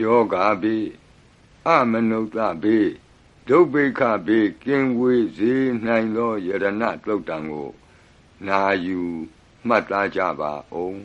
[0.00, 0.86] ယောဂါဘေး
[1.66, 2.24] အမနုဿ
[2.62, 2.88] ဘေး
[3.48, 6.66] ဒုဗ္ဗိခဘေးကင်းဝေးစေနိုင်သောယရဏ
[7.06, 7.70] တုတ်တံကို
[8.46, 9.00] နာယူ
[9.66, 11.00] မှတ်သားကြပါအောင်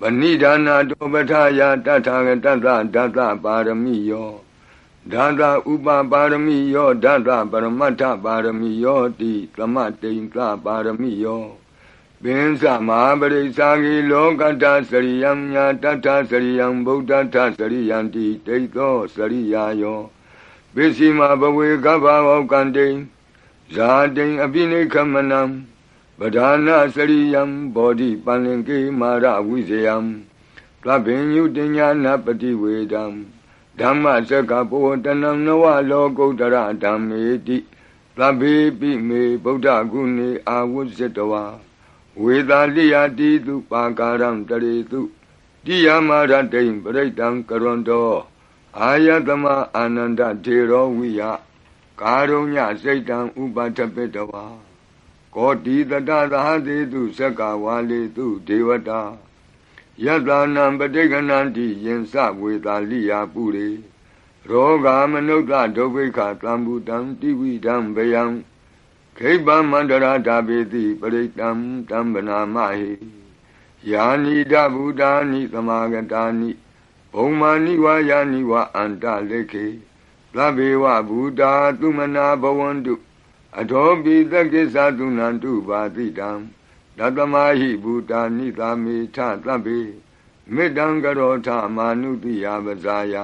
[0.00, 4.30] ပဏိဒါနာတောပထာယတထာဂတတဒတပါရမိယော
[5.12, 5.42] ဒါသ
[5.72, 11.44] ဥပပါရမိယောဒါသပရမတ္ထပါရမိယောတိသမတိန်သပါရမိယော
[12.24, 20.00] ပင်စမဟာပရိစ္ဆာဂီလောကတစရိယံညာတတ္ထစရိယံဗုဒ္ဓတစရိယံတိတိသောစရိယာယော
[20.74, 22.88] ပစ္စည်းမဘဝေကဗ္ဗဝကံတိ
[23.74, 25.42] ဇာတိအပိနိခမနံ
[26.18, 27.42] ပဓာနာစရိယံ
[27.74, 29.96] ဘောဓိပန္လင်ကေမာရဝိဇယံ
[30.82, 33.04] သဗ္ဗညုတညာနပတိဝေဒံ
[33.80, 37.58] ဓမ္မစကဘောတနံနဝလောကုတ္တရဓမ္မေတိ
[38.16, 41.44] သဗ္ဗေပိမေဗုဒ္ဓဂုဏေအာဝုဇ္ဇတဝါ
[42.22, 45.00] ဝေသာလိယတိတုပါကာရံတရေတု
[45.64, 48.10] တိယမရတိံပရိတံကရွန်တော
[48.78, 51.22] အာယတမအာနန္ဒထေရောဝိယ
[52.00, 54.44] ကာရုညစိတ်တံဥပထပိတဝါ
[55.34, 59.02] ကောတိတတသဟတိတုသက္ကဝါလေတုဒေဝတာ
[60.04, 63.68] ယတနာပဋိကဏံတိယင်စဝေသာလိယပုရိ
[64.48, 68.24] ရောဂာမနုဿဒုဗ္ဗိခသံဘူတံတိဝိတံဗယံ
[69.20, 71.50] ခိဗ္ဗမန္တရာဓာပေတိပရိတံ
[71.90, 72.92] တံဗနာမဟိ
[73.90, 76.50] ယာနိဒဗုဒ္ဓာနိသမာဂတာနိ
[77.12, 79.66] ဘုံမာနိဝါယာနိဝအန္တလေခေ
[80.34, 81.42] သဗ္ဗေဝဗုဒ္ဓ
[81.80, 82.94] သုမနာဘဝန္တု
[83.58, 86.30] အထောပိသကိစ္ဆသုနန္တုပါတိတံ
[86.98, 89.80] တတမဟိဘူတာနိသာမေထသဗ္ဗေ
[90.54, 93.16] မေတ္တံကရောထမာနုတိယပဇာယ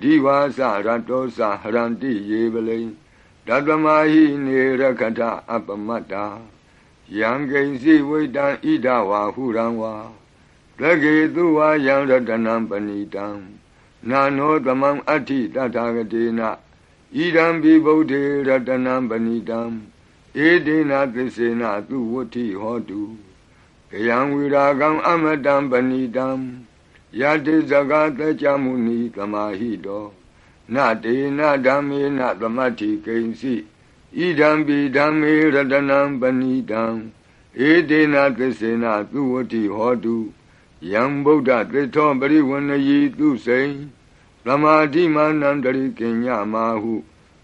[0.00, 2.80] ဒီဝါစရတောစဟရန္တိယေပလိ
[3.46, 6.24] တတမဟိနေရခထအပမတ္တာ
[7.18, 9.94] ယံကိဉ္စီဝိတံဣဒဝါဟုရံဝါ
[10.78, 13.26] သကေသူဝါယံရတနံပဏိတံ
[14.10, 16.48] နာနောသမံအဋ္ဌိတထာဂတေနဣ
[17.36, 19.60] ဒံဘိဗုဒ္ဓေရတနံပဏိတံ
[20.46, 23.02] ဧဒေနာသစ္စေနာသူဝဋ္ဌိဟောတု
[23.90, 26.28] ကယံဝိရာကံအမတံပဏိတံ
[27.20, 30.06] ယတိဇဂတကြမုနီသမာဟိတော
[30.74, 33.54] နတေနဓမ္မေနသမတ္ထိကိဉ္စီ
[34.18, 36.84] ဣဒံပိဓမ္မေရတနံပဏိတံ
[37.68, 40.16] ဧဒေနာသစ္စေနာသူဝဋ္ဌိဟောတု
[40.92, 43.64] ယံဗုဒ္ဓသစ္ထောပရိဝဏယီသူစိံ
[44.44, 46.94] သမာဓိမာနံတရိကိညမာဟု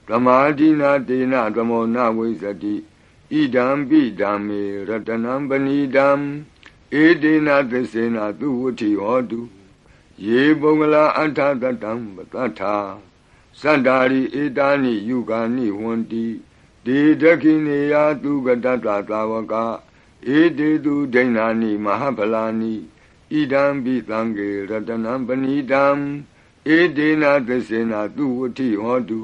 [0.09, 2.75] သမာဓိနာတေနသမောနဝိသတိ
[3.31, 6.09] ဣဒံပိဓမ္မေရတနံပဏိတံ
[7.03, 9.41] ဧတေနသစ္စေနာသူဝဋ္ဌိဟောတု
[10.27, 12.77] ယေပုဂ္ဂလာအထသတံပတထာ
[13.63, 16.27] သတ္တာရိဧတာနိယုဂာနိဝန္တိ
[16.87, 19.55] ဒေဒခိနေယသူကတတသာဝက
[20.37, 22.75] ဧတေသူဒိဏာနိမဟာဖလာနိ
[23.33, 25.85] ဣဒံပိသံဃေရတနံပဏိတံ
[26.77, 29.21] ဧတေနသစ္စေနာသူဝဋ္ဌိဟောတု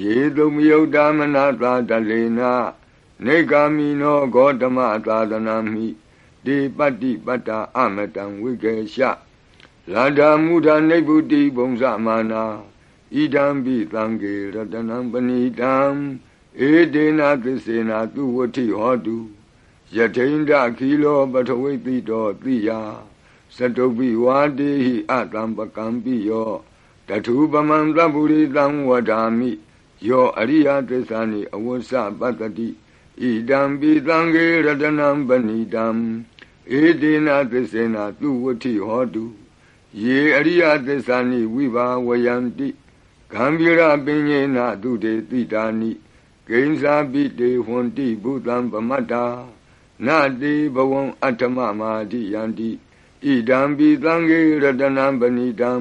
[0.00, 2.52] ယေတုမယုတ်တာမနာသာတလေနာ
[3.24, 5.86] နေဂာမိနောဂေါတမသာသနာမိ
[6.44, 9.04] ဒီပတ္တိပတ္တာအမတံဝိကေရှ
[9.92, 12.44] လာဒာမုဒာနိဗ္ဗုတိဘုံဇမာနာ
[13.16, 15.76] ဣဒံပိသံဃေရတနံပဏိတံ
[16.68, 19.16] ဧတေနသစ္စေနာသူဝဋ္ဌိဟောတု
[19.94, 22.70] ယထိန္ဒခီလောပထဝိတိတောတိယ
[23.56, 26.52] သတုပိဝါတေဟိအတံပကံပိယော
[27.08, 29.50] တထုပမံသဗ္ဗုရိတံဝဒာမိ
[30.08, 31.90] ယောအရိယသစ္စာနိအဝဆ
[32.20, 32.68] ပတ္တိ
[33.20, 35.86] ဣဒံပိသံဃေရတနံပဏိတံ
[36.80, 39.24] ဧတေနသစ္စေနာသူဝဋ္ဌိဟောတု
[40.02, 42.68] ယေအရိယသစ္စာနိဝိဘာဝယန္တိ
[43.32, 45.90] ဂံဗီရပင်ညေနသူတေတိတာနိ
[46.48, 49.24] ဂိဉ္စာပိတေဟွန်တိဘုသံပမတ္တာ
[50.06, 50.08] န
[50.40, 52.70] တိဘဝံအတ္တမမာတိယန္တိ
[53.24, 55.72] ဣဒံပိသံဃေရတနံပဏိတံ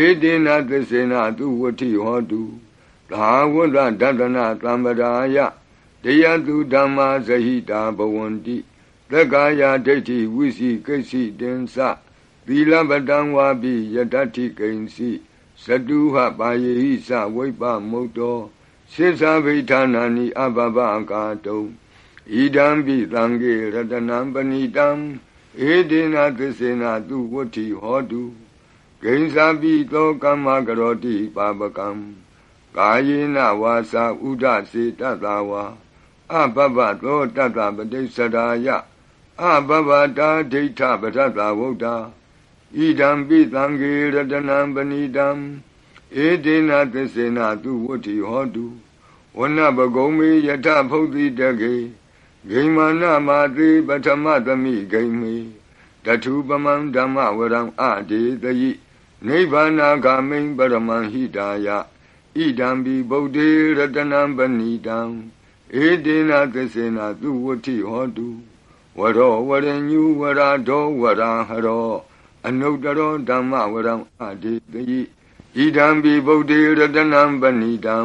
[0.00, 2.42] ဧတေနသစ္စေနာသူဝဋ္ဌိဟောတု
[3.10, 5.36] သာဝတ္တဒတနာသံပဒါယ
[6.02, 8.56] တရားသူဓမ္မာဇဟိတာဘဝန္တိ
[9.10, 11.76] သက္ကာယဒိဋ္ဌိဝိစီကိစီတင်္စ
[12.46, 15.10] သီလပတံဝါပိယတ္ထိကိဉ္စီ
[15.64, 18.38] သတုဟပါယေဟိစဝိပမုတ်တော
[18.92, 20.78] စိသဗိဌာနာနိအဘဘ
[21.10, 21.62] ကာတုံ
[22.32, 24.88] ဣဒံပိသံဃေရတနံပဏိတံ
[25.70, 28.22] ဧဒေနသစ္စေနာသူဝဋ္ဌိဟောတု
[29.02, 31.88] ဂိဉ္စာပိသောကမ္မကရောတိပါပကံ
[32.76, 35.64] ကာယေနဝါစာဥဒစေတတဝါ
[36.32, 38.68] အဘဘသောတတပတိစ္ဆရာယ
[39.42, 41.86] အဘဘတာဒိဋ္ဌပထတဝုဒ္ဓ
[42.76, 45.28] ဣဒံပိသံဃေရတနံပဏိတံ
[46.24, 48.66] ဧတေနသစ္စေနာသူဝဋ္ဌိဟောတု
[49.38, 51.74] ဝနပကုံမေယထဖုတ်တိတကေ
[52.50, 55.36] ဂိမာနမာတိပထမသမိဂိမေ
[56.04, 58.70] တထုပမံဓမ္မဝရံအဒေတယိ
[59.26, 61.68] နိဗ္ဗာနာဂာမိံပရမံဟိတာယ
[62.38, 63.48] ဣဒံဘိဗုဒ္ဓေ
[63.78, 64.98] ရတနံပဏိတံ
[65.82, 68.28] ဧတေနသစ္စေနသူဝဋ္ဌိဟောတု
[68.98, 71.94] ဝရောဝရညုဝရာဒောဝရာဟရော
[72.46, 75.00] အနုတ္တရောဓမ္မဝရံအဒေတယိ
[75.56, 77.96] ဣဒံဘိဗုဒ္ဓေရတနံပဏိတံ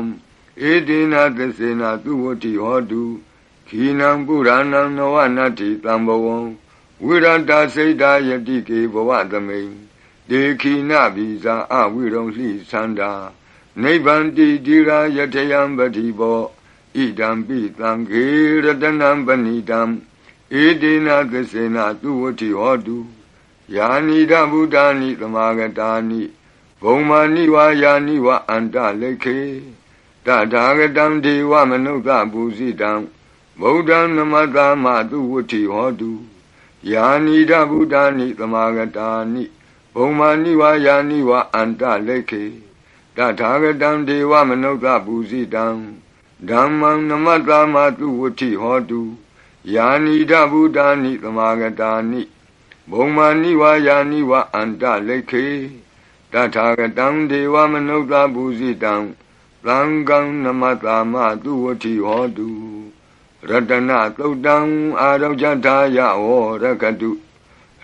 [0.70, 3.04] ဧတေနသစ္စေနသူဝဋ္ဌိဟောတု
[3.68, 6.38] ခိနံပုရဏံနဝနတ္တိတံဘဝံ
[7.04, 9.72] ဝိရတစိတ်တာယတိကေဘဝသမိန်
[10.30, 13.12] ဒေခိနဘိဇာအဝိရုံလှိသန္တာ
[13.82, 16.42] နိဗ္ဗန္တိတိရာယတယံပတိဘော
[16.96, 18.24] ဣဒံပိသံခေ
[18.64, 19.82] ရတနံပဏိတံ
[20.62, 22.98] ဧတေနသစေနသူဝတိဟောတု
[23.76, 26.22] ယာနိဒဗုဒ္ဓာနိသမာဂတာနိ
[26.82, 29.40] ဘုံမာနိဝါယာနိဝအန္တလိခေ
[30.26, 32.92] တထာဂတံဒေဝမနုဿပူဇိတံ
[33.60, 36.12] ဗုဒ္ဓံနမတမသူဝတိဟောတု
[36.92, 39.44] ယာနိဒဗုဒ္ဓာနိသမာဂတာနိ
[39.96, 42.44] ဘုံမာနိဝါယာနိဝအန္တလိခေ
[43.18, 45.66] တထာဂတံဒေဝမနုဿပူဇိတံ
[46.50, 49.02] ဓမ္မံနမတမသူဝတိဟောတု
[49.74, 52.22] ယာနိဒဗုဒ္ဓာနိသမာဂတာနိ
[52.92, 55.46] ဘုံမာနိဝါယာနိဝအန္တလိခေ
[56.34, 58.96] တထာဂတံဒေဝမနုဿပူဇိတံ
[59.66, 61.14] သံဃံနမတမ
[61.44, 62.50] သူဝတိဟောတု
[63.50, 64.58] ရတနာသုတ်တံ
[65.00, 66.26] အာရောဇထာယဝ
[66.64, 67.12] ရကတု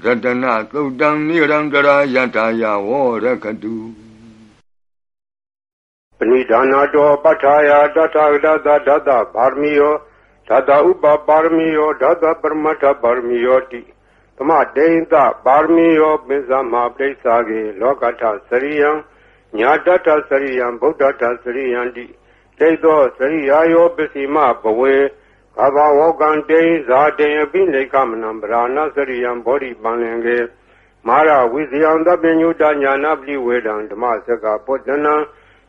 [0.03, 2.89] ရတနာသုတ်တံနိရံကရာယထာယဝ
[3.23, 3.75] ရကတု
[6.17, 9.93] ပဏိဒါနာတောပဋ္ဌာယတထာဂတသဒတဗာရမီယော
[10.47, 13.81] ဓာတဥပပါရမီယောဓာတပရမတ္ထပါရမီယောတိ
[14.37, 15.15] သမဒိဋ္ဌ
[15.45, 18.91] ပါရမီယောပိဇမပရိစ္ဆာကေလောကထစရိယံ
[19.57, 22.05] ညာတတစရိယံဗုဒ္ဓတစရိယံတိ
[22.59, 24.95] ဒိဋ္ဌောစရိယာယောပစီမဘဝေ
[25.57, 30.37] ကဘာဝကံတေဇာတေအပိနေကမနံဗရာဏစရိယံဘောဓိပန္လင်ကေ
[31.07, 35.15] မာရဝိဇယံတပညုတညာနာပလိဝေဒံဓမ္မစကပုတ္တနံ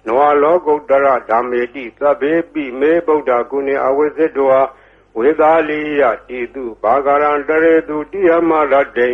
[0.06, 4.64] နဝလောကုတ္တရဓမ္မေတိသဗ္ဗေပိမေဗုဒ္ဓကုဏေအဝိဇ္ဇတော
[5.18, 9.08] ဝေသာလိယတိတုဘာဂရံတရေတုတိယမရတေ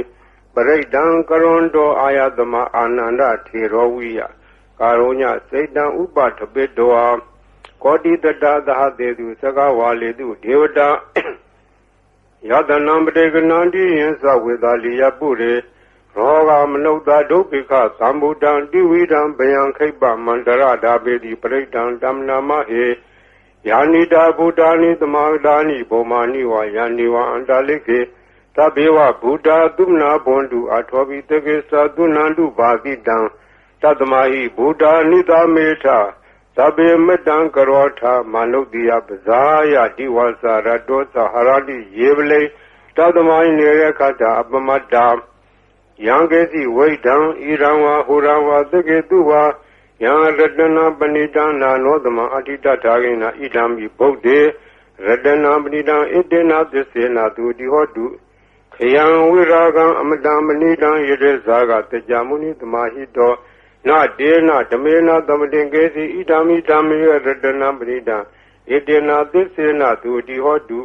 [0.55, 4.21] ပရိဒံကရွန်တောအာယသမအာနန္ဒထေရောဝိယ
[4.79, 7.17] ကာရောညစေတံဥပထပိတော
[7.83, 10.89] ကောတိတတသဟတေတုသကဝါလေတုဒေဝတာ
[12.49, 15.53] ယတနံပတေကနန္တိယံသဝေသာလိယပုရေ
[16.17, 16.97] ရောဂမနုဿ
[17.31, 22.85] ဒုက္ခိခသံဗုဒ္ဓံတိဝိဒံဗယံခိပ္ပမန္တရဓာပေတိပရိဒံတမ္နာမဟေ
[23.69, 28.01] ယာနိတာဗုဒ္ဓာနိသမာဒာနိဘောမာနိဝါယာနိဝါအန္တလိကေ
[28.57, 33.17] သဗ္ဗေဝဗုဒ္ဓသုမနာဘွန်တုအထောပိတကေသသုနန္တုဘာတိတံ
[33.83, 35.87] တတမဟိဗုဒ္ဓနိသမေထ
[36.57, 39.41] သဗ္ဗေမတံကရောထမနုဿိယပဇာ
[39.73, 42.43] ယတိဝါစာရတောသဟရတိယေဝလေ
[42.97, 45.07] တတမဟိနေရခတာအပမတ္တာ
[46.07, 47.21] ယံကေစီဝိဒံဣ
[47.63, 49.43] ရံဝါဟူရံဝါသကေတုဝါ
[50.03, 54.39] ယံရတနာပဏိတနာနောသမအဋ္ဌိတထာဂိနာဣဒံမိဗုဒ္ဓေ
[55.07, 58.05] ရတနာပဏိတံဣတေနာသစ္စေနာသူတိဟောတု
[58.75, 63.33] ခယံဝိရာဂံအမတံမဏိတံယရေဇာကတကြမုနိသမာဟိတော
[63.89, 67.11] နာတေနာဓမေနာသမတင်ကေစီဣဒံမိဓမ္မေရ
[67.45, 68.17] တနာပဏိတံ
[68.71, 70.81] ဣတေနာသစ္စေနာသူတိဟောတု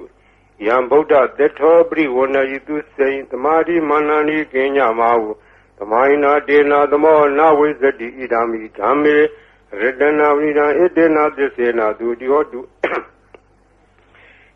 [0.66, 5.31] ယံဗုဒ္ဓသတ္ထောပရိဝဏယိတုစေသမာဓိမာနနိကိညမာဟု
[5.77, 9.18] သမိုင်းနာတေနာသမောနာဝိဇတိဣဒာမိဓမ္မေ
[9.81, 12.61] ရတနာဝိဒံဣတေနာသစ္စေနာသူတိဟောတု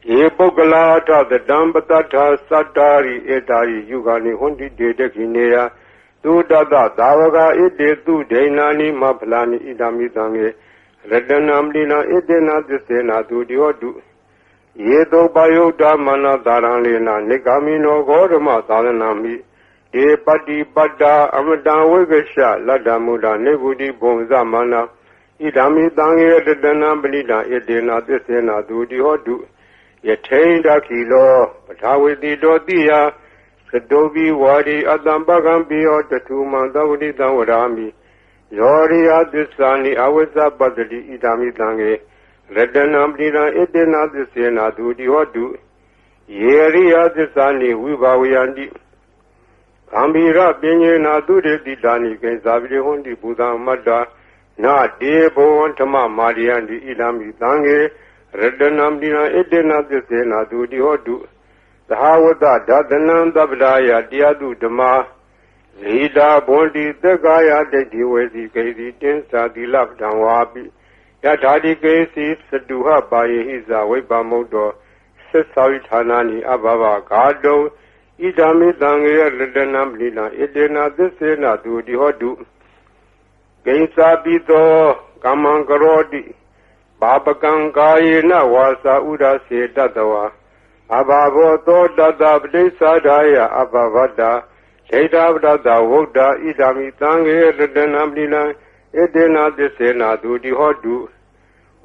[0.10, 5.56] ယေပုဂ္ဂလာထသတံပတ္ထသတ္တာရိဧတာရိယုဂာနိဟွန်တိတေတခိနေယ
[6.24, 10.46] သုတတသာဝကဣတေသူဒိဏာနိမဖလာနိဣဒာမိသံေ
[11.12, 13.90] ရတနာမလိနာဣတေနာသစ္စေနာသူတိဟောတု
[14.88, 19.34] ယေတောပယုတ်တမနတာရံလေနာနိဂာမိနောဂောဓမသာသနာမိ
[19.94, 24.82] ဒေပတိပတ္တာအမတံဝိကရှလတ္တမုဒ္ဒနေဂုတိဘုံဇမနာ
[25.42, 29.36] ဣဒာမိတံယေတတနံပဏိတံဣတေနာသစ္စေနာသူတိဟောတု
[30.08, 31.34] ယထိန်တခိလော
[31.66, 32.92] ပထာဝေတိတောတိယ
[33.70, 37.88] သတောဘိဝါဒီအတံပကံပိယောတထုမံသဝတိတံဝရာမိ
[38.58, 41.92] ယောရိယသစ္စာနိအဝိဇ္ဇပတ္တိဣဒာမိတံယေ
[42.56, 45.46] ရတနာပတိနာဣတေနာသစ္စေနာသူတိဟောတု
[46.42, 48.66] ယေရိယသစ္စာနိဝိဘာဝယန္တိ
[49.92, 54.00] ကံဗီရပင်ညေနာသူတေတိတာနိကေဇာပိဟွန်တိဘူဇံမတ္တာ
[54.64, 57.78] နာတေဘောဓမ္မမာရိယန္တိဣလမိသံဃေ
[58.40, 61.16] ရတနာပတိနာဣတေနာသစ္စေနာသူတိဟောတု
[61.90, 64.82] သဟဝတ္တဒသနံသဗ္ဗဒါယတရားသူဓမ္မ
[65.82, 70.64] ဇိတာဘွန်တိသက္ကာယဒိဋ္ဌိဝေစီကေစီတင်းစာတိလပ္ပံဝါပိ
[71.24, 74.72] ယထာတိကေစီသတုဟပါယေဟိဇာဝိပ္ပမုတ်တော်
[75.30, 77.60] သစ္စာဝိဌာနာနိအဘဘဂါတုံ
[78.22, 82.32] ဣဣဒာမိတံငေယရတနာပလီနာဣတေနာသစ္စေနာသူတိဟောတု
[83.66, 84.70] ဂိဉ္စာပိသော
[85.24, 86.24] ကမ္မံကရောတိ
[87.02, 90.24] ဘာပကံကာယေနဝါစာဥဒစေတတဝါ
[90.98, 94.32] အဘာဘောသောတတပတိစ္ဆာဒာယအဘဝတ္တာ
[94.90, 98.44] ဒိဋ္ဌပတ္တဝုဒ္ဓဣဒာမိတံငေယရတနာပလီနာ
[98.98, 100.96] ဣတေနာသစ္စေနာသူတိဟောတု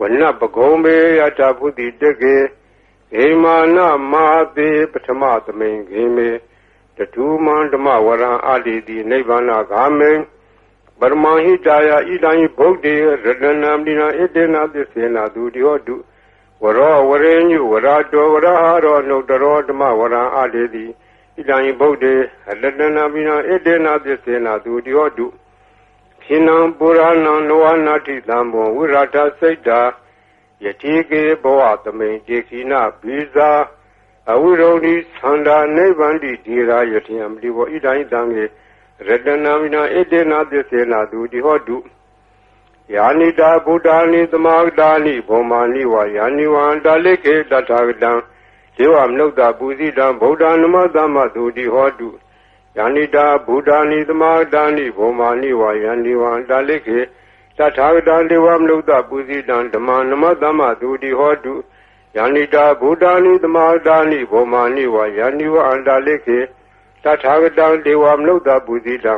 [0.01, 2.37] ဝနပကုံမေယတဖုတိတကေ
[3.15, 3.79] ဂေမာန
[4.13, 6.29] မဟာတိပထမသမိန်ဂေမေ
[6.97, 10.13] တထူမန္ဓမဝရံအာတိတိနိဗ္ဗာနဂာမေ
[11.01, 12.95] ပရမဟိတာယဣဒံဗုဒ္ဓေ
[13.25, 15.97] ရတနာမိနာဣတေနာသစ္စေနာသူတိဟောတု
[16.63, 20.85] ဝရောဝရေညုဝရတောဝရဟာရောနှုတ်တရောဓမ္မဝရံအာတိတိ
[21.37, 22.15] ဣဒံဗုဒ္ဓေ
[22.63, 25.27] ရတနာမိနာဣတေနာသစ္စေနာသူတိဟောတု
[26.23, 29.81] ခိနံပုရဏံနောဝနာတိသံဘောဝိရထစိတ်တာ
[30.65, 32.73] ယတိကေဘောသမိန်တေခိန
[33.03, 33.51] ဘိဇာ
[34.33, 38.45] အဝိရုံဒီသန္တာနိဗ္ဗန္တိဒီရာယတိယံတိဘောဣဒိုင်းတံေ
[39.09, 41.77] ရတနာမိနာဣတေနာသစ္စေနာသူတိဟောတု
[42.95, 48.13] ယာနိတာဗုဒ္ဓာနိသမာဂတာနိဘောမာနိဝါယာနိဝံတာလိခေတထာဂတံ
[48.77, 52.09] ဇေဝမနုဿပူဇိတံဗုဒ္ဓနမသမသူတိဟောတု
[52.77, 57.05] ယာနိတာဗုဒ္ဓာနိသမာဂတာနိဘောမာနိဝါယာနိဝံတာလိခေတ
[57.59, 61.55] ထာဂတံဒေဝမနုဿပူဇိတံဓမ္မနမသမသူတိဟောတု
[62.17, 66.39] ယန္တိတာဗုဒ္ဓာနိသမာတာနိဘောမာနိဝါယန္တိဝအန္တလိခေ
[67.03, 69.15] တထာဂတံဒေဝမနုဿပူဇိတံ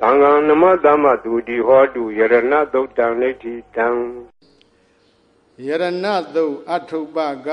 [0.00, 3.88] သံဃံနမသမသူတိဟောတုယရဏသုတ်တံလိဋ္ဌိတံ
[5.66, 5.84] ယရဏ
[6.34, 7.48] သုတ်အထုပ္ပက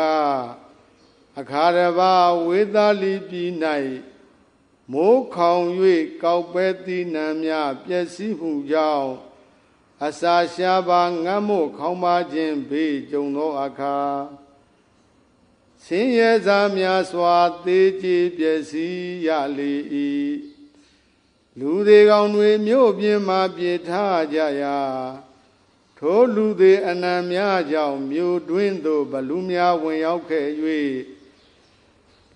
[1.39, 2.13] အခါရဘာ
[2.47, 3.51] ဝေသာလီပြည်၌
[4.91, 5.65] မိုးခေါင်၍
[6.23, 9.28] ကောက်ပဲသီးနှံများပျက်စီးမှုကြောင့်
[10.07, 13.97] အစာရှားပါငတ်မို့ခေါင်းပါခြင်းဘေးကြုံသောအခါ
[15.85, 19.73] ဆင်းရဲစားများစွာသေးကြည်ပျက်စီးရလေ၏
[21.59, 24.79] လူတွေကောင်တွေမြို့ပြင်မှာပြေထားကြရာ
[25.97, 30.47] ထိုလူတွေအနံများကြောင့်မြို့တွင်းသို့ဘလူများဝင်ရောက်ခဲ့၍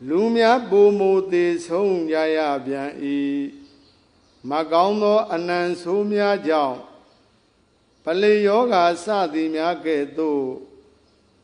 [0.08, 2.92] လူများပုံမူသေးဆုံးကြရပြန်၏
[4.50, 6.78] မကောင်းသောအနံဆိုးများကြောင့်
[8.04, 10.46] ပလေယောဂါစသည်များကဲ့သို့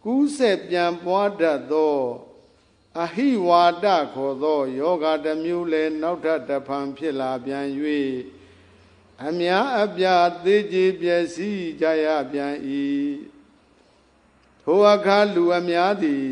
[0.04, 1.98] ကူးဆက်ပြန်ပွားတတ်သော
[3.04, 7.68] အဟိဝါဒခေါ်သောယောဂတစ်မျိုးလည်းနောက်ထပ်တစ်ဖန်ဖြစ်လာပြန်၍
[9.26, 12.56] အများအပြားသေးကြည်ပျက်စီးကြရပြန်၏
[14.64, 16.30] ထိုအခါလူအများသည်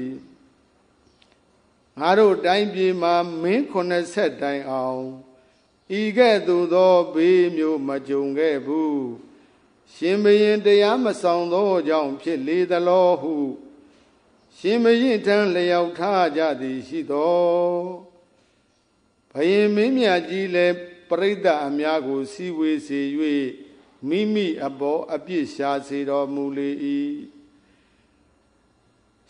[1.99, 5.03] ငါတို့တိုင်းပြည်မှာမင်း80တိုင်အောင်
[5.99, 9.01] ဤကဲ့သို့သောဘေးမျိုးမကြုံခဲ့ဘူး
[9.93, 13.35] ရှင်ဘရင်တရားမဆောင်သောကြောင့်ဖြစ်လေသလောဟု
[14.57, 17.37] ရှင်ဘရင်ထံလျောက်ထားကြသည်ရှိသော
[19.31, 20.75] ဘရင်မင်းမြတ်ကြီးလည်း
[21.09, 23.01] ပရိသတ်အများကို စီဝေစေ၍
[24.07, 26.69] မိမိအပေါ်အပြစ်ရှာစေတော်မူလေ၏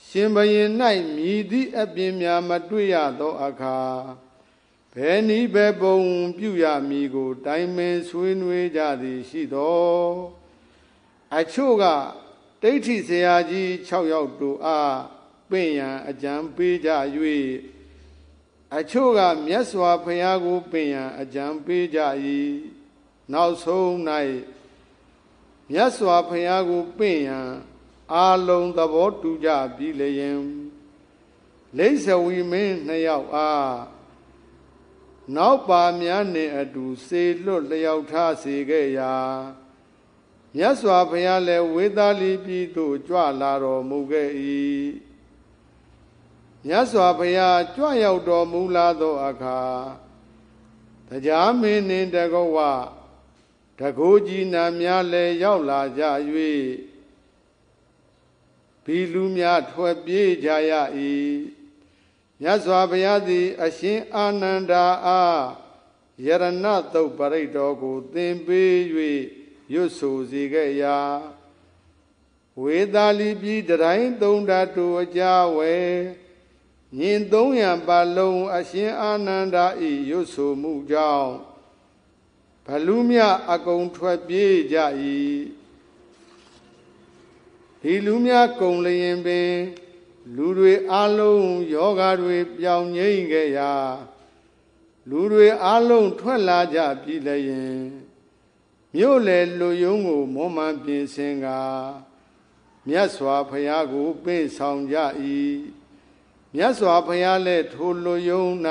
[0.07, 0.69] ရှင်ဘရင်၌
[1.15, 3.79] မြည်သည့်အပြင်များမတွေ့ရသောအခါ
[4.93, 5.99] ဘယ်နည်းဘယ်ပုံ
[6.37, 10.36] ပြုရမည်ကို တိုင်ပင်ဆွေးနွေးကြသည်ရှိသော
[11.35, 11.85] အချို့က
[12.61, 14.99] ဒိဋ္ဌိဆရာကြီး6ယောက်တို့အား
[15.49, 16.89] ပင့်ရန်အကြံပေးကြ၍
[18.77, 21.99] အချို့ကမြတ်စွာဘုရားကိုပင့်ရန်အကြံပေးကြ၏
[23.33, 23.89] နောက်ဆုံး၌
[25.71, 27.51] မြတ်စွာဘုရားကိုပင့်ရန်
[28.13, 30.41] အာလုံးသဘောတူကြပြီလျင်
[31.77, 33.75] လိษဝီမင်းနှစ်ယောက်အား
[35.35, 39.13] နောက်ပါများနှင့်အတူစေလွတ်လျောက်ထားစေခဲ့ရာ
[40.57, 44.29] မြတ်စွာဘုရားလည်းဝေသာလီပြည်သို့ကြွလာတော်မူခဲ့၏
[46.65, 49.61] မြတ်စွာဘုရားကြွရောက်တော်မူလာသောအခါ
[51.07, 52.57] တရားမင်းနှင့်တကောဝ
[53.79, 56.03] တကိုးကြီးနာများလည်းရောက်လာကြ၍
[58.83, 60.73] ဘီလူများထွက်ပြေးကြရ၏
[62.41, 65.41] မြတ်စွာဘုရားသည် အရှင်အာနန္ဒာအား
[66.25, 66.43] ယရဏ
[66.93, 68.73] တုတ်ပရိတ်တော်ကိုသင်ပေး၍
[69.73, 70.97] ရွတ်ဆိုစေခဲ့ရာ
[72.61, 75.21] ဝေသာလီပြည်တိုင်းသုံးဓာတုအကြ
[75.57, 75.75] ဝဲ
[76.97, 81.31] ညင်300ပါလုံးအရှင်အာနန္ဒာဤရွတ်ဆိုမှုကြောင့်
[82.65, 83.19] ဘလူမြ
[83.51, 84.77] အကုန်ထွက်ပြေးကြ၏
[87.81, 89.53] ဒီလူများကုံလျင်ပင်
[90.35, 93.73] လူတွေအလုံးယောဂါတွေပြောင်းငိမ့်ခဲ့ရာ
[95.09, 98.06] လူတွေအလုံးထွက်လာကြပြီလျင်
[98.99, 101.47] မြို့လေလူယုံကိုမောမှန်ပြင်ဆင်က
[102.87, 104.97] မြတ်စွာဘုရားကိုပေးဆောင်ကြ၏
[106.55, 108.43] မြတ်စွာဘုရားလည်းထိုလူယုံ၌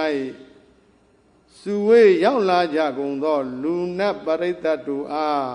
[1.58, 5.46] စုဝေးရောက်လာကြကုန်သော လူနတ်ပရိသတ်တို့အား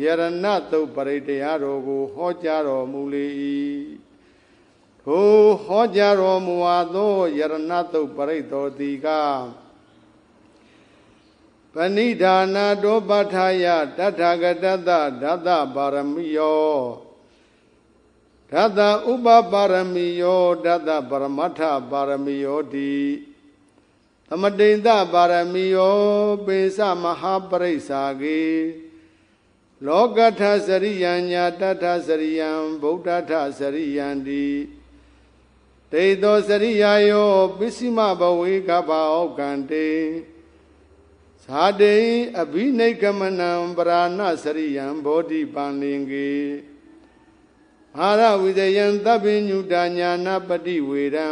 [0.00, 0.22] ယရဏ
[0.70, 3.26] တုတ်ပရိတရားတော်ကို ဟောကြားတော်မူလေ၏
[5.02, 5.30] ထို
[5.64, 6.56] ဟောကြားတော်မူ
[6.94, 7.54] သောယရဏ
[7.92, 9.06] တုတ်ပရိတော်တိက
[11.76, 13.66] ပဏိဒါနာတောပဋ္ဌာယ
[13.96, 16.74] တထာဂတတဓတ္တပါရမီယော
[18.52, 22.94] ဓတ္တဥပပါရမီယောဓတ္တပရမတ္ထပါရမီယောတိ
[24.28, 25.98] သမတိန်တပါရမီယော
[26.46, 28.44] ပိသမဟာပရိစ္ဆာကေ
[29.86, 32.50] လောကထစရိယံညာတထစရိယံ
[32.82, 34.46] ဗုဒ္ဓထစရိယံတိ
[35.92, 39.88] တေသောစရိယာယောပစ္စည်းမဘဝေကပဩကံတေ
[41.46, 41.96] ဇာတိ
[42.40, 46.32] အဘိနိကမနံပရာဏစရိယံဘောဓိပန္လင်ကေ
[47.98, 51.28] အာရဝိဇယံသဗ္ဗညုတညာနာပတိဝေရံ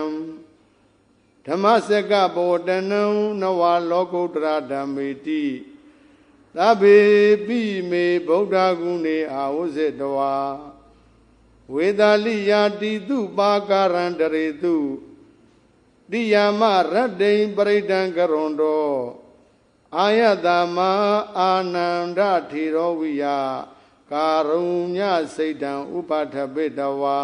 [1.46, 3.02] ဓမ္မစကဘောတနံ
[3.40, 5.44] နဝလောကုတ္တရာဓမ္မေတိ
[6.56, 6.98] သဗ္ဗေ
[7.46, 10.36] ပိမေဗုဒ္ဓဂုဏေအာဝဇ္ဇတဝါ
[11.74, 14.76] ဝေဒလိယာတိတုပါကာရံတရေတု
[16.10, 19.21] တိယမရတ္တိပရိဒံကရွန်တော
[19.98, 20.78] အာယတမ
[21.38, 22.20] အာနန္ဒ
[22.50, 23.24] ထေရောဝိယ
[24.10, 24.60] ကာရု
[24.96, 24.98] ည
[25.34, 27.22] စိတ်တံဥပါထပိတဝါ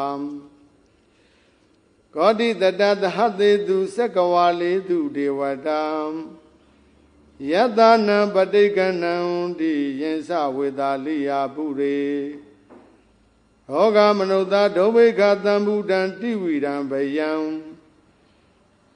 [2.14, 5.84] ကောတိတတသဟသေတုစက္ကဝါလေတုဒေဝတံ
[7.50, 9.14] ယတနာပဋိကဏံ
[9.58, 12.00] တိယင်္စဝေတာလိယာပုရေ
[13.68, 17.32] ဟောကမနုဿဒုဗေခသံဗုဒံတိဝိရံဗယံ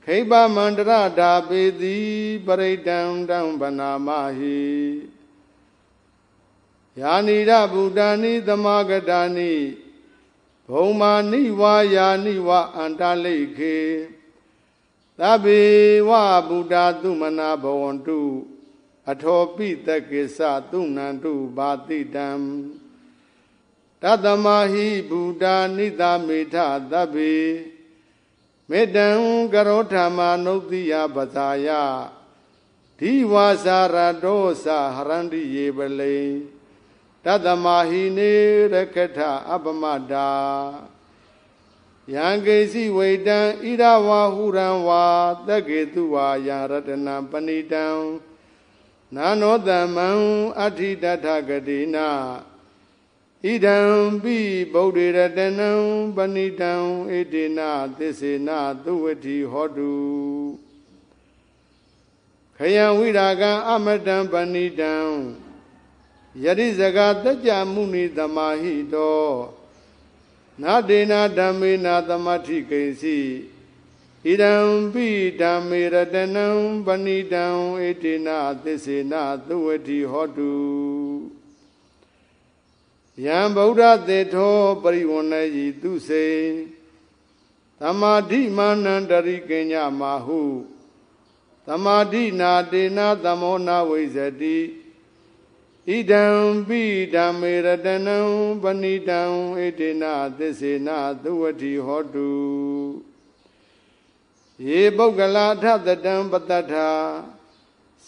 [0.05, 1.99] ခိဗမန္တရဓာပေတိ
[2.47, 4.63] ပရိတံတံဗနာမဟိ
[7.01, 9.53] ယာနိရဗုဒ္ဓာနိသမဂတာနိ
[10.69, 13.79] ဘုံမာနိဝါယာနိဝအန္တလိခေ
[15.19, 15.63] သဗ္ဗေ
[16.09, 16.11] ဝ
[16.49, 18.21] ဗုဒ္ဓသုမနာဘဝန္တု
[19.11, 20.39] အထောပိတကိစ္စ
[20.71, 22.29] သုဏန္တုဘာတိတံ
[24.03, 25.45] တတမဟိဗုဒ္ဓ
[25.77, 26.57] နိသမေထ
[26.91, 27.35] သဗ္ဗေ
[28.75, 29.09] မေတံ
[29.53, 31.69] ကရောဓမ္မာနုတိယပဇာယ
[32.99, 36.19] ဒီဝါစာရတောသဟရန္တိယေပလေ
[37.25, 38.33] တတမဟိနေ
[38.73, 39.19] ရကထ
[39.51, 40.31] အပမတာ
[42.15, 45.05] ယံကေစီဝိတံဣရဝါဟုရံဝါ
[45.47, 47.87] တကေတုဝါယရတနာပဏိတံ
[49.15, 50.09] နာနောတမံ
[50.59, 52.09] အဋ္ဌိတထဂတိနာ
[53.45, 53.79] ဣဒံ
[54.23, 54.39] ပိ
[54.73, 55.71] ဗုဒ္ဓရတနံ
[56.17, 56.73] ပဏိတံ
[57.11, 59.95] ဣတိနာသစ္စေနာသုဝတိဟောတု
[62.57, 64.95] ခယံဝိရာကံအမတံပဏိတံ
[66.45, 69.27] ယရိဇဂတကြမုနိသမာဟိတော
[70.63, 73.19] နာဒေနာဓမ္မေနာသမတိကိစီ
[74.25, 74.55] ဣဒံ
[74.93, 75.09] ပိ
[75.41, 76.47] ဓမ္မေရတနံ
[76.87, 77.45] ပဏိတံ
[77.81, 80.53] ဣတိနာသစ္စေနာသုဝတိဟောတု
[83.21, 86.27] ယံဗုဒ္ဓသေထောပရိဝဏ္ဏယိသူစေ
[87.81, 90.41] သမာဓိမာနန္တရိကညမာဟု
[91.67, 94.59] သမာဓိနာတေနာသမောနာဝိဇတိ
[95.89, 96.25] ဣဒံ
[96.67, 96.83] ပိ
[97.15, 98.19] ဓမ္မေရတနံ
[98.63, 99.21] ပဏိတံ
[99.57, 102.31] ဣတိနာသစ္စေနာသုဝတိဟောတု
[104.67, 106.91] ယေပုဂ္ဂလာထသတံပတ္တထာ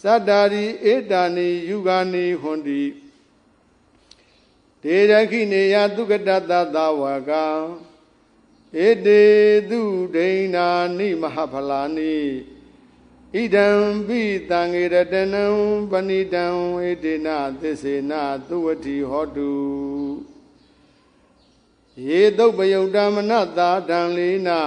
[0.01, 2.81] သတ္တာရိဧတာနိယူဂာနိဟွန်တိ
[4.87, 7.45] ဒေရခိနေယသုကတတသဝကံ
[8.85, 9.23] ဧတေ
[9.69, 9.81] သူ
[10.15, 10.67] ဒိဏာ
[10.97, 12.17] နိမဟာဖလာနိ
[13.33, 13.67] ဣဒံ
[14.07, 15.43] ပိတံငေရတနံ
[15.91, 16.45] ပဏိတံ
[16.75, 17.27] ဝေတေန
[17.61, 18.11] သစ္စေန
[18.47, 19.53] သုဝတိဟောတု
[22.07, 24.61] ယေတုပယုတ်တမနတာတံလေးနာ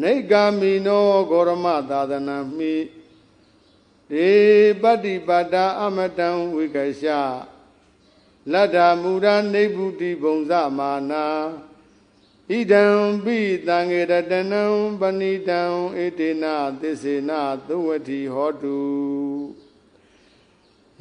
[0.00, 2.74] နေဂာမိနောဂောရမသာသနာမိ
[4.10, 4.30] ဒေ
[4.82, 7.10] ပတ္တိပါဒအမတံဝိကရှ
[8.52, 11.26] လတ္ထာမူရာနေဗုတိဘုံဇမာနာ
[12.50, 12.84] ဣဒံ
[13.24, 14.62] ပိတံငေရတနံ
[15.00, 15.60] ပဏိတံ
[15.96, 18.80] ဣတိနာသစ္စေနာသုဝတိဟောတု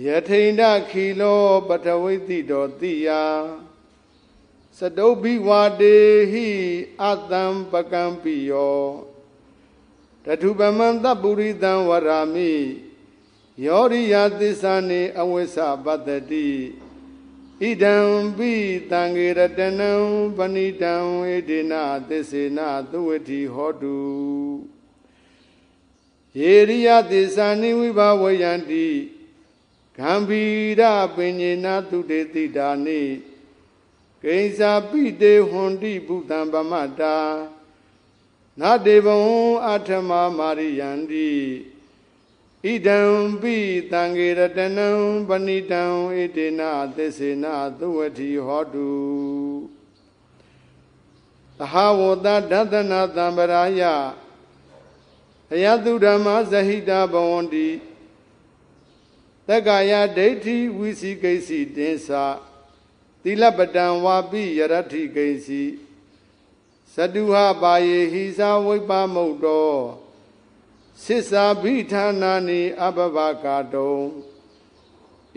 [0.06, 3.10] ယထိန်ဒခီလောပထဝိတိတော်တိယ
[4.78, 5.98] စတုဘိဝါတေ
[6.32, 6.48] ဟိ
[7.04, 8.82] အတံပကံပိယော
[10.24, 12.54] တထုပမံတပုရိတံဝရာမိ
[13.66, 16.48] ယောရိယသစ္စာနေအဝိသပတ္တိ
[17.62, 17.96] ဣဒံ
[18.38, 18.54] ပိ
[18.92, 19.92] တံငေရတနံ
[20.38, 21.74] ပဏိတံဝေဒေန
[22.10, 22.60] သစ္စေန
[22.92, 23.98] သုဝတိဟောတု
[26.40, 28.88] ယေရိယသစ္စာနိဝိဘဝယန္တိ
[29.98, 30.44] ဂံဗီ
[30.80, 30.82] ရ
[31.16, 33.02] ပင်ညေနသုတေတိတာနိ
[34.24, 37.18] ကိဉ္စာပိတေဟွန်တိဘုတံပမတာ
[38.60, 41.30] နာတေဘဝံအထမမာရိယန္တိ
[42.68, 43.00] ဣဣဒံ
[43.42, 43.56] ပိ
[43.92, 44.90] တံဃေရတနံ
[45.28, 45.82] ပဏိတံ
[46.16, 46.62] ဣတေန
[46.96, 47.46] သစ္စေန
[47.80, 48.92] သုဝတိဟောတု
[51.58, 53.82] သဟဝတဒသနာတံပရာယ
[55.54, 57.70] အယတုဓမ္မဇဟိတဘဝန္တိ
[59.48, 62.10] တက္ကာယဒိဋ္ဌိဝိစီကိစီတင်္စ
[63.22, 65.64] သီလပတံဝါပိယရထိကိစီ
[66.94, 69.72] သတုဟပါယေဟိသာဝိပမုတ်တော
[71.04, 73.98] သစ္စာဘိဌာနာနိအဘဘကာတုံ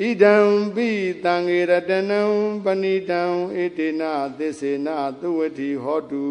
[0.01, 0.37] ဣဒံ
[0.75, 0.91] ပိ
[1.25, 2.23] တံငေရတနံ
[2.65, 3.23] ပဏိတံ
[3.55, 4.89] ဣတိနာသစ္စေန
[5.21, 6.29] သုဝတိဟောတု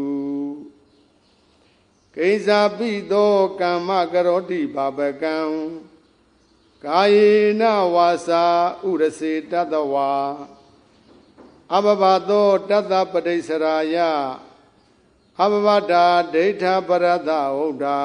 [2.15, 5.37] ကိစ္စာပိသောကမ္မကရောတိပါပကံ
[6.83, 7.63] ကာယေန
[7.93, 8.45] ဝါစာ
[8.87, 10.11] ဥရစေတတဝါ
[11.75, 13.95] အဘဘသောတတပတိစရာယ
[15.41, 17.99] အဘဘတာဒိဋ္ဌပရသဟုတ်တာ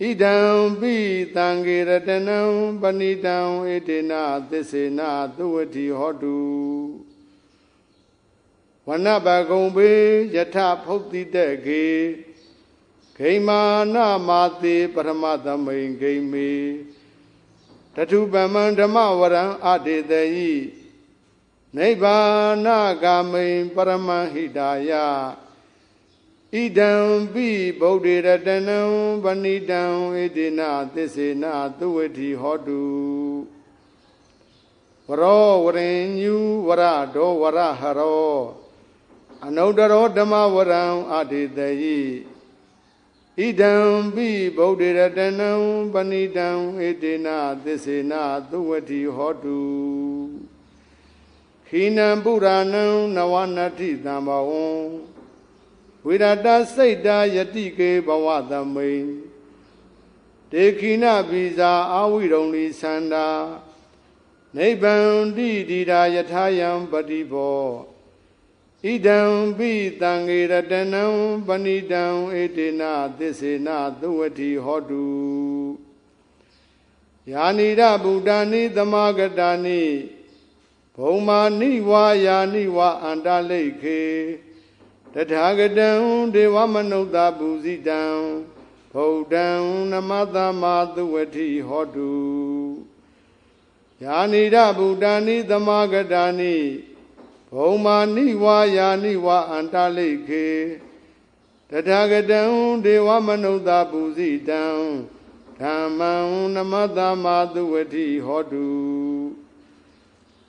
[0.00, 0.36] ဣဒံ
[0.80, 0.94] ပိ
[1.36, 2.38] တံဂေရတနံ
[2.80, 5.00] ပဏိတံဣတိနာသစ္စေန
[5.36, 6.38] သုဝတိဟောတု
[8.86, 9.92] ဝနဘဂုံဘေ
[10.34, 11.86] ယထဖုတ်တိတကေ
[13.16, 13.60] ဂိမာ
[13.94, 13.96] န
[14.28, 16.52] မာတိပရမသမိန်ဂိမေ
[17.94, 20.54] တထုပမံဓမ္မဝရံအတေတယိ
[21.76, 22.18] နိဗ္ဗာ
[22.64, 22.66] န
[23.02, 24.90] ဂာမိန်ပရမဟိတာယ
[26.56, 26.92] ဣဒံ
[27.32, 27.48] ပိ
[27.80, 28.80] ဗုဒ္ဓေရတနံ
[29.24, 29.82] ပဏိတံ
[30.14, 32.84] ဣတိနာသစ္စေနာသုဝတိဟောတု
[35.08, 36.82] ဝရောဝရင်ညူဝရ
[37.14, 38.36] ဒောဝရဟရော
[39.44, 41.98] အနုတ္တရောဓမ္မဝရံအတေတယိ
[43.38, 43.74] ဣဒံ
[44.14, 45.50] ပိဗုဒ္ဓေရတနံ
[45.92, 49.60] ပဏိတံဣတိနာသစ္စေနာသုဝတိဟောတု
[51.68, 52.84] ခိနံပုရာဏံ
[53.16, 55.15] နဝနတ္ထိတံဘဝံ
[56.08, 59.06] ဝိရတစိတ်တာယတိကေဘဝသမိန်
[60.52, 63.28] တေခိနဗီဇာအာဝိရုံလီသန္တာ
[64.56, 64.94] နိဗ္ဗံ
[65.36, 67.66] တိတိရာယထာယံပတိဘော
[68.84, 69.20] ဣဒံ
[69.58, 71.04] ပိတံငေရတနံ
[71.46, 73.68] ပဏိတံဣတိနာသစ္စေန
[74.00, 75.06] သုဝတိဟောတု
[77.32, 79.82] ယာနိရဗုဒ္ဓာနိသမာဂတာနိ
[80.96, 84.02] ဘုံမာနိဝါယာနိဝါအန္တလိခေ
[85.18, 85.90] တထာဂတံ
[86.34, 88.02] ဒေဝမနုဿပုဇိတံ
[88.92, 89.48] ဗုဒ္ဓံ
[89.92, 92.14] နမတမသုဝတိဟောတု
[94.02, 96.56] ယာနိရဗုဒ္ဓာနိသမာဂတာနိ
[97.54, 100.46] ဘုံမာနိဝါယာနိဝါအန္တလိခေ
[101.70, 102.40] တထာဂတံ
[102.84, 104.64] ဒေဝမနုဿပုဇိတံ
[105.60, 106.12] ဓမ္မံ
[106.54, 108.68] နမတမသုဝတိဟောတု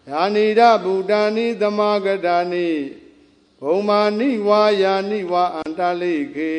[0.10, 2.70] ယာနိရဗုဒ္ဓာနိသမာဂတာနိ
[3.62, 6.56] ဘုံမာနိဝါယာနိဝါအန္တလိခေ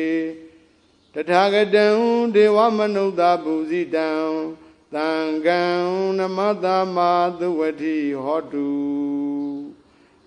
[1.13, 1.87] တထာဂတံ
[2.35, 4.09] ဒေဝမနုဿပုဇိတံ
[4.93, 5.09] သံ
[5.45, 5.61] ဃံ
[6.17, 6.97] နမတမ
[7.39, 8.69] သုဝတိဟောတု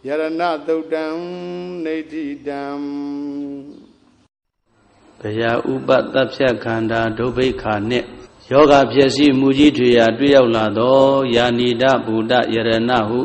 [0.07, 1.07] ယရဏသုတ်တံ
[1.85, 2.65] နေတိတံ
[5.21, 8.07] ဘယဥပတဖြတ်ခန္ဓာဒုဗိခာနှင့်
[8.51, 10.99] ယောဂဖြစ်စီမူကြီးထွေရာတွေ့ရောက်လာသော
[11.35, 13.21] ယာနိဒဗုဒ္ဓယရဏဟု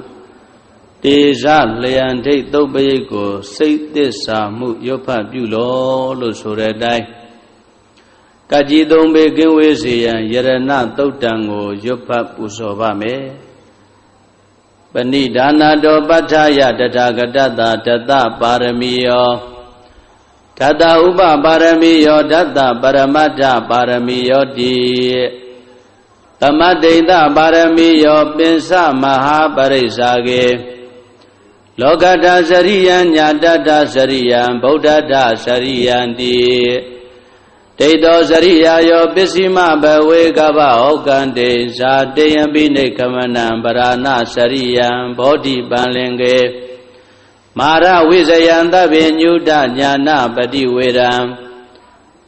[1.04, 1.46] တေဇ
[1.84, 7.06] လျံဒိတ်သုတ်ပရိတ်ကိုစိတ်သစ္စာမှုရွတ်ဖတ်ပြုလောလို့ဆိုတဲ့အတိုင်း
[8.52, 13.24] ကကြီးသုံးပေကင်းဝေးစေရန်ယရဏသုတ်တံကိုရွတ်ဖတ်ပူဇော်ပါမယ်
[14.94, 19.30] ပဏိဒါနာတောပဋ္ဌာယတထာဂတတတတပါရမီယော
[20.60, 24.76] ဓတ္တဥပပါရမီယောဓတ္တပရမတ္ထပါရမီယောတိ
[26.40, 28.70] သမတိတပါရမီယောပင်စ
[29.02, 30.44] မဟာပရိစ္ဆာကေ
[31.82, 35.14] လောကတစရိယံညာတတစရိယံဗုဒ္ဓတ
[35.46, 36.38] စရိယံတိ
[37.80, 46.38] ဒိဋ္ဌောစရိယာယောပစ္စည်းမဘဝေကဗဩကံတေဇာတေယံပိနေခမနံပရာဏစရိယံဘောဓိပံလင်ကေ
[47.58, 51.14] မာရဝိဇယံသဗ္ဗညုတညာနာပတိဝေရံ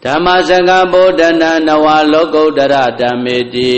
[0.04, 3.78] ဓမ္မစကဗုဒ္ဓနာနဝလောကုတ္တရဓမ္မေတိ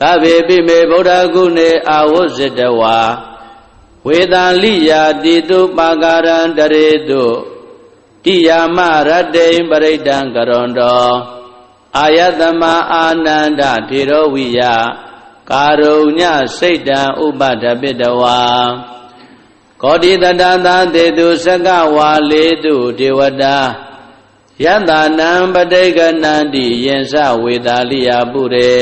[0.00, 2.98] သဗ္ဗေပိမေဗုဒ္ဓဂုဏေအာဝဇ္ဇတဝါ
[4.06, 7.24] ဝေတံလိယာတိတုပါကာရံတရေတု
[8.24, 11.14] တိယာမရတ္တိပရိဒံကရွန်တော်
[11.98, 12.62] အာယတမ
[12.92, 14.60] အာနန္ဒထေရဝိယ
[15.50, 16.20] ကာရုည
[16.58, 18.40] စိတ်တံဥပဒပိတဝါ
[19.82, 23.58] ကောတိတတသာတေတုစကဝါလေတုဒေဝတာ
[24.64, 28.72] ယတနံပဋိကနန္တိယင်စဝေတာလိယပုရေ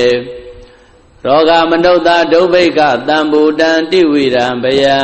[1.24, 4.98] ရောဂမနုဿဒုဗိကတံဘူတံတိဝိရံဘယံ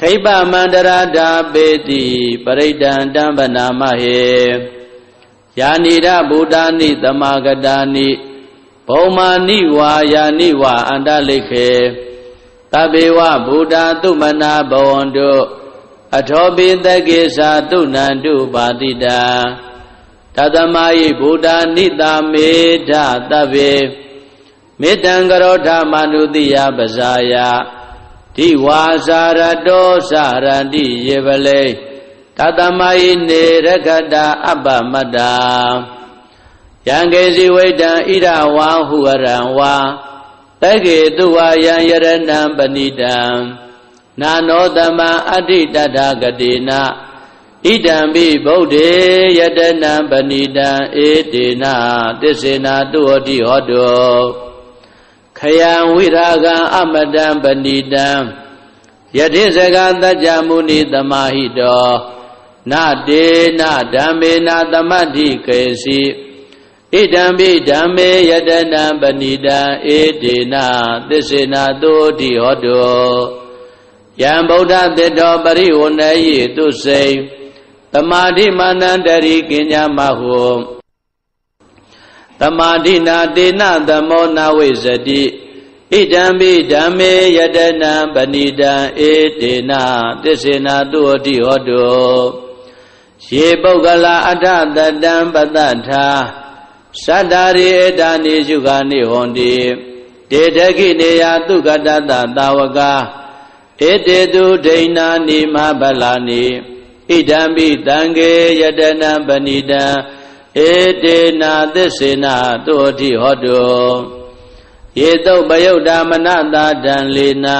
[0.00, 2.04] ခိပမန္တရာဓာပေတိ
[2.44, 4.28] ပရိဒံတံပနာမဟေ
[5.58, 8.08] ယာနိရဗုဒ္ဓာနိသမာဂတာနိ
[8.88, 11.70] ဘုံမာနိဝါယာနိဝါအန္တလိခေ
[12.72, 15.32] တဘေဝဗုဒ္ဓသုမနာဘဝန္တု
[16.16, 19.20] အထောပိတကေသာတုဏန္တုပါတိတာ
[20.36, 22.50] တသမယိဗုဒ္ဓနိတာမေ
[22.90, 22.92] ဓ
[23.30, 23.72] တဗေ
[24.80, 27.34] မေတ္တံကရောဓမနုတိယပဇာယ
[28.36, 30.12] ဒီဝါစာရတောစ
[30.44, 31.62] ရတိယေပလေ
[32.38, 35.32] တသမယိနေရခတာအပ္ပမတ္တာ
[36.86, 39.74] ယံကေစီဝိတံဣရဝါဟုရံဝါ
[40.62, 43.16] တကေတုဝါယံယရဏံပဏိတံ
[44.20, 46.80] နာနောတမံအဋ္ဌိတတဂတိနာ
[47.66, 48.90] ဣဒံပိဗုဒ္ဓေ
[49.38, 50.70] ယတနံပဏိတံ
[51.06, 51.64] ဧတေန
[52.20, 54.47] သစ္စေနာတုဟောတိဟောတော
[55.38, 58.08] ခယံဝိရာဂံအမတံပဏိတံ
[59.16, 61.90] ယတိစကတัจ jা မုနိသမာဟိတော
[62.70, 62.72] န
[63.08, 63.26] တေ
[63.58, 63.62] န
[63.94, 66.00] ဓမ္မေနသမတ္ထိကေစီ
[66.92, 69.58] ဣဒံပိဓမ္မေယတနံပဏိတံ
[69.96, 70.54] ဧတေန
[71.08, 73.10] သစ္စေနာတုဟောတိဟောတော
[74.20, 77.08] ယံဗုဒ္ဓတေတောပရိဝဏယေသူစိံ
[77.92, 80.77] တမာတိမာနန္တရိကင်ညာမဟု
[82.40, 85.22] တမာတိနာတေနသမောနာဝိဇတိ
[85.92, 88.72] ဣဒံပိဓမ္မေယတနံပဏိတံ
[89.08, 89.72] ဧတေန
[90.22, 91.86] သစ္စေနာတုဟတိဟောတု
[93.26, 94.46] ယေပုဂ္ဂလာအထ
[94.76, 96.06] တတံပတ္တထာ
[97.06, 99.54] သတ္တာရိဧတာနိရှုခာနိဟွန်တိ
[100.30, 102.80] တေတခိနေယသုကတတသာဝက
[103.88, 106.44] ဧတေတုဒိဏာနိမဗလာနိ
[107.08, 109.84] ဣဒံပိတံကေယတနာပဏိတံ
[110.66, 110.70] ဧ
[111.04, 112.34] တေနာသစ္စေနာ
[112.66, 113.62] တုအထိဟောတု
[115.00, 117.58] ယေတုပယုတ်တာမနတာတံလေနာ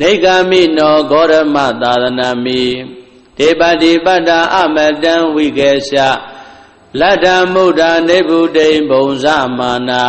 [0.00, 2.62] နေဂာမိနောဂောရမသာသနာမိ
[3.38, 5.98] ဒေပတိပတ္တာအမတံဝိကေရှ
[7.00, 9.26] လတ္တမုဒ္ဒနေဗုဒိံဘုံဇ
[9.58, 10.04] မာနာ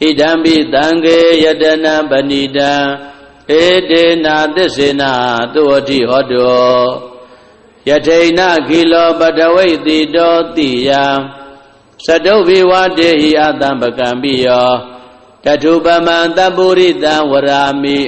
[0.00, 2.72] ဣဒံပိတံကေယတနာပဏိတံ
[3.60, 5.12] ဧတေနာသစ္စေနာ
[5.54, 6.52] တုအထိဟောတု
[7.88, 10.90] ယထိဏခိလောပတဝိတိတောတိယ
[12.06, 14.70] သတုဘိဝတေဟိအတံပကံပိယော
[15.44, 17.98] တထုပမံတပုရိတံဝရာမိ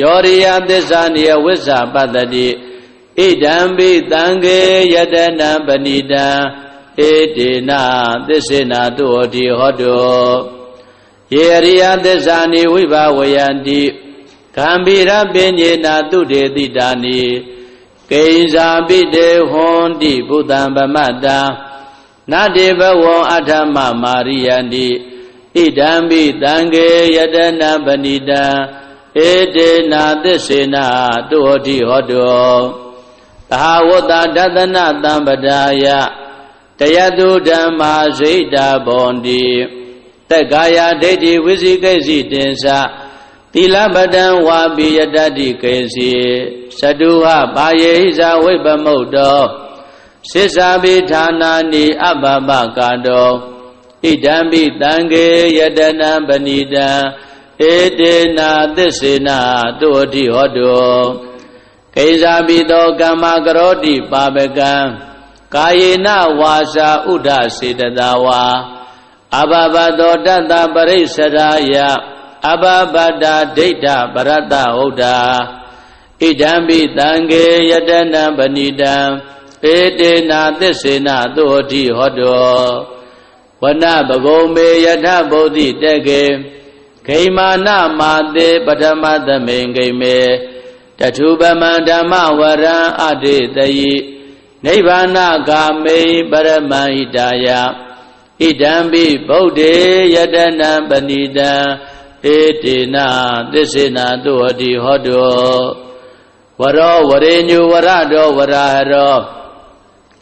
[0.00, 2.48] ယောရိယသစ္စာနိယဝိဇ္ဇပတ္တိ
[3.18, 4.58] ဣဒံပိတံကေ
[4.94, 6.26] ယတနံပဏိတံ
[7.08, 7.70] ဧတေန
[8.28, 10.32] သစ္စေနာတုဟောတိဟောတော
[11.34, 13.82] ယေရိယသစ္စာနိဝိဘဝယန္တိ
[14.56, 17.20] ဂံဗိရပင်ညေနာတုတေတိတာနိ
[18.10, 21.40] ကိဉ္စာပိတေဟွန်တိဘုဒ္ဓံဗမတ္တာ
[22.32, 24.88] နတေဘဝံအထမမာရိယန္တိ
[25.56, 28.44] ဣဒံပိတံကေယတနာပဏိတံ
[29.26, 30.86] ဧတေနာသစ္စေနာ
[31.30, 32.56] တုဟောတိဟောတော
[33.50, 35.86] သဟဝတ္တဒသနတံပဒါယ
[36.78, 39.44] တယတုဓမ္မာဇိတာဘောန္တိ
[40.30, 42.64] တက္ကာယဒိဋ္ဌိဝိသိကိစီတင်္စ
[43.52, 46.10] သီလပတံဝါပိယတတိကေစီ
[46.78, 49.40] သတုဟပါယေဟိဇဝိပမုတ်တော
[50.30, 53.30] စိစ္ဆာပိဌာနာနိအပပကာတော
[54.04, 55.26] ဣဒံပိတံကေ
[55.58, 56.88] ယတနံပဏိတံ
[57.70, 59.38] ဧတေနာသစ္စေနာ
[59.80, 60.98] တုအတိဟောတော
[61.94, 64.74] ကိဇာပိတောကမ္မကရောတိပါပကံ
[65.54, 66.08] ကာယေန
[66.40, 68.42] ဝါစာဥဒ္ဒစေတသာဝါ
[69.40, 71.74] အဘဘတောတတ္တပရိစ္ဆရာယ
[72.46, 75.18] အဘဘဒာဒိဋ္ဌပရတ္တဟုတ်တာ
[76.20, 78.94] ဣဒံပိတံကေယတနာပဏိတံ
[79.74, 82.62] ဧတေနာသစ္စေနာသုဟတိဟောတော
[83.62, 86.24] ဝနဘဂုံမေယထဗုဒ္ဓိတကေ
[87.06, 90.18] ဂိမာနမာတေပထမသမိန်ဂိမေ
[90.98, 93.94] တထုပမံဓမ္မဝရံအတေတယိ
[94.64, 95.98] နိဗ္ဗာနဂာမိ
[96.30, 97.46] ပရမဟိတာယ
[98.40, 99.74] ဣဒံပိဗုဒ္ဓေ
[100.14, 101.52] ယတနာပဏိတံ
[102.36, 103.06] ဧတေနာ
[103.52, 105.60] သစ္စေနာတုဟတိဟောတော
[106.60, 109.18] ဝရောဝရေညုဝရတောဝရဟရော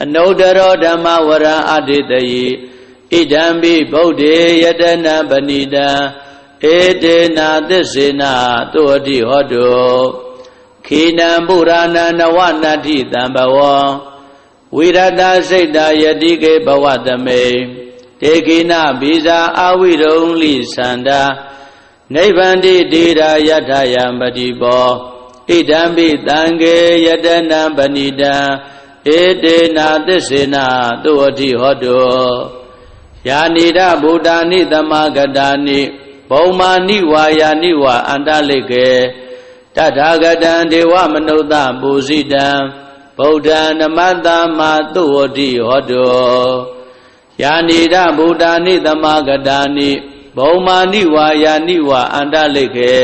[0.02, 2.46] အနုတ္တရောဓမ္မဝရံအတိတယိ
[3.12, 5.88] ဣဒံပိဗုဒ္ဓေယတနာပဏိတံ
[6.72, 8.32] ဧတေနာသစ္စေနာ
[8.72, 10.26] တုဟတိဟောတော
[10.86, 13.76] ခိနံပုရာဏနဝနတ္ထိတံဘဝံ
[14.74, 17.44] ဝိရတစိတ်တာယတိကေဘဝတမေ
[18.20, 21.20] တေခိနဘိဇာအာဝိရုံလိသန္တာ
[22.14, 24.88] နိဗ္ဗန္တိတိရာယထယံပတိဘော
[25.48, 28.34] ဣဒံပိတံကေယတနံပဏိတံ
[29.14, 30.66] ဧတေနာသစ္စေနာ
[31.04, 32.00] သုအတိဟောတု
[33.28, 35.80] ယာနိဒဗုဒ္ဓာနိသမဂတာနိ
[36.30, 38.90] ဘုံမာနိဝါယာနိဝါအန္တလိကေ
[39.76, 42.46] တထာဂတံဒေဝမနုဿပူဇိတံ
[43.18, 44.60] ဗုဒ္ဓံနမတ္တမ
[44.94, 46.08] သုဝတိဟောတု
[47.42, 49.90] ယာနိဒဗုဒ္ဓာနိသမဂတာနိ
[50.36, 52.94] ဘုံမာနိဝါယာနိဝါအန္တလိခေ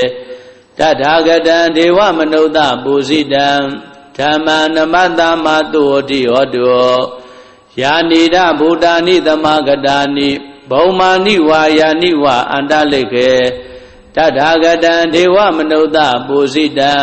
[0.79, 3.49] တထာဂတံဒေဝမနုဿပုဇိတံ
[4.17, 6.73] ဓမ္မနမတမတုဝတိဟောတု
[7.81, 10.31] ယာနိဒဗုဒ္ဓာနိသမဂတာနိ
[10.71, 13.31] ဘုံမာနိဝါယာနိဝါအန္တလိခေ
[14.15, 16.95] တထာဂတံဒေဝမနုဿပုဇိတံ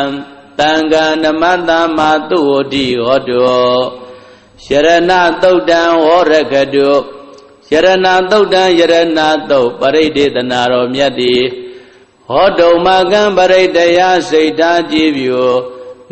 [0.60, 3.40] တံဃာနမတမတုဝတိဟောတု
[4.66, 5.12] ယရဏ
[5.42, 6.92] သုတ်တံဝရကတု
[7.72, 11.36] ယရဏသုတ်တံယရဏသုတ်ပရိဒေသနာတော်မြတ်တိ
[12.28, 15.42] ဟောတုံမကံပရိတယစိတ်ဓာကြည်ပြူ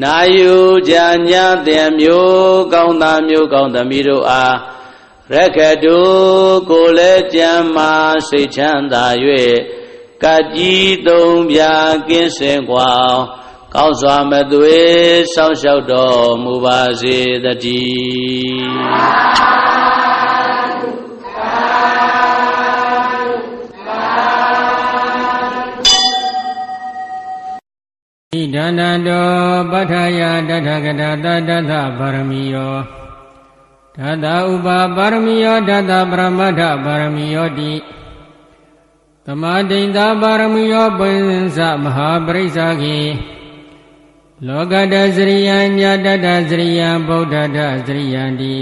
[0.03, 0.53] နာယူ
[0.89, 0.95] ကြ
[1.29, 4.55] ညာတဲ့မျိုးကောင်းသားမျိုးကောင်းသမီးတို့အား
[5.33, 5.99] ရခတု
[6.69, 7.91] ကိုလည်းကြံမာ
[8.29, 9.05] စိတ်ချမ်းသာ၍
[10.23, 11.61] ကကြီးသုံးပြ
[12.09, 12.91] ကင်းစင်ကွာ
[13.73, 14.79] ကောင်းစွာမသွေ
[15.33, 19.86] စောင့်ရှောက်တော်မူပါစေတည်း
[28.55, 29.27] ဒါနတော
[29.71, 32.75] ပဋ္ဌာယတထကတာတတသပါရမီယော
[33.95, 37.73] ဓာတာဥပါပါရမီယောဓာတာပရမတ္ထပါရမီယောတိ
[39.25, 42.99] သမာဒိန်သာပါရမီယောပိဉ္စမဟာပရိစ္ဆာခေ
[44.47, 47.57] လောကတစရိယညာတတစရိယဗုဒ္ဓတ
[47.87, 48.55] စရိယံတိ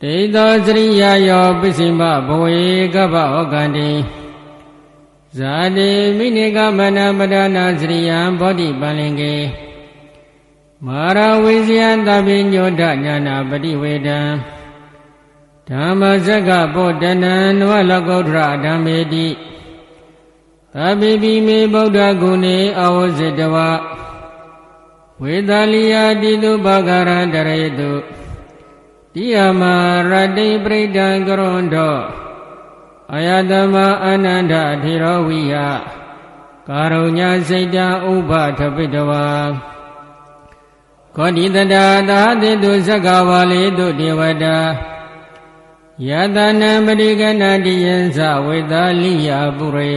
[0.00, 2.58] ဒိသောစရိယယောပစ္စည်းမဘဝေ
[2.94, 3.90] ကပ္ပဩကန္တိ
[5.38, 9.36] ဇာတိမိနိကမနပဒနာစရိယံဘောဓိပန္လင်ကေ
[10.86, 14.20] မာရဝိဇယသဗ္ဗညောဒညာနာပฏิဝေဒံ
[15.68, 19.28] ဓမ္မစကပောတနံနဝလကုဋ္ဌရဓမ္မေတိ
[20.74, 23.56] သဗ္ဗေပိမေဗုဒ္ဓဂုဏေအဝဇိတဝ
[25.22, 27.92] ဝေသလိယတိတုဘဂရန္တရေတု
[29.14, 29.62] တိယမ
[30.10, 31.96] ရတိပရိဒံကရွန်တော
[33.14, 35.54] အယတမအာနန္ဒထေရဝိယ
[36.68, 39.26] ကာရုညစိတ်တံဥပထပိတဝါ
[41.16, 44.56] ကောတိတတာသာတိတုသက္ကဝါလေတုဒေဝတာ
[46.08, 49.94] ယတနံပရိကဏတိယံသဝေသလိယပုရေ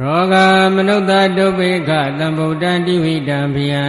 [0.00, 0.34] ရောဂ
[0.74, 1.00] မနုဿ
[1.36, 3.84] ဒုပိခသံဗုဒ္ဓံတိဝိတံဘယံ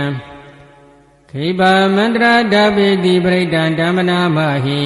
[1.30, 1.62] ခိဗ
[1.96, 4.84] မန္တရာဓပိတိပရိဒံဓမ္မနာမဟိ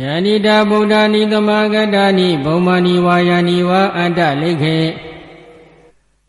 [0.00, 4.78] ယန္တိတာဗုဒ္ဓနိသမဂတာနိဘုံမာနိဝါယာနိဝါအတ္တလိခေ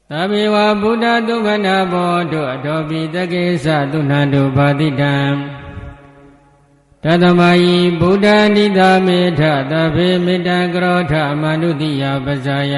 [0.10, 5.18] သဗ္ဗေဝဗုဒ္ဓဒုက္ခနာဘောတုအထောပိတကေသသုဏန္တုဘာတိတံ
[7.04, 12.76] တသမယီဗုဒ္ဓနိတာမေထသဗေမေတ္တကရောထမနုတိယပဇာယ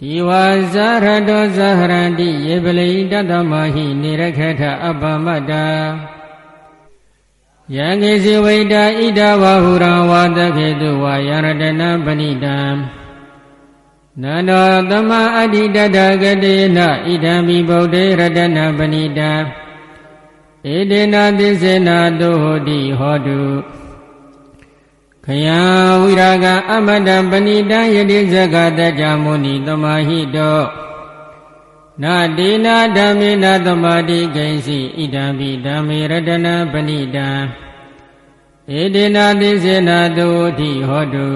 [0.00, 5.66] ဒီဝါဇာရတောဇာဟရန္တိယေပလိတသမဟိနေရခေထအပ္ပမတ္တာ
[7.74, 12.58] ယံကေစီဝိတာဣဒဝဟုရံဝါတခေတုဝါယရတနာပဏိတံ
[14.22, 19.32] နန္တောသမအဋ္ဌိတတဂတေနဣဒံမိဗုဒ္ဓေရတနာပဏိတံ
[20.74, 23.40] ဧတေနာသစ္စေနာတုဟောတိဟောတု
[25.24, 25.60] ခယံ
[26.00, 30.60] ဝိရာဂအမတပဏိတံယတိဇဂတကြမုနိသမာဟိတော
[32.02, 37.28] နာဒေနာဓမ္မေနာသမာတိကိဉ္စီဣဒံပိဓမ္မေရတနာပဏိတံ
[38.78, 40.28] ဧတေနာသစ္စေနာတု
[40.58, 41.28] တိဟောတု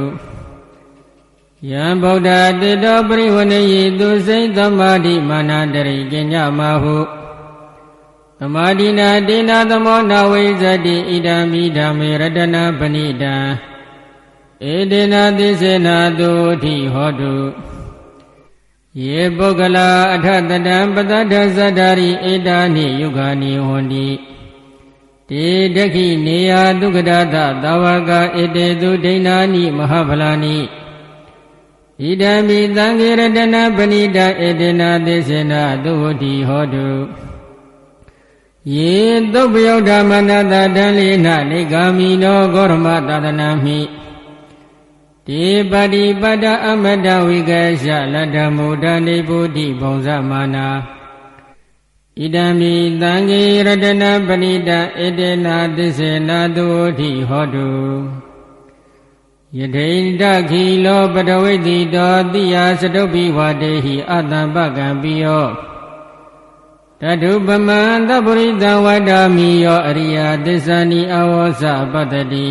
[1.70, 2.29] ယံဗုဒ္ဓ
[2.61, 6.99] တေတောပရိဝဏေယိသူစိတ်သမာဓိမာနတရိကညမဟု
[8.38, 13.35] သမာဓိနာတေနာသမောနာဝိဇတိဣဒံမိဓမ္မေရတနာပဏိတံ
[14.73, 16.31] ဧတေနာသစ္စေနာတု
[16.62, 17.35] ထိဟောတု
[18.98, 24.09] ယေပုဂ္ဂလာအထတတံပတ္တသဇတ္တာရိဧတာနိယုဂာနိဟွန်တိ
[25.31, 28.11] တေဒခိနေယဒုက္ခဒသသာဝက
[28.42, 30.57] ဧတေသူဒိဏာနိမဟာဖလာနိ
[32.03, 36.88] ဣဒံမိသံဃေရတနာပဏိတဧတေနာသစ္စေနာသုဝတိဟောတု
[38.74, 38.96] ယေ
[39.33, 43.79] သုပယုဒ္ဓမနတတံလိနနေဂာမိနောဂောရမသာသနာမိ
[45.29, 50.68] တိပတိပတ္တအမတဝိကေရှလတ္တမုဒ္ဒနေဗုဒ္ဓိဘုံဇမာနာ
[52.18, 54.71] ဣဒံမိသံဃေရတနာပဏိတ
[55.04, 56.68] ဧတေနာသစ္စေနာတု
[56.98, 57.71] ထိဟောတု
[59.56, 65.46] ယထိန်တခိလောပတဝိတိတောတိယစတုပိဝတေဟိအတံပကံပိယော
[67.00, 71.62] တထုပမံသပရိတဝတ္တမိယောအရိယသစ္စာနိအဝောစ
[71.92, 72.46] ပတ္တိ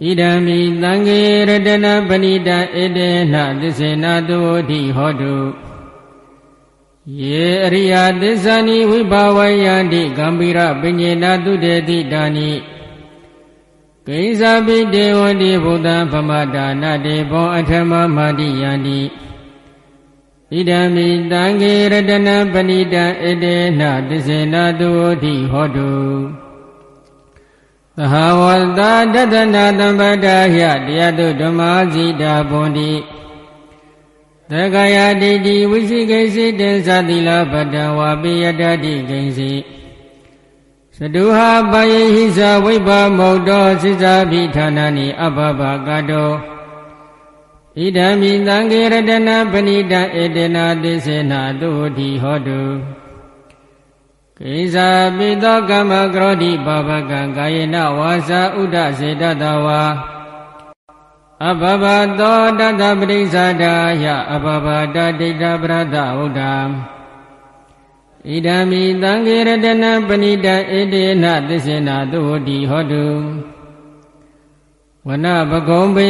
[0.00, 1.18] ဣဒံမိသံဃေ
[1.48, 2.50] ရတနာပဏိတ
[2.82, 4.38] ဧတေနသစ္စေနာတု
[4.70, 5.36] တိဟောတု
[7.20, 19.00] ယေအရိယသစ္စာနိဝိဘာဝယန္တိကံပိရပညေနာတုတေတိဒါနိဣကိဉ္စာပိတေဝတိဘုဒ္ဓဗမတာနတေဘောအထမမာတိယန္တိ
[20.52, 25.90] ဣဒံမိတံခေရတနပဏိတံဣတေနသစ္စေနတုဝတိဟောတု
[27.98, 28.42] သဟဝ
[28.78, 28.80] တ
[29.14, 32.92] တတနာတံပတ္တာယတရားတုဓမ္မာဇိတာဘွန်တိ
[34.50, 39.52] သက္ကာယဒိဋ္ဌိဝိသိကိစိတေသတိလပတ္တဝါပိယတတိကိစိ
[40.96, 42.88] သတုဟာပယေဟိသဝိဘ
[43.18, 46.30] မုတ်တောစိဇာပိဌာနာနိအဘဘကတော
[47.76, 52.60] ဣဒံမိသံဃေရတနာပဏိတဧတေနာတိစေနာတုတိဟောတု
[54.46, 59.82] ကိဇာပိသောကမ္မကရောတိပါပကံကာယေနဝါစာဥဒစေတတဝါ
[61.48, 61.84] အဘဘ
[62.18, 66.54] သောတတပရိစ္ဆာဒာယအဘဘတဒိဋ္ဌပရဒဝုဒ္ဓံ
[68.28, 73.06] ဣဒံမိသံဃေရတနာပဏိတဧတေနသစ္စေနာတုတိဟောတု
[75.06, 76.08] ဝနပကုံပေ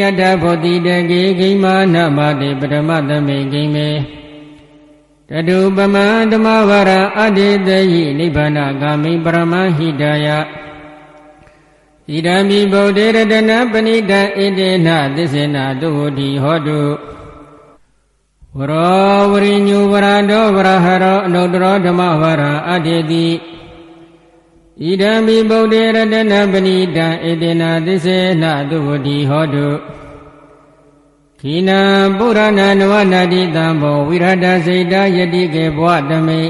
[0.00, 3.88] ယတဘောတိတကေဂိမာနမတေပရမသမေဂိမေ
[5.30, 5.96] တတုပမ
[6.32, 10.28] ဓမ္မဝရအတ္တေတယိနိဗ္ဗာနဂာမိပရမဟိတယ
[12.10, 14.22] ဣဒံမိဗုဒ္ဓေရတနာပဏိတဣ
[14.58, 16.80] တေနသစ္စေနာတုတိဟောတု
[18.56, 23.26] ဝရောဝရိညုဝရတောဝရဟရောအနုတ္တရောဓမ္မဝရအတ္တေတိ
[24.84, 29.66] ဣဒံမိဗုဒ္ဓေရတနာပဏိတဣတေနသစ္စေနတုတိဟောတု
[31.42, 31.80] ခိနာ
[32.18, 36.42] ပုရဏနဝနာတိတံဘောဝိရဒစိတ်တယတိကေဘဝတမိ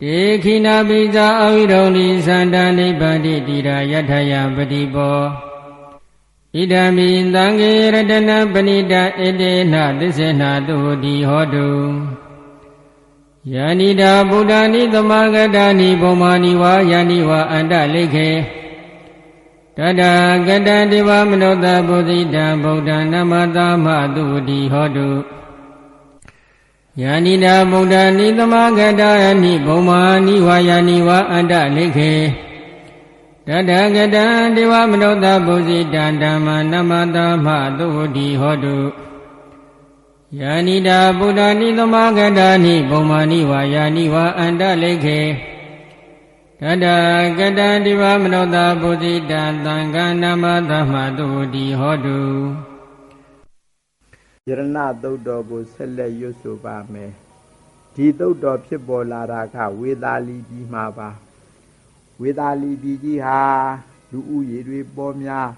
[0.00, 5.20] တေခိနာပိဇာအဝိရုံလိသန္တနိဗ္ဗာတိတိရာယထယပတိဘော
[6.54, 11.68] ဣဒံမိသံဃေရတနာပဏိတဣတေနသစ္စေနာတုတိဟောတု
[13.52, 18.28] ယာနိတာဗုဒ္ဓနိသမဂတာနိဘုံမာနိဝါယာနိဝါအန္တလိခေ
[19.78, 20.02] တတ
[20.46, 25.10] ကတံဒေဝမနောတဘုဇိတံဗုဒ္ဓနမတာမတုတိဟောတု
[27.00, 29.10] ယာနိတာဗုဒ္ဓနိသမဂတာ
[29.42, 32.12] နိဘုံမာနိဝါယာနိဝါအန္တလိခေ
[33.46, 34.24] တတကတံ
[34.56, 37.48] ဒေဝမနောတဘုဇိတံဓမ္မနမတာမ
[37.78, 38.76] တုတိဟောတု
[40.40, 45.20] ယာနိတာဗုဒ္ဓနိသမဂတာနိဘုံမာနိဝါယာနိဝါအန္တလိခေ
[46.64, 46.86] တတ
[47.38, 52.20] ကတံဒီဝမနောတာပုတိတံသံဃာနမသမတုတိဟောတု
[54.46, 57.12] ယရဏသုတ်တော်ကိုဆက်လက်ရွတ်ဆိုပါမယ်
[57.94, 61.10] ဒီသုတ်တော်ဖြစ်ပေါ်လာတာကဝေသာလီပြည်မှာပါ
[62.20, 63.40] ဝေသာလီပြည်ကြီးဟာ
[64.10, 65.48] လူဦးရေတွေပေါ်များ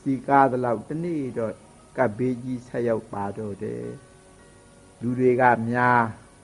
[0.00, 1.54] စီကားသလောက်တနေ့တော့
[1.96, 3.86] ကပ်ဘေးကြီးဆက်ရောက်ပါတော့တယ်
[5.00, 6.02] လူတွေကများ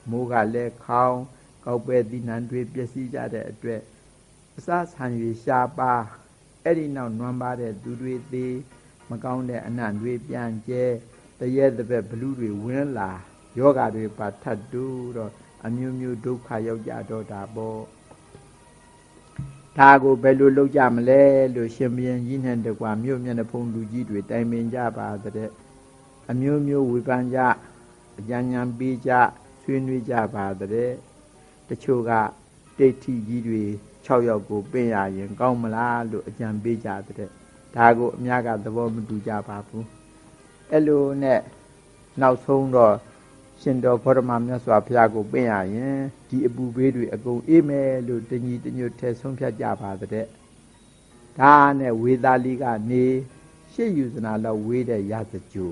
[0.09, 1.19] မိုးကလည်းခေါင်း
[1.65, 3.81] ကောက်ပဲသီးနှံတွေပျက်စီးကြတဲ့အတွက်
[4.57, 5.05] အစဆံ၍
[5.43, 5.93] ရှားပါ
[6.63, 8.55] အဲ့ဒီနောက်နွမ်းပါတဲ့သူတွေသေး
[9.09, 10.83] မကောင်းတဲ့အနံ့တွေပြန်ကျဲ
[11.39, 13.11] တရဲတပက်ဘလူတွေဝင်းလာ
[13.57, 14.85] ယောဂါတွေပါထတ်တူ
[15.17, 15.31] တော့
[15.65, 17.81] အမျိုးမျိုးဒုက္ခရောက်ကြတော့တာပေါ့
[19.77, 21.21] ဒါကိုဘယ်လိုလုပ်ကြမလဲ
[21.55, 25.49] လို့ရှင်ဘုရင်ကြီးနဲ့တကွာမြို့မျက်နှာဖုံးလူကြီးတွေတိုင်ပင်ကြပါတဲ့
[26.31, 27.39] အမျိုးမျိုးဝေဖန်ကြ
[28.19, 29.11] အကြံဉာဏ်ပေးကြ
[29.61, 30.91] ဆွေးနွေးကြပါတဲ့
[31.69, 32.11] တချို့က
[32.77, 33.65] တိတ်ထီကြီးတွေ
[34.05, 37.29] 6ယောက်ကိုပင့်ရရင် ကောင်းမလားလို့အကြံပေးကြတဲ့
[37.75, 39.85] ဒါကိုအများကသဘောမတူကြပါဘူး
[40.71, 41.41] အဲ့လိုနဲ့
[42.21, 42.95] နောက်ဆုံးတော့
[43.61, 45.97] ရှင်တော်ဘောရမမြတ်စွာဘုရားကိုပင့်ရရင်
[46.29, 50.25] ဒီအပူဘေးတွေအကုန်အေးမယ်လို့တညီတညွတ်ထဲဆုံးဖြတ်ကြပါတဲ့
[51.39, 53.05] ဒါနဲ့ဝေသာလီကနေ
[53.73, 55.71] ရှေ့ယူဇနာလောက်ဝေးတဲ့ရသကြို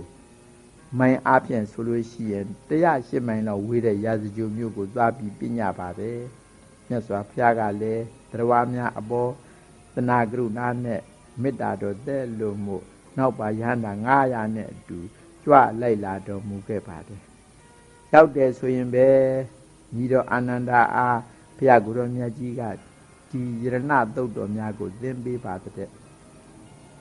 [0.97, 6.19] မိုင်အားဖြင့်ဆိုလို့ရှိရင်108မိုင်လောက်ဝေးတဲ့ရာဇဂိုမြို့ကိုသွားပြီးပြညပါတယ်
[6.87, 9.31] မြတ်စွာဘုရားကလည်း တရားများအပေါ်
[9.93, 11.01] သနာကရုဏာနဲ့
[11.41, 12.83] မေတ္တာတော်တဲ့လို့မို့
[13.17, 13.93] နောက်ပါရဟန္တာ
[14.25, 14.99] 900နဲ့အတူ
[15.43, 17.21] ကြွလိုက်လာတော်မူခဲ့ပါတယ်
[18.13, 19.07] ရောက်တယ်ဆိုရင်ပဲ
[19.95, 21.19] ညီတော်အာနန္ဒာအား
[21.57, 22.61] ဘုရားကိုယ်တော်မြတ်ကြီးက
[23.31, 25.89] ဒီယရဏသုတ်တော်များကိုသင်ပေးပါတဲ့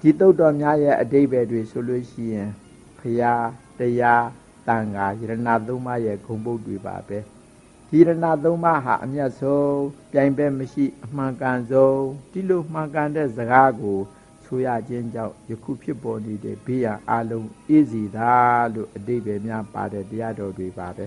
[0.00, 2.50] ဒီသုတ်တော်များရဲ့အတိပ္ပယ်တွေဆိုလို့ရှိရင်
[2.98, 3.46] ဘုရား
[3.78, 4.26] တရား
[4.68, 7.18] တန်ခါယရဏသုံးပါးရဲ့ဂုံပုတ်တွေပါပဲ
[7.90, 9.80] ဒီရဏသုံးပါးဟာအမျက်ဆုံး
[10.12, 13.98] ပြိုင်ပဲမရှိ အမှန်ကန်ဆုံးဒီလိုမှန်ကန်တဲ့စကားကို
[14.44, 18.34] ဆိုရခြင်းကြောင့်ယခုဖြစ်ပေါ်နေတဲ့ဘေးရန်အလုံးအေးစီသာ
[18.74, 21.06] လို့အတိပ္ပယ်များပါတဲ့တရားတော်တွေပါပဲ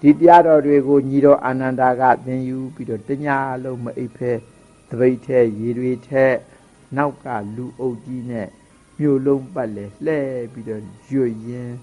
[0.00, 4.32] ဒီတရားတော်တွေကိုညီတော်အာနန္ဒာကသင်ယူပြီးတော့တညာလုံးမအိပ်ဖဲ
[4.90, 6.26] တပိတ်ထဲရေတွေထဲ
[6.96, 8.48] နောက်ကလူအုပ်ကြီးနဲ့
[8.98, 10.18] မြို့လုံးပတ်လေလှဲ
[10.52, 11.76] ပြီးတော့ရွတ်ရင်း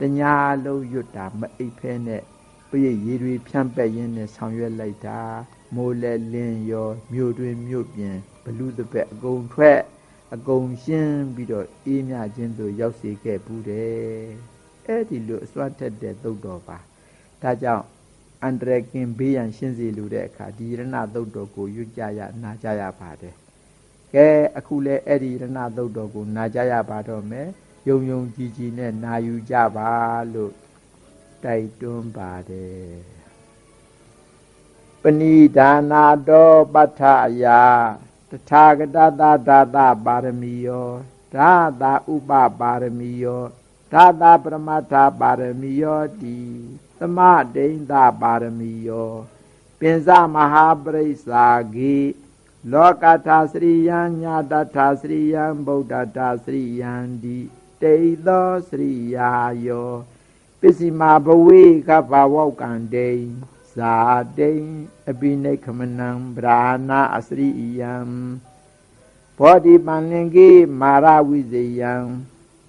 [0.00, 0.34] တညာ
[0.64, 2.22] လုံးရွတ်တာမအိပ်ဖဲနဲ့
[2.70, 5.20] ပြည့်ရည်တွေဖြန့်ပက်ရင်းနဲ့ဆောင်ရွက်လိုက်တာ
[5.74, 9.80] မိုးလဲလင်းရောမြို့တွင်မြို့ပြင်ဘလူတပက်အကုန်ထွက်
[10.34, 14.50] အကုန်ရှင်းပြီးတော့အေးမြခြင်းသို့ရောက်စေခဲ့ဘူးတယ်
[14.86, 16.78] အဲ့ဒီလိုအစွမ်းထက်တဲ့သုတ်တော်ပါ
[17.42, 17.84] ဒါကြောင့်
[18.42, 23.34] အန္တရာယ်ကင်ဘေးရန်ရှင်းစေလိုတဲ့အခါဒီရဏသုတ်တော်ကိုရွတ်ကြရနာကြရပါတယ်
[24.14, 27.48] ကဲအခုလဲအဲ့ဒီရဏသုတ်တော်ကိုနာကြရပါတော့မယ်
[27.88, 29.90] ယုံယုံကြည်ကြည်နဲ့နာယူကြပါ
[30.34, 30.54] လို့
[31.44, 33.20] တိုက်တွန်းပါတယ်
[35.02, 37.62] ပဏိဒါနာတောပဋ္ဌာယာ
[38.30, 40.88] တထာဂတသာဒါသပါရမီယော
[41.34, 43.42] ဒါသာဥပပါရမီယော
[43.92, 46.38] ဒါသာပရမတ္ထပါရမီယောတိ
[46.98, 47.18] သမ
[47.54, 49.12] ဒိဋ္ဌပါရမီယော
[49.78, 51.96] ပင်စမဟာပရိစ္ဆာဂိ
[52.72, 57.38] လောကထာစရိယံညာတထာစရိယံဗုဒ္ဓတာစရိယံဒီ
[57.82, 59.32] တေသောစရိယာ
[59.66, 59.90] ယော
[60.60, 63.10] ပစ္စည်းမဘဝေကဘာဝောကံတေ
[63.74, 63.94] ဇာ
[64.38, 64.52] တိ
[65.08, 67.50] အပိနိခမနံဗราဏအစရိ
[67.80, 67.94] ယံ
[69.38, 70.50] ဘောဓိပန္လင်ကေ
[70.80, 71.94] မာရဝိဇယံ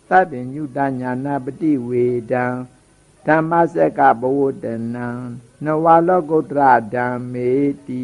[0.10, 2.46] သဗ္ဗညုတညာနာပတိဝေဒံ
[3.28, 5.08] ဓမ္မစက်ကဘဝတနံ
[5.64, 7.52] နဝလောကုတ္တရဓမ္မေ
[7.88, 8.02] တိ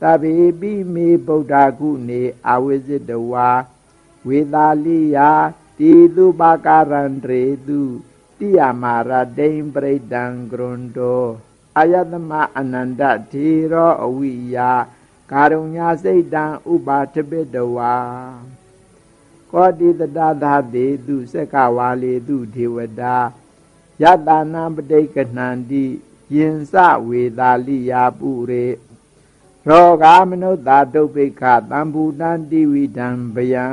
[0.00, 3.50] သဗ္ဗေပိမေဗုဒ္ဓကုနေအဝိဇ္ဇတဝါ
[4.26, 5.18] ဝေသာလိယ
[5.78, 7.80] တိတုပါကာရန္တရေတု
[8.38, 11.24] တိယမာရဒိံပရိဒံကရွန်တော
[11.78, 14.56] အာယတမအနန္တထေရောအဝိယ
[15.32, 17.94] ကာရုညစိတ်တံဥပါထပိတဝါ
[19.50, 23.16] ကောတိတတသာတေတုစက္ကဝါလေတုဒေဝတာ
[24.02, 25.84] ယတနာပဋိကဏန္တိ
[26.34, 26.74] ယင်စ
[27.08, 28.66] ဝေသာလိယာပုရေ
[29.66, 33.66] ရောဂာမနုဿာဒုပိခသံဘူတံတိဝိဒံဗယံ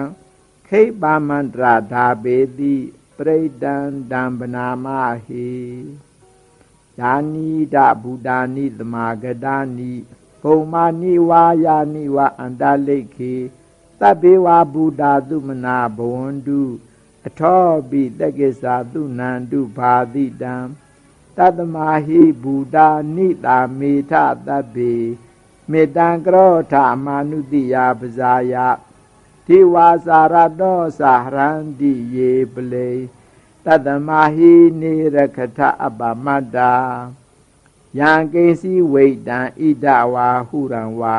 [0.73, 2.75] ခိပါမန္တရာဓာပေတိ
[3.17, 3.77] ပရိဒံ
[4.11, 4.87] ဒံပနာမ
[5.25, 5.51] ဟိ
[6.99, 9.91] ယာနိဒဗုဒ္ဓာနိသမာဂတာနိ
[10.41, 13.35] ဘုံမာနိဝါယာနိဝအန္တလိခေ
[13.99, 16.61] သဗ္ဗေဝဗုဒ္ဓသုမနာဘဝန္တု
[17.27, 20.55] အထောပိတက္ကိသာသူနန္တုဘာတိတံ
[21.37, 22.77] တတမဟိဗုဒ္ဓ
[23.15, 24.13] နိတာမေထ
[24.47, 24.95] သဗ္ဗေ
[25.71, 28.55] မေတ္တံကရောထမာနုတိယပဇာယ
[29.47, 32.89] တိဝါစာရတောသဟရန္တိယေပလေ
[33.65, 36.73] တတမဟိနေရခထအပမတ္တာ
[37.99, 41.15] ယံကိစီဝိတံဣဒဝါဟုရံဝါ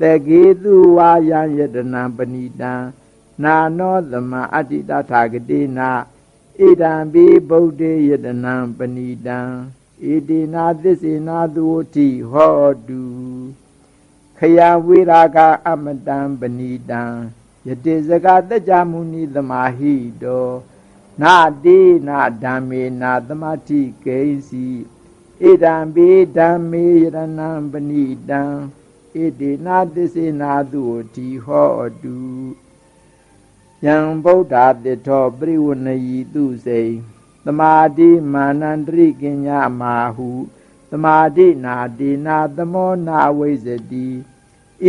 [0.00, 2.72] တကေသူဝါယံယတနံပဏိတံ
[3.42, 5.90] နာနောသမအတ္တိတထာဂတိနာ
[6.58, 9.38] ဣဒံပိဗုဒ္ဓေယတနံပဏိတံ
[10.08, 13.02] ဣတိနာသစ္စေနာသူတိဟောတု
[14.38, 17.02] ခယဝိရာကအမတံပဏိတံ
[17.66, 20.48] ယတိစကတကြမုနိသမာဟိတော
[21.22, 24.68] နာတိနာဓမ္မေနာသမတိကိစီ
[25.42, 28.42] ဣဒံပိဓမ္မေယရဏံပဏိတံ
[29.12, 30.84] ဣတိနာသစ္စေနာသူ
[31.14, 32.18] တိဟောတု
[33.84, 34.54] ယံဗုဒ္ဓ
[34.84, 36.80] တိထောပရိဝဏယီသူစိ
[37.44, 39.48] သမာတိမာနန္တရိကည
[39.80, 40.28] မာဟု
[40.90, 44.08] သမာတိနာတိနာသမောနာဝိဇ္ဇတိ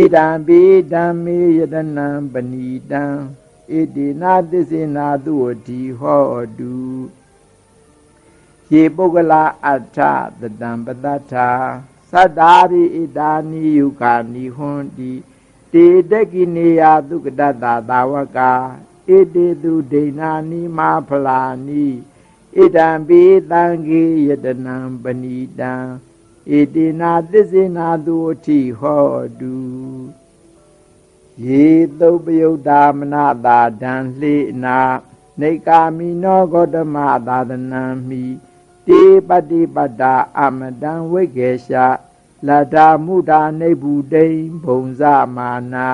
[0.14, 0.60] ဒံပိ
[0.92, 3.04] ဓမ္မေယတနံပဏိတံ
[3.70, 5.34] ဣတိနာသစ္စေနာသူ
[5.66, 6.26] တိဟော
[6.58, 6.76] တု
[8.72, 9.98] ယေပုဂ္ဂလာအဋ္ဌ
[10.40, 11.50] တတံပတ္ထာ
[12.12, 15.12] သတ္တာရိဣတာနိယုခာနိဟွန်တိ
[15.72, 18.52] တေတကိနေယသုကတတသာဝကာ
[19.06, 21.86] ဣတိတုဒိဏာနိမာဖလာနိ
[22.56, 25.72] ဣဒံပိတံဂေယတနံပဏိတံ
[26.50, 29.06] ဣတိနာသစ္စေနာသူအထိဟော
[29.40, 29.56] တု
[31.46, 31.66] ယေ
[31.98, 33.14] သုပယုတ်တာမန
[33.46, 34.78] တာဒံလှေနာ
[35.40, 38.24] နေကာမိနောဂေါတမသာသနံမိ
[38.86, 41.76] တေပတိပတ္တာအမတံဝိကေရှ
[42.46, 44.30] လတ္တာမုဒ္ဒနိဗ္ဗုတိံ
[44.64, 45.02] ဘုံဇ
[45.36, 45.88] မာနာ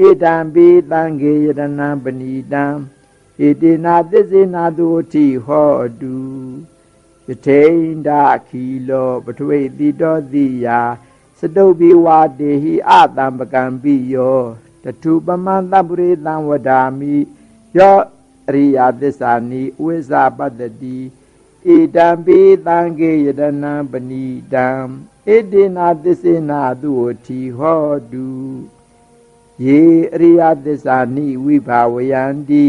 [0.00, 2.64] ဣဒံပိတံဂေယတနံပဏိတံ
[3.38, 6.14] ဣတိနာသစ္စေနာသူအထိဟောတု
[7.28, 8.10] ယထိန်ဒ
[8.48, 10.80] ခီလောပထဝေတိတောတိယာ
[11.38, 14.40] စတုပိဝါတေဟိအတံပကံပိယော
[14.84, 17.14] တထုပမံတပုရိသံဝဒာမိ
[17.76, 17.98] ယော
[18.48, 20.98] အရိယသစ္စာနိဝိဇ္ဇပတ္တိ
[21.66, 24.66] ဣတံပိတံကေယတနံပဏိတံ
[25.26, 28.28] ဣတိနာသစ္စေနာသူဝတိဟောတု
[29.64, 29.82] ယေ
[30.14, 32.64] အရိယသစ္စာနိဝိဘာဝယန္တိ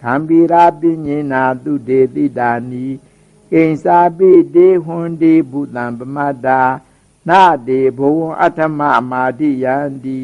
[0.00, 2.86] ခံပိရာပိညေနာသူတေတိတာနိ
[3.56, 6.60] ကိဉ္စာပိတေဟွန်တိဘုတံပမတ္တာ
[7.28, 8.80] နာတေဘဝံအထမ
[9.10, 10.20] မာတိယန္တိ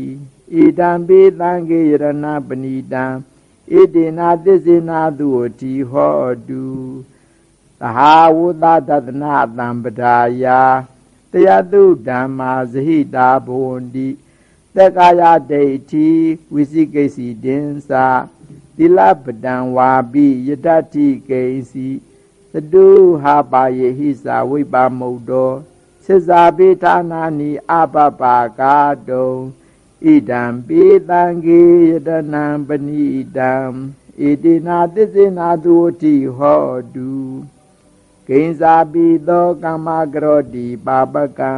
[0.54, 2.04] ဣတံပိသံဃေရဏ
[2.48, 3.04] ပဏိတံ
[3.74, 6.64] ဣတိနာသစ္စေနာသူဝတိဟောတု
[7.80, 10.60] သဟာဝုသတတနာတံပဒါယာ
[11.32, 14.08] တယတုဓမ္မာဇဟိတာဘဝန္တိ
[14.74, 16.08] သက္ကာယဒိဋ္ဌိ
[16.52, 18.06] ဝိသိကိစီတင်္စာ
[18.76, 21.88] သီလပဒံဝါပိယတ္တိကိစီ
[22.52, 22.86] သတု
[23.22, 25.52] ဟာပါယေဟိစာဝိပါမုတ်တော
[26.04, 28.76] စေစာပိဌာနာနိအပပါကာ
[29.08, 29.32] တုံ
[30.04, 33.52] ဣဒံပိတံဂေယတနံပဏိတံ
[34.20, 37.12] ဣတိနာသစ္စေနာသူတိဟောတု
[38.26, 41.52] ဂိဉ္စာပိသောကမ္မကရောတိပါပကံ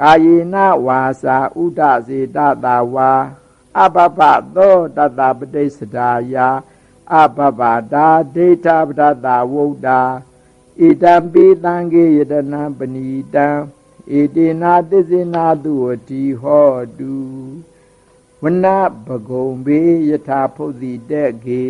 [0.00, 0.56] ကာယေန
[0.86, 3.12] ဝါစာဥဒစေတတာဝါ
[3.78, 4.20] အပပ
[4.56, 6.48] သောတတပတိစဒာယာ
[7.14, 7.60] အပပ
[7.92, 9.88] တာဒိဋ္ဌပဒတာဝုဒ္ဓ
[10.80, 13.46] ဣတံပိတံကေယတနံပဏိတံ
[14.12, 17.14] ဣတိနာသစ္စေနာသူဝတိဟောတု
[18.42, 18.66] ဝန
[19.06, 21.64] ဘဂုံဘေယထာဖုတ်တိတက်ကေ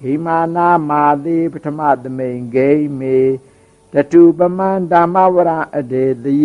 [0.00, 2.70] ဂိမာနာမာတိပထမသမိန်ဂိ
[3.00, 3.18] မေ
[3.92, 6.42] တတုပမန္ဓမ္မဝရအဒေတိ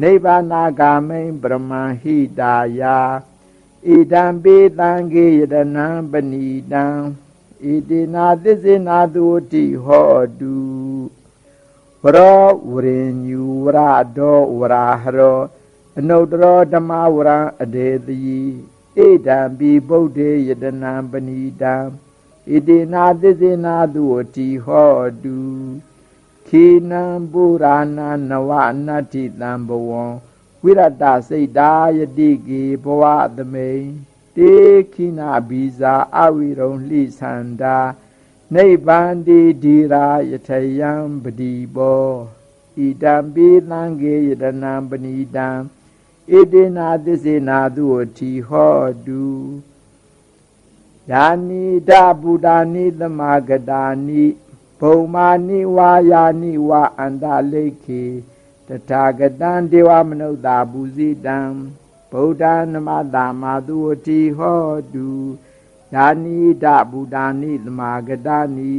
[0.00, 1.72] နိဗ္ဗာနာဂာမိန်ပရမ
[2.02, 2.98] ဟိတာယာ
[3.88, 6.84] ဣဒံပေတံကေယတနံပဏိတံ
[7.62, 10.56] ဣတိနာသစ္စေနာသူတိဟောတု
[12.02, 13.78] ဝရောဝရိညူဝရ
[14.16, 15.40] ဒောဝရာဟရော
[15.98, 18.18] အနုတ္တရောဓမ္မဝရံအဒေတိ
[18.96, 21.74] ဣဒံပိဗုဒ္ဓေယတနံပဏိတံ
[22.52, 25.38] ဣတိနာသစ္စေနာသူတိဟောတု
[26.48, 27.02] ခေနံ
[27.32, 28.00] ပုရာဏ
[28.30, 28.50] နဝ
[28.86, 30.04] နတ္တိတံဘဝံ
[30.62, 33.02] ဝိရတစိတ်တာယတိကေဘဝ
[33.36, 33.84] သမိန်
[34.36, 34.54] တေ
[34.92, 37.78] ခိနာဘီဇာအဝိရုံလှိသန္တာ
[38.54, 42.08] နိဗ္ဗန္တိဒီရာယထယံပတိဘော
[42.76, 45.48] ဣတံပိသံဃေယတနံပဏိတံ
[46.32, 49.26] ဣတိနာသစ္စေနာသူတိဟောတု
[51.10, 54.24] ယာနိဒဗုဒ္ဓနိသမဂတာနိ
[54.80, 58.04] ဘုံမာနိဝါယာနိဝါအန္တလိခေ
[58.66, 61.38] တထာဂတံဒေဝမနုဿာပူဇိတံ
[62.16, 65.08] ဗုဒ္ဓနမတာမာသူတိဟောတု
[65.94, 68.72] ယာနိဒဗုဒ္ဓနိသမဂတာနိ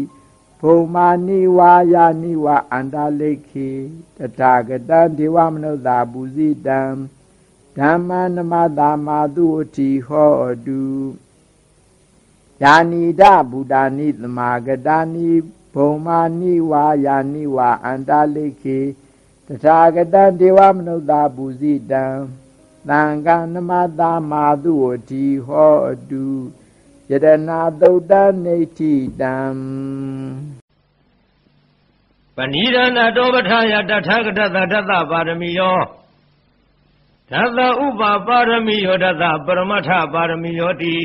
[0.62, 3.70] ဘုံမာနိဝါယာနိဝါအန္တလိခေ
[4.18, 6.82] တထာဂတံဒေဝမနုဿာပူဇိတံ
[7.78, 10.34] ဓမ္မနမတာမာသူတိဟော
[10.66, 10.84] တု
[12.62, 15.30] ယာနိဒဗုဒ္ဓနိသမဂတာနိ
[15.74, 18.80] ဘုံမာနိဝါယာနိဝါအန္တလိခေ
[19.48, 22.06] တထာဂတဒေဝမနုဿာပူဇိတံ
[22.90, 25.80] သံဃာနမတာမာသူဝတိဟော
[26.10, 26.26] တု
[27.10, 28.14] ယတနာသုတ်တ
[28.44, 29.38] နေတိတံ
[32.36, 35.80] ပဏိဒနာတောပထာယတထာဂတသတတပါရမီယော
[37.32, 40.96] သသဥပပါရမီယောတသပရမထပါရမီယောတိ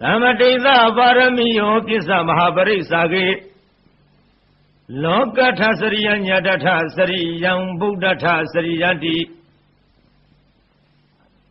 [0.00, 3.26] သမတိသပါရမီယောပစ္စမဟာပရိစ္ဆာကေ
[5.02, 9.16] လောကထစရိယညတထစရိယံဗုဒ္ဓထစရိယတိ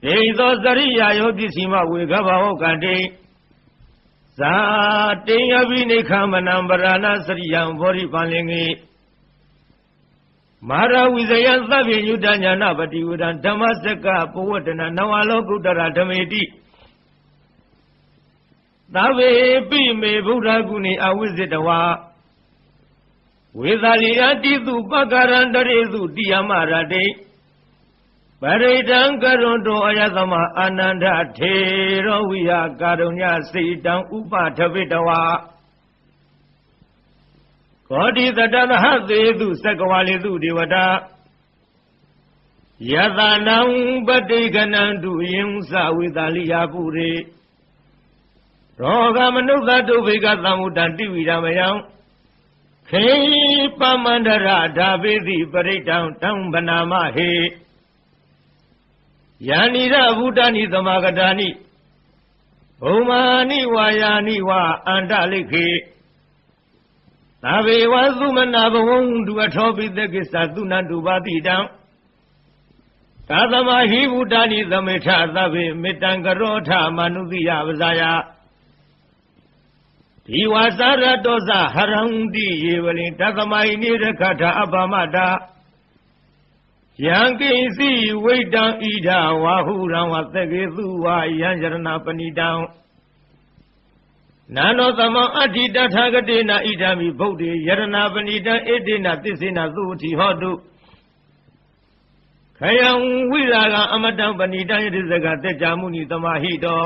[0.04, 2.98] ဒေသောစရိယာယောပစ္စည်းမဝေကဘဟောကတိ
[4.38, 4.56] ဇာ
[5.28, 8.66] တေယဘိနိခမနံပရဏစရိယံဘောရိပန်လင်္ကေ
[10.70, 16.44] မာရဝိဇယသဗ္ဗညုတညာနာပတိဝဒံဓမ္မစကပဝတ္တနာနဝလောကုတ္တရဓမေတိ
[18.96, 19.32] သဗ္ဗေ
[19.70, 21.80] ပိမေဗုဒ္ဓဂုဏေအဝိဇ္ဇတဝါ
[23.60, 27.04] ဝေသာလီယတိတုပက္ကရံတရေစုတိယမရတိ
[28.42, 31.06] ပရိဒံကရုံတောအယသမအာနန္ဒ
[31.38, 31.54] ထေ
[32.06, 33.22] ရောဝိယကာရုည
[33.52, 35.22] စေတံဥပထဗိတဝါ
[37.90, 40.86] ကောတိတတသဟသေတုသက္ကဝါလေတုဒေဝတာ
[42.92, 43.58] ယတနံ
[44.08, 47.12] ပတိကနံတုယင်္စဝေသာလိယပုရေ
[48.80, 51.68] ရောဂမနုဿတုဘိကသံမုတံတိဝိရမယံ
[52.90, 53.08] ခေ
[53.80, 57.32] ပမန္တရဓာပိတိပရိတံတံဗနာမဟေ
[59.48, 61.50] ယာနိရဗုဒ္ဓနိသမဂတာနိ
[62.82, 65.68] ဘုံမာနိဝါယာနိဝါအန္တလိခေ
[67.44, 71.58] သာဘေဝသုမနာဘဝံဒုအထောပိတကိစ္စသုနတုပါတိတံ
[73.30, 78.04] သာသမဟိဗုဒ္ဓနိသမေထသဗ္ဗေမေတ္တံကရောထမနုတိယပဇာယ
[80.26, 82.02] ဒီဝါစာရတောဇဟရံ
[82.34, 85.28] တိယေဝလိတသမိုင်နိရခထအပမတာ
[87.06, 87.90] ယံကိစီ
[88.24, 89.10] ဝိတံဣဒ
[89.44, 91.76] ဝါဟုရံဝသကေသူဝါယံယရဏ
[92.06, 92.50] ပဏိတံ
[94.56, 97.82] နာနောသမံအဋ္ဌိတထာဂတိနာဣဒံမိဗုဒ္ဓေယရဏ
[98.14, 100.52] ပဏိတံဣတိနာသစ္စေနာသုဝတိဟောတု
[102.58, 102.90] ခယံ
[103.32, 106.82] ဝိရာဂအမတံပဏိတံယတိစကတေကြမုနိသမာဟိတော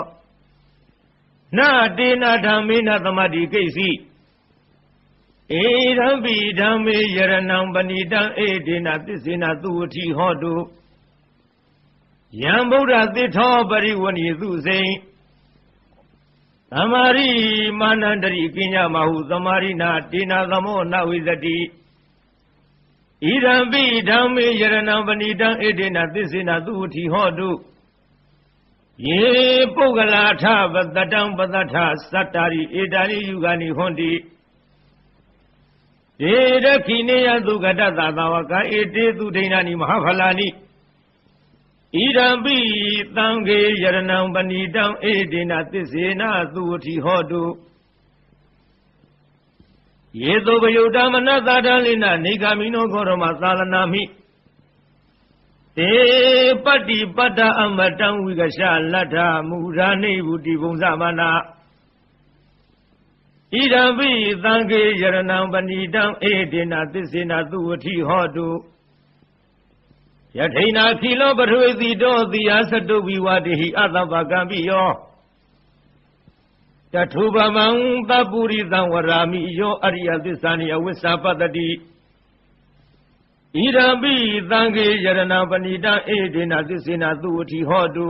[1.57, 3.89] နာတေနာဓမ္မေနသမတိကိစီ
[5.51, 5.55] ဧ
[5.97, 10.55] ရံပိဓမ္မေယရဏံပဏိတံဧတေနသစ္စေနသုဝတိဟောတု
[12.41, 14.89] ယယံဗုဒ္ဓသစ္ထောပရိဝဏီသူစိန်
[16.71, 17.29] သမာရိ
[17.79, 27.49] မာနန္တရိကိညာမဟုသမာရိနာတေနာသမောနဝိသတိဣရံပိဓမ္မေယရဏံပဏိတံဣတိနာသစ္စေနာသူတိဟောတု
[29.07, 29.23] ယေ
[29.75, 31.75] ပုဂ္ဂလာထပတတံပတထ
[32.13, 34.11] သတ္တာရိဧတာရိယုဂာနိဟွန်တိ
[36.21, 36.35] ဒေ
[36.65, 40.47] ရခိနေယသုကတသသာဝကဧတေသူဒိဏာနိမဟာဖလာနိ
[41.95, 42.57] ဣဒံပိ
[43.15, 47.43] သံဃေယရဏံပဏိတံဧတေနသစ္စေနာသူတိဟောတု
[50.21, 54.03] ယေသောပယုတမနသာတလိနနေဂာမိနောခောရမသာလနာမိ
[55.77, 55.93] တေ
[56.65, 59.15] ပတ္တိပတ္တအမတံဝိကရှလတ္ထ
[59.47, 61.29] မူရာနေဘူးတိဘုံသမနာ
[63.53, 64.09] ဣဒံပိ
[64.43, 68.47] သံဃေယရဏံပဏိတံဧတေနသစ္စေနာသူဝတိဟောတု
[70.37, 74.89] ယထိနာခိလောပထဝေတိတောတိယသတုဝိဝတိဟိအတ္တပကံပိယော
[76.93, 77.65] တထုပမံ
[78.09, 81.69] သပုရိသံဝရာမိယောအရိယသစ္စာနိယဝိသပတ္တိ
[83.55, 84.13] ဣဒံပိ
[84.51, 88.07] သံဃေယရဏပဏိတဧဒေနသစ္စေနာသူဝတိဟောတု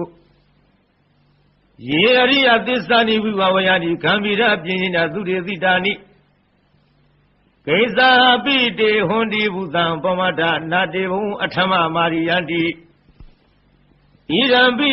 [1.90, 5.94] ယေအရိယသစ္စာနိဝိဘဝယတိဂံဗီရပြင်းနာသူရေတိတာနိ
[7.68, 8.10] ကိစ္စာ
[8.46, 12.64] ပိတေဟွန်ဒီဘုသံပမဒနာတေဘုံအထမမာရိယန္တိ
[14.30, 14.92] ဣရံပိ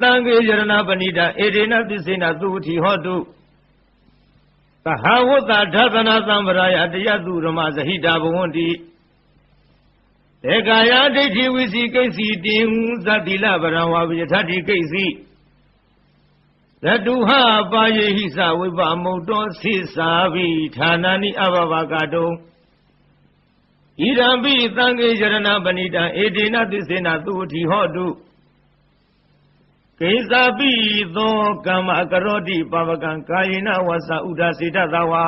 [0.00, 3.16] သံဃေယရဏပဏိတာဧဒေနသစ္စေနာသူဝတိဟောတု
[4.84, 8.68] သဟဝတ္တဓသနာသံဗရာယတယသူရမဇဟိတာဘဝန္တိ
[10.52, 12.66] ဧကာယဒိဋ္ဌိဝိစီကိစီတင်
[13.06, 15.04] သတိလဗရံဝါပိယထတိကိစီ
[16.86, 17.30] ရတုဟ
[17.72, 22.28] ပါယေဟိသဝိပမုတ်တောသိစာဘိဌာနာနိအဘဘကတုံ
[24.00, 28.06] ဣရံပိသံဃေယရဏပဏိတံဧတေနသစ္စေနသူဝတိဟောတု
[30.00, 30.72] ကိသပိ
[31.16, 35.24] သောကမ္မကရောတိပဝကံကာယေနဝသဥဒ္ဒစေတသဝါ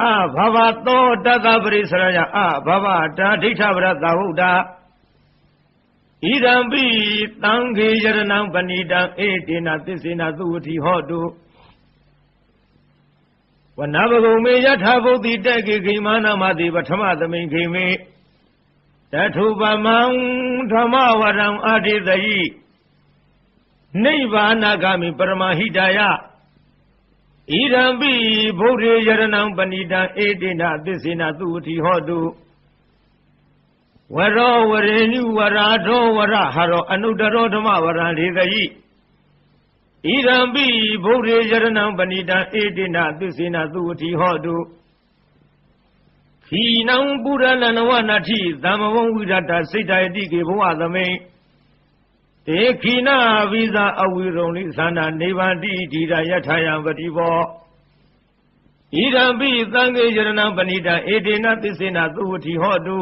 [0.00, 2.86] အဘဘသောတတပရိစရယအဘဘ
[3.18, 4.42] တာဒိဋ္ဌဗရသဝုဒ္ဓ
[6.24, 6.84] ဣဒံပိ
[7.44, 11.20] တံခေယရဏံပဏိတံဧတေနသစ္စေနသုဝတိဟောတု
[13.78, 17.86] ဝနဘဂုံမေယထာဘုဒ္ဓိတက်ကေခိမာနမတိပထမသမိန်ခိမေ
[19.12, 19.98] တထုပမံ
[20.72, 22.40] ဓမ္မဝရံအာတိတယိ
[24.04, 25.98] နိဗ္ဗာနဂမိပရမဟိတယ
[27.52, 28.12] ဣဒံပိ
[28.58, 32.18] ဗုဒ္ဓေယရဏံပဏိတံဧတေနသစ္စေနသုဝတိဟောတု
[34.12, 38.64] ဝရောဝရေညုဝရာထောဝရဟရောအနုတရောဓမ္မဝရံဒေသယိ
[40.06, 40.66] ဣဒံပိ
[41.04, 44.56] ဗုဒ္ဓေယရဏံပဏိတံဧတေနသစ္စေနသုဝတိဟောတု
[46.46, 51.14] ခီနံပုရဏနဝနာတိသမ္မဝံဝိရတစိတ်တယတိကေဘဝသမိန်
[52.46, 53.16] တေခိနာ
[53.50, 57.38] ဝိဇာအဝိရုံလိသန္တာနေဗန္တိဓိရယထာယံပတိဘော
[58.96, 62.98] ဣဒံပိသံဃေယရဏံပဏိတံဧတေနသစ္စေနသုဝတိဟောတု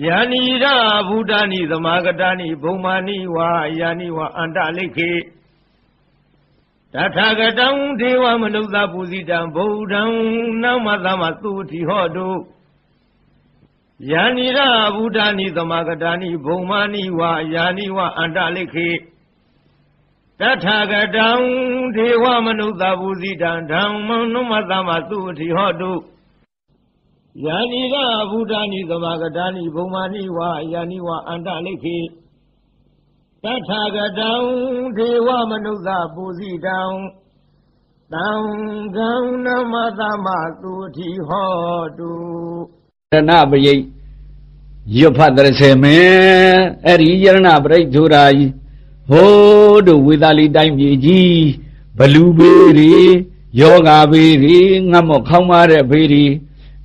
[0.00, 0.74] ယာနိရာ
[1.08, 3.48] ဘူတာနိသမာဂတာနိဘုံမာနိဝါ
[3.80, 5.12] ယာနိဝါအန္တလိခေ
[6.94, 7.68] တထာဂတံ
[8.00, 10.02] ဒေဝမနုဿပူဇိတံဗုဒ္ဓံ
[10.62, 12.30] နမသမသုဝတိဟောတု
[14.10, 14.58] ယာနိရ
[14.94, 18.88] ဗုဒ္ဓနိသမဂတာနိဘုံမာနိဝါယာနိဝအန္တလိခေ
[20.40, 21.28] တထာဂတံ
[21.96, 25.92] ဒေဝမနုဿဘူဇိတံဓမ္မနုမသမသုအတိဟောတု
[27.40, 27.94] ယာနိရ
[28.30, 31.98] ဗုဒ္ဓနိသမဂတာနိဘုံမာနိဝါယာနိဝအန္တလိခေ
[33.42, 34.30] တထာဂတံ
[34.96, 36.80] ဒေဝမနုဿဘူဇိတံ
[38.12, 38.28] တံ
[38.96, 39.10] ကံ
[39.44, 40.26] နမသမ
[40.62, 41.50] သုအတိဟော
[41.98, 42.12] တု
[43.12, 43.82] ရဏပရိတ်
[44.98, 46.54] ရွတ်ဖတ်တဲ့ဆယ်မယ်
[46.86, 48.52] အဲ့ဒီယရဏပရိတ်ဆိုတာကြီး
[49.10, 51.42] ဟိုးတို့ဝေသာလီတိုင်းပြည်ကြီး
[51.98, 52.94] ဘလူဘေးတွေ
[53.60, 54.58] ယောဂါဘေးတွေ
[54.90, 56.24] ငတ်မော့ခေါင်းမာတဲ့ဘေးတွေ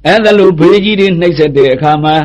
[0.08, 2.16] အဲ့ဒါလိုဘေးကြီးတွေနှိမ့်ဆက်တဲ့အခါမှာ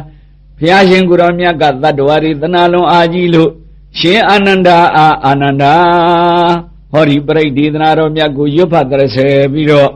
[0.58, 3.50] ဘုရားရှင်ကိုရောမြတ်ကတတ္တဝါတွေသနာလုံးအာကြီးလို့
[3.98, 5.74] ရှင်အာနန္ဒာအာအာနန္ဒာ
[6.92, 9.90] ဟောဒီပရိတ်ဒေသနာတော်မြတ်ကိုရွတ်ဖတ်တဲ့ဆယ်ပြီးတော့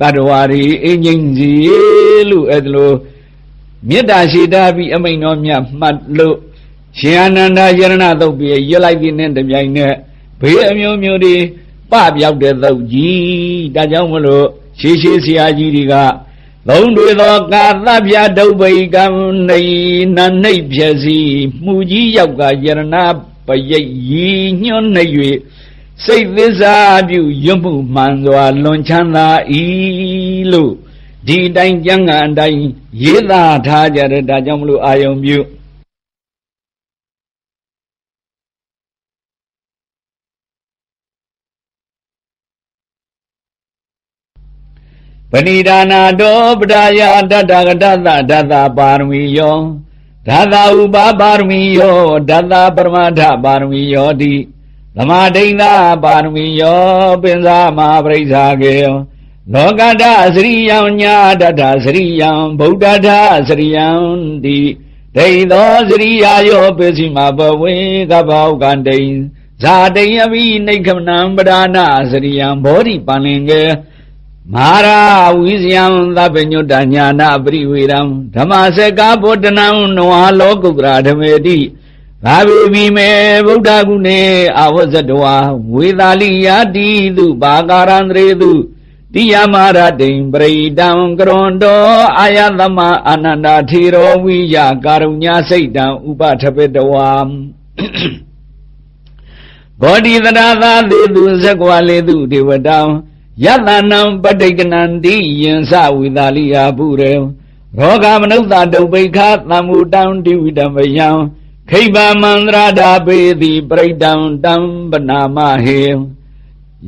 [0.00, 1.52] တတ္တဝါတွေအင်းငိမ့်စီ
[2.30, 2.92] လို့အဲ့ဒါလို
[3.88, 6.36] မေတ္တာရှိတာပြီးအမိန်တော်မြတ်မှတ်လို့
[6.98, 9.94] ရှင်အာနန္ဒာယရဏသုတ်ပြီးရွတ်လိုက်ပြီးနဲ့တပြိုင်နက်
[10.40, 11.36] ဘေးအမျိုးမျိုးတွေ
[11.92, 14.46] ပပြောက်တဲ့သုတ်ကြီးဒါကြောင့်မလို့
[14.80, 15.94] ရှေးရှေးဆရာကြီးတွေက
[16.68, 19.04] သုံးတွေသောကာသဗျာဒုဗ္ဗိကံ
[19.48, 19.60] နေ
[20.16, 21.18] နနှိပ်ဖြစီ
[21.64, 22.96] မှုကြီးရောက်ကယရဏ
[23.46, 25.04] ပရိတ်ရည်ညွှန်းနေ၍
[26.04, 26.76] စိတ်သစ္စာ
[27.08, 29.28] ပြုရွတ်မှုမှန်စွာလွန်ချမ်းသာ၏
[30.52, 30.72] လို့
[31.26, 32.60] ဒီတိုင်းကျမ်းဂန်အတိုင်း
[33.02, 35.38] ရေးသားထားကြတဲ့ဒါကြောင့်မလို့အာယုံပြု
[45.32, 47.00] ပဏိဒါနာတောပဒါယ
[47.30, 49.58] တတ္တကတသဓတ္တပါရမီယော
[50.26, 54.34] ဓာတာဥပပါရမီယောဓာတာပရမထပါရမီယောတိ
[54.96, 55.64] သမာဒိဋ္ဌ
[56.04, 56.80] ပါရမီယော
[57.22, 58.96] ပင်စာမပရိစ္ဆာကေယော
[59.52, 60.04] လောကတ
[60.34, 63.08] စရိယံညာတတစရိယံဗုဒ္ဓထ
[63.48, 63.88] စရိယံ
[64.44, 64.58] တိ
[65.16, 67.74] ဒိသောစရိယာယောပစ္စည်းမဘဝေ
[68.10, 68.98] ကဘောကန္တိ
[69.62, 73.62] ဇာတိယမိနိခမနံပဒါနာစရိယံဘောဓိပန္လင်ကေ
[74.54, 75.00] မဟာရာ
[75.38, 75.84] ဝိဇယံ
[76.16, 78.00] သဗ္ဗညုတညာနာပရိဝေရံ
[78.34, 81.58] ဓမ္မစကာဗုဒ္ဓနံနဝလောကုတ္တရာဓမေတိ
[82.24, 83.08] သာဝေဘိမေ
[83.46, 84.20] ဗုဒ္ဓဂုဏေ
[84.60, 85.36] အဝဇတဝါ
[85.74, 88.52] ဝေသာလိယာတိတုဘာကာရန္တရေတု
[89.14, 90.88] တိယမရတိံပရိတံ
[91.18, 91.82] ကရွန်တော
[92.18, 92.78] အာယသမ
[93.08, 97.10] အာနန္ဒာထေရောဝိယကာရုညစိတ်တံဥပထပေတဝါ
[99.80, 102.80] ဘောဓိတရာသာသေသူဇဂဝလေသူဒေဝတံ
[103.44, 107.12] ယတနံပဋိကနန္တိယင်စဝိသာလိယာပုရေ
[107.78, 109.18] ရောဂမနုဿဒုပိခ
[109.50, 111.08] သံမူတံတိဝိတမယံ
[111.70, 114.12] ခိဗမန္တရာဒာပေတိပရိတံ
[114.44, 114.54] တံ
[114.90, 115.80] ပနာမဟေ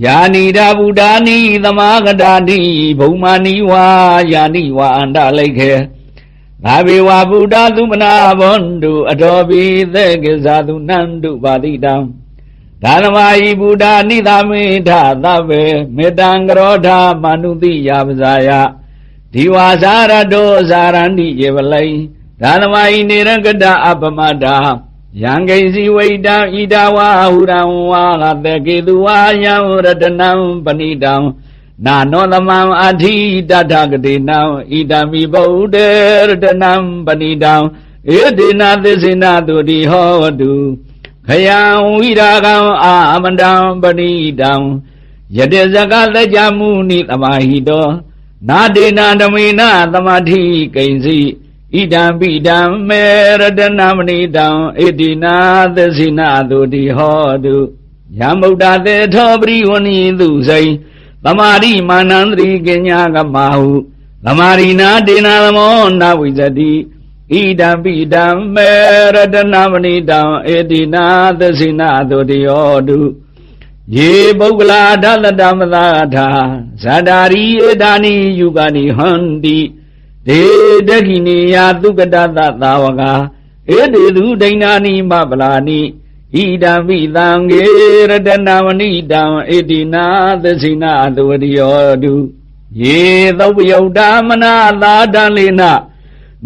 [0.04, 2.60] ယာနိဒဗုဒ္ဓာနိသမာဂတာတိ
[2.98, 3.84] ဘုံမာနိဝါ
[4.32, 5.72] ယာနိဝါအန္တလိခေ
[6.64, 9.62] နာဘေဝဗုဒ္ဓသုမနာဘွန်တုအတော်ပိ
[9.94, 11.94] သေကိဇာတုနန္တုပါတိတံ
[12.84, 14.90] ဒါနမယိဗုဒ္ဓနိသမေထ
[15.24, 15.62] သဗ္ဗေ
[15.96, 16.88] မေတံကရောဓ
[17.22, 18.50] မနုတိယပဇာယ
[19.32, 21.84] ဒီဝါစာရတောဇာရဏိယေဝလိ
[22.40, 24.56] ဒါနမယိနေရကတအပမတာ
[25.22, 27.60] ယံကိစီဝိတံဣဒဝါဟုရံ
[27.90, 29.54] ဝါဂတကေသူဝါယံ
[29.84, 30.30] ရတနံ
[30.64, 31.14] ပဏိတံ
[31.86, 33.14] နာနောသမံအထိ
[33.50, 34.38] တထကတိနံ
[34.70, 35.76] ဣဒမိဗုဒ္ဓ
[36.28, 36.72] ရတနံ
[37.06, 37.54] ပဏိတံ
[38.16, 40.52] ဧဒေနသစ္စေနတုတိဟောတု
[41.28, 43.50] ခယံဝိရာကံအာမန္တံ
[43.82, 44.52] ပဏိတံ
[45.36, 47.86] ယတေဇကသကြမုနိသမာဟိတော
[48.48, 49.62] နာဒေနဓမေန
[49.92, 50.42] သမာဓိ
[50.74, 51.18] ကိဉ္စီ
[51.74, 52.58] ဣဒံပိဒံ
[52.88, 53.02] မေ
[53.40, 54.46] ရတနာမဏိတံ
[54.78, 55.36] ဣတိနာ
[55.76, 57.56] သစိနာတုတိဟောတု
[58.18, 60.62] ယမုဒ္ဒတေထောပရိဝဏိသူစိ
[61.24, 63.68] သမာရိမာနန္တရိကညာကမဟု
[64.24, 66.72] သမာရိနာဒေနာသမောနာဝိဇတိ
[67.32, 68.70] ဣဒံပိဒံမေ
[69.14, 71.04] ရတနာမဏိတံဣတိနာ
[71.40, 72.98] သစိနာတုတိဟောတု
[73.96, 76.28] ယေပုဂ္ဂလာဒလတမသာထာ
[76.82, 79.58] ဇာတာရိဧဒါနိယုဂာနိဟန္တိ
[80.26, 80.42] ဒေ
[80.88, 83.02] တခိနေယသုကတသသာဝက
[83.76, 85.80] ဧတေသူဒိဏာနိမပလာနိ
[86.36, 87.62] ဣဒံပိသံဃေ
[88.08, 90.04] ရတနာမဏိတံဣတိနာ
[90.42, 92.14] သစိနာသဝတိယောတု
[92.80, 93.00] ယေ
[93.38, 95.62] သုပယုတ်တာမနာသာတံလေန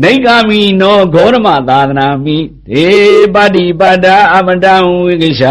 [0.03, 2.37] နေဂာမိနောဂောရမသာသနာမိ
[2.69, 2.87] ဒေ
[3.35, 5.47] ပတိပတ္တာအမတံဝိကိရှ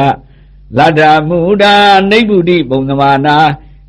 [0.77, 1.75] လတ္တမူဒာ
[2.09, 3.37] နိဗ္ဗုတိပုံသမာနာ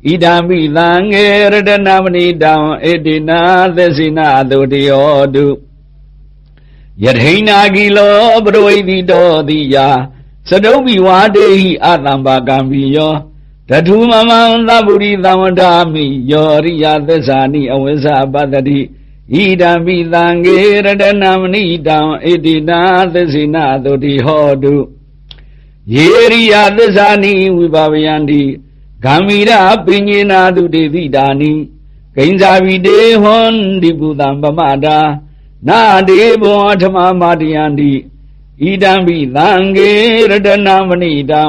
[0.07, 2.53] ဣဒံမိသံငေရတနာမဏိတံ
[2.83, 3.39] ဣတိနာ
[3.75, 5.45] သစိနာတုတယောတု
[7.03, 9.75] ယထိနာကိလောပရဝိတိတောတိယ
[10.49, 13.13] သတုပိဝါတေဟိအတံပါကံပိယော
[13.69, 18.79] တထုမမံသဗ္ဗုရိသံဝတာမိယောရိယသစ္စာနိအဝိဇ္ဇပတ္တိ
[19.35, 20.55] ဣဒံပိသံငေ
[20.85, 22.79] ရတနာမဏိတံဣတိနာ
[23.13, 24.75] သစိနာတုတိဟောတု
[25.93, 28.43] ယေရိယသစ္စာနိဝိပါဝယန္တိ
[29.03, 29.51] ဂမ္မီရ
[29.85, 31.53] ပညေနာတုတေတိတာနိ
[32.15, 34.99] ဂိဉ္စာဝိတေဟွန်ဒီပုတံပမတာ
[35.67, 37.91] နာတေဘောဓမ္မမာတယန္တိ
[38.63, 39.89] ဣဒံပိသံဃေ
[40.29, 41.43] ရတနာမဏိတံ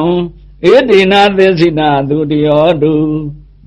[0.71, 2.95] ဧတေနာသစ္စိနာသူတယောတု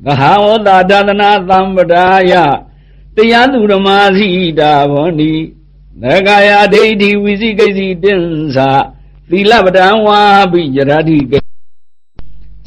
[0.05, 2.33] ဂဟဝတဒသနာသံပဒါယ
[3.15, 4.27] တရားသူဓမ္မာစီ
[4.59, 5.31] တာဘောနိ
[6.01, 8.69] နဂာယဒိဋ္ဌိဝိသိကိစီတင်္စာ
[9.29, 11.39] သီလပဒံဝါပိယရတိကေ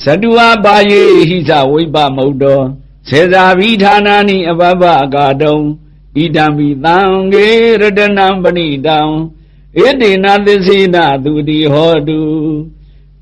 [0.02, 2.60] ဇတုဝပါယေဟိသဝိပမုတ်တော
[3.08, 4.84] စေသာဘိဌာနာနိအဘဘ
[5.14, 5.56] ကာတုံ
[6.16, 6.96] ဣဒံမိသံ
[7.32, 7.46] ဃေ
[7.80, 8.98] ရတနံပဏိတံ
[9.82, 12.20] ဧတေနသစ္စေနသူတိဟောတု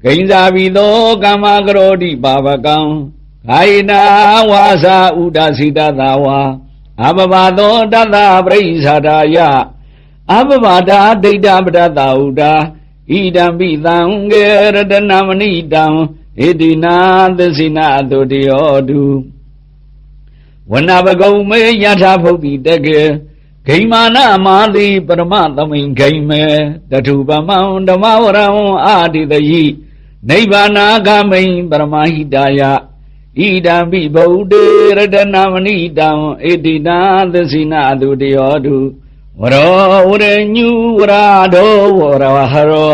[0.03, 2.79] ဂိဉ္စာဘိသောကမ္မကရောတိပါပကံ
[3.49, 4.01] ဂာယနာ
[4.51, 6.39] ဝါစာဥဒစိတသာဝါ
[7.01, 8.17] အဘဘသောတတ
[8.47, 9.37] ပရိစ္ဆာတာယ
[10.33, 12.11] အဘဘတာဒိဋ္ဌပတတဥဒါ
[13.11, 13.97] ဣဒံပိသံ
[14.31, 14.41] ဃေ
[14.75, 15.85] ရတနမဏိတံ
[16.41, 16.97] ဣတိနာ
[17.39, 19.03] သစိနာတုတယောတု
[20.71, 23.01] ဝနဘဂုံမေယထာဖုတ်တိတကေ
[23.67, 26.43] ဂိမာနမာတိပရမသမိန်ဂိမေ
[26.91, 28.47] တထုပမံဓမ္မဝရံ
[28.85, 29.65] အာတိတယိ
[30.29, 32.61] နိဗ္ဗာနာဂမိန်ပရမဟိတာယ
[33.41, 34.63] ဣဒံပိဗုဒ္ဓေ
[34.97, 36.09] ရတနာမဏိတံ
[36.45, 36.99] ဣတိနာ
[37.33, 38.77] သစိနာတုတယောတု
[39.41, 40.25] ဝရောဝရ
[40.55, 40.69] ညု
[40.99, 41.25] ဝရာ
[41.55, 42.93] ဒောဝရဟရော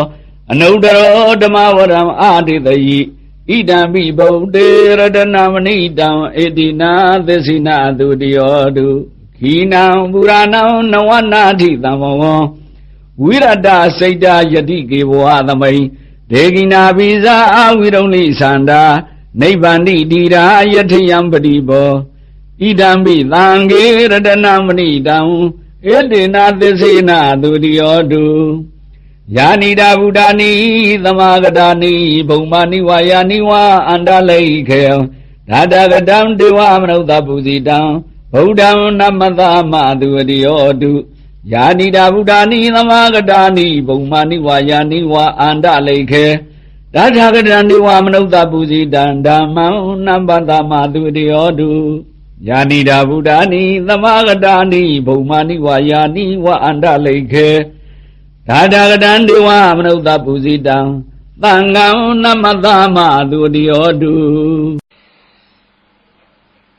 [0.51, 4.67] အနုတ္တရောဓမ္မဝရံအာတိတယိဣဣဒံပိဗုဒ္ဓေ
[4.99, 6.09] ရတနာမဏိတံ
[6.43, 6.91] ဧတိနာ
[7.27, 8.87] သစ္စိနာသူတယောတု
[9.37, 12.33] ခိနံပုရာဏံနဝနာတိတံဘဝံ
[13.21, 13.67] ဝိရတ
[13.97, 15.83] စိတ်တယတိကေဘဝသမိန်
[16.31, 18.83] ဒေဂိနာပိဇာအဝိရုံလိသန္တာ
[19.41, 21.91] နိဗ္ဗန္တိတိရာယထယံပတိဘော
[22.61, 25.17] ဣဒံပိသံဃေရတနာမဏိတံ
[25.87, 28.25] ဧတေနာသစ္စေနာသူတယောတု
[29.35, 30.51] ယာနိတာဗုဒ္ဓနိ
[31.03, 31.93] သမာဂတာနိ
[32.29, 34.81] ဘုံမာနိဝါယာနိဝါအန္တလိခေ
[35.49, 37.79] ဒါတကတံဒေဝမနုဿပုစီတံ
[38.33, 38.69] ဗုဒ္ဓံ
[38.99, 40.91] နမသမသူတယောတု
[41.53, 46.25] ယာနိတာဗုဒ္ဓနိသမာဂတာနိဘုံမာနိဝါယာနိဝါအန္တလိခေ
[46.95, 49.67] ဒါထာဂတံဒေဝမနုဿပုစီတံဓမ္မံ
[50.05, 51.71] နမ္ပသမသူတယောတု
[52.47, 57.49] ယာနိတာဗုဒ္ဓနိသမာဂတာနိဘုံမာနိဝါယာနိဝါအန္တလိခေ
[58.47, 60.77] ဒါတာကတံဒေဝမနုဿပုစီတံ
[61.41, 61.87] သံဃံ
[62.23, 62.97] နမသမ
[63.31, 64.15] သူတယောတု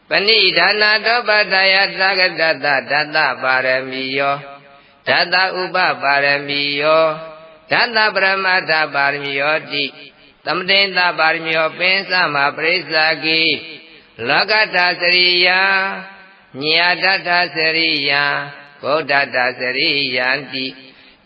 [0.09, 4.37] ပဏိဒါနာတောပတယသဂတတဓတ္တပါရမီယော
[5.07, 7.30] ဓတ္တဥပပါရမီယော
[7.71, 9.85] ဓတ္တပရမတ္ထပါရမီယောတိ
[10.45, 13.43] သမတိတပါရမီယောပင်စမပရိစ္ဆာကိ
[14.29, 15.49] လောကတစရိယ
[16.61, 18.11] ညာတတစရိယ
[18.83, 20.67] ဗုဒ္ဓတစရိယံတိ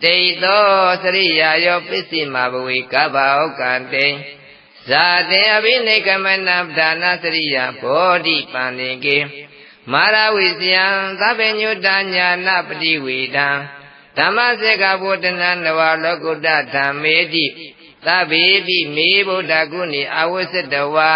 [0.03, 0.65] တေသော
[1.03, 4.07] စရိယာယောပစ္စည်းမဘဝေကဗ္ဗဩကံတေ
[4.89, 9.19] ဇာတေအဘိနိကမနပဒါနာစရိယာဘောဓိပန္နေကေ
[9.93, 10.85] မာရဝိဇယံ
[11.21, 13.49] သဗ္ဗညုတညာနာပတိဝေဒံ
[14.19, 17.47] ဓမ္မစေကဗုဒ္ဓနာနဝလောကုတ္တဓမ္မေတိ
[18.07, 21.15] သဗ္ဗေပိမေဗုဒ္ဓကုဏီအဝိစ္စတဝါ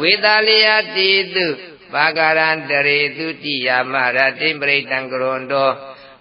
[0.00, 1.46] ဝေတာလယတိတု
[1.92, 5.70] ပါကရံတရေတုတိယမရတိပရိတံကရွန်တော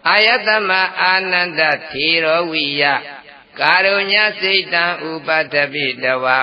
[0.09, 2.83] အာယတမအာနန္ဒထေရောဝိယ
[3.59, 6.37] ကာရုညစိတ်တံဥပတ္တပိတဝါ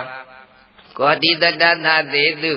[0.98, 2.52] ကောတိတတသသေတု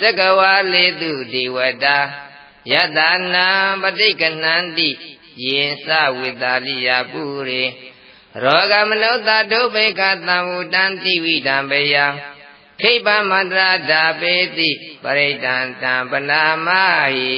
[0.00, 1.98] သက္ကဝါလေတုဒီဝတာ
[2.72, 2.98] ယတ
[3.34, 3.46] နာ
[3.82, 4.90] ပဋိကနန္တိ
[5.44, 7.64] ယင်စဝိတာလိယပုရိ
[8.42, 12.06] ရောဂမနုဿဒုဗေကသံဝတံတိဝိတံပယံ
[12.80, 14.70] ခိပမန္တရာဓာပေတိ
[15.02, 16.68] ပရိဒံတံပနာမ
[17.14, 17.30] ဟိ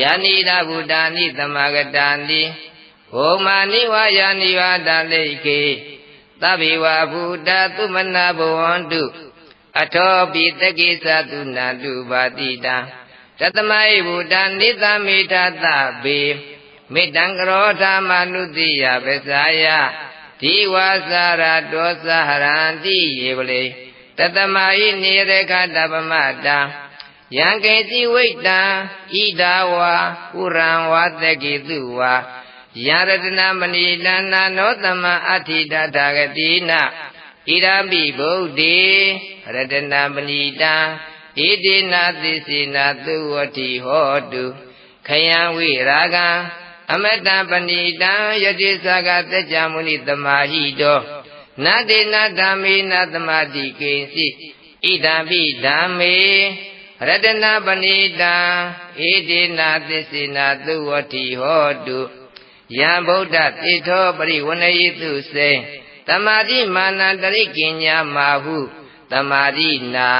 [0.00, 2.42] ယာနိဒဗုဒ္ဓာနိသမဂတာနိ
[3.12, 5.62] ဘုမာနိဝါယာနိဝါဒလိကေ
[6.42, 9.02] သဗ္ဗေဝဗုဒ္ဓသုမနာဘဝန္တု
[9.80, 12.76] အထောပိတကိသတုနာတုပါတိတာ
[13.38, 15.34] တတမိုင်ဗုဒ္ဓနိသမိထ
[15.64, 15.66] သ
[16.04, 16.20] ဗေ
[16.92, 19.64] မေတ္တံကရောဓမနုတိယပဇာယ
[20.40, 23.62] ဒီဝါစာရတောသဟရန္တိယေပလေ
[24.18, 26.12] တတမဟိနေရခတပမ
[26.44, 26.58] တာ
[27.36, 28.60] ယံကေတိဝိတံ
[29.12, 29.94] ဣဒာဝါ
[30.32, 32.14] ပုရံဝါတကိတုဝါ
[32.86, 38.78] ယရတနာမဏိတနာနောတမအဋ္ဌိတထာဂတိနဣရမိဗုဒ္ဓေ
[39.54, 40.74] ရတနာမဏိတံ
[41.38, 44.44] ဣတိနာသစ္စေနာသုဝတိဟောတု
[45.06, 46.28] ခယံဝိရာဂံ
[46.92, 48.12] အမတံပဏိတံ
[48.44, 50.98] ယတိသကတကြမုနိတမဟိတော
[51.64, 54.26] နတေနဓမ္မေနသမာတိကိစီ
[54.84, 56.16] ဣဒံပိဓမ္မေ
[57.06, 58.34] ရတနာပဏိတံ
[58.98, 62.00] ဣတိနာသစ္စေနာသုဝတိဟောတု
[62.78, 65.50] ယံဗုဒ္ဓတိထောပရိဝဏယိတုစေ
[66.08, 68.58] တမာတိမာနတရိကင်ညာမာဟု
[69.12, 70.10] တမာတိနာ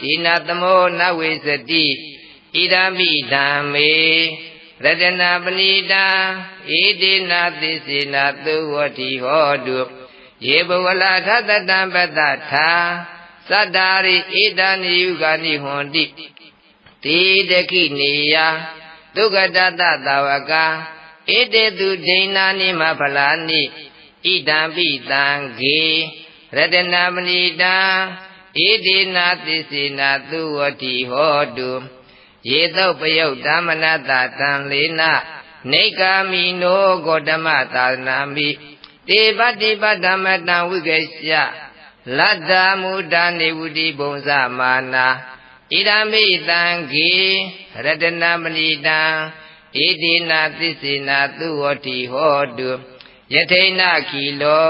[0.00, 1.86] ဒီနာသမောနဝေစတိ
[2.54, 3.92] ဣဒံပိဓမ္မေ
[4.84, 6.06] ရတနာပဏိတံ
[6.68, 6.72] ဣ
[7.02, 9.78] တိနာသစ္စေနာသုဝတိဟောတု
[10.46, 12.20] ယေဘဝလာထတတံပတ္တ
[12.50, 12.70] ထာ
[13.48, 16.04] သတ္တာရိဣဒာနိယုဂာနိဟွန်တိ
[17.04, 17.20] တိ
[17.50, 18.36] တခိနေယ
[19.14, 20.64] ဒုက္ကတတသဝကဣ
[21.52, 23.62] တေတုဒိဏာနိမဖလာနိ
[24.24, 25.24] ဣဒံပိတံ
[25.58, 25.80] ဂေ
[26.56, 27.76] ရတနာမဏိတံ
[28.56, 31.70] ဣတိနာသစ္စေနာသုဝတိဟောတု
[32.50, 35.02] ယေသုပယုတ်ဓမ္မနတတံလေန
[35.72, 38.48] နေကာမိနောဂေါတမသာနာမိ
[39.08, 41.34] တေပတိပဓမ္မတံဝိကေရှ
[42.16, 44.28] လတ္တမုဒ္ဒနေဝတိဘုံဇ
[44.58, 45.06] မာနာ
[45.72, 46.62] ဣဒံမိတံ
[46.92, 47.10] ဂေ
[47.84, 49.00] ရတနာမဏိတံ
[49.76, 52.70] ဣတိနာသစ္စေနာသူဝတိဟောတု
[53.34, 54.68] ယထိဏခီလော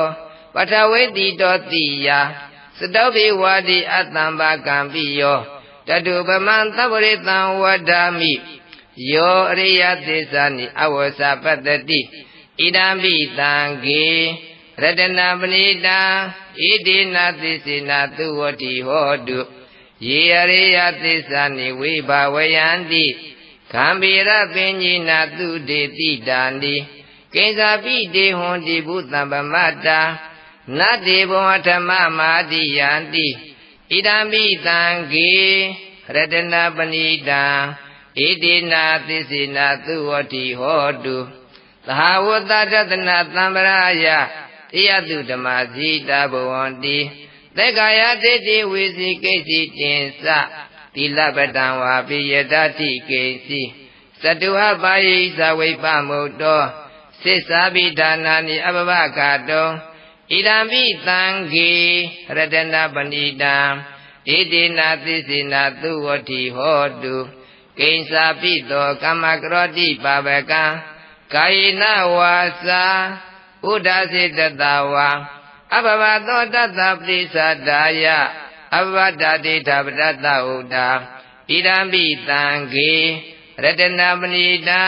[0.54, 2.08] ပထဝေတိတောတိယ
[2.78, 5.38] သတောဘိဝါတိအတ္တံဘာကံပိယော
[5.88, 8.32] တတုပမံသဗ္ဗရိတံဝဒ္ဓမိ
[9.12, 12.00] ယောအရိယသစ္စာနိအဝဆပတ္တိ
[12.60, 13.52] ဣဒံပိတံ
[13.84, 14.04] ဂေ
[14.82, 16.00] ရတနာပဏိတံ
[16.60, 19.40] ဣတိနာသစ္စေနာသူဝတိဟောတု
[20.06, 23.04] ယေအရိယသစ္စာနိဝိဘာဝယန္တိ
[23.72, 26.74] ခံဗေရပင်ကြီးနာသူတေတိတာနိ
[27.34, 30.00] ကိဉ္စာပိတေဟွန်တိဘုသံပမတ္တာ
[30.78, 33.28] နတ္တေဘောဓမ္မမာတိယန္တိ
[33.90, 34.82] ဣဣဒံမိတံ
[35.12, 35.30] ကေ
[36.14, 37.44] ရတနာပဏိတံ
[38.16, 41.16] ဣတိနာသစ္စေနာသုဝတိဟောတု
[41.86, 44.06] သဟာဝတ္တတနာသံဗရာယ
[44.72, 46.98] တရားသူဓမ္မဇိတာဘဝန္တိ
[47.56, 50.24] သက္ကာယတိတိဝိစီကိစီတင်စ
[50.94, 53.62] သီလပတံဝါပိယတတိကိစီ
[54.22, 56.62] သတုဟပါယိသဝိပမုတ်တော
[57.22, 59.68] စိစ္စာပိဒါနာနိအပပကတော
[60.30, 61.22] ဣဒံပိသံ
[61.52, 61.70] ဃေ
[62.36, 63.56] ရတနာပဏိတံ
[64.28, 67.16] ဣတိနာသစ္စေနာသုဝတိဟောတု
[67.78, 70.64] ကိဉ္စာပိတောကမ္မကရောတိပါပကံ
[71.34, 71.82] ကာယေန
[72.16, 72.84] ဝါစာ
[73.70, 74.62] ဥဒ္ဒစေတတ
[74.92, 75.08] ဝါ
[75.74, 77.36] အဘဘသောတတပရိသ
[77.68, 78.06] ဒါယ
[78.76, 80.88] အဘဒတိထပတတဥဒ္ဒါ
[81.50, 82.92] ဣဒံပိသံဃေ
[83.62, 84.82] ရတနာပဏိတံ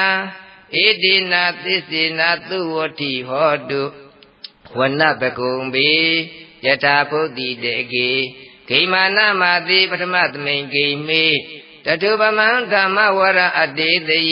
[0.74, 3.82] ဣတိနာသစ္စေနာသုဝတိဟောတု
[4.78, 5.90] ဝနပကုံဘေ
[6.66, 8.10] ယထာဘုဒ္ဓိတေကေ
[8.68, 11.24] ဂိမာနမတိပထမသမိန်ဂိမေ
[11.84, 14.24] တထုပမံဓမ္မဝရအတေတိ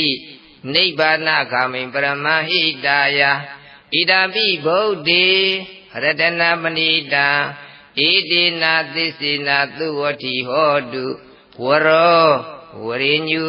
[0.75, 3.21] နိဗ္ဗာနဂာမိပရမဟိတာယ
[3.93, 5.29] ဣဒာပိဗုဒ္ဓေ
[6.03, 7.29] ရတနာပဏိတာ
[7.99, 11.05] ဣတိနာသစ္စေနာသုဝတိဟောတု
[11.65, 12.27] ဝရော
[12.85, 13.47] ဝရိညု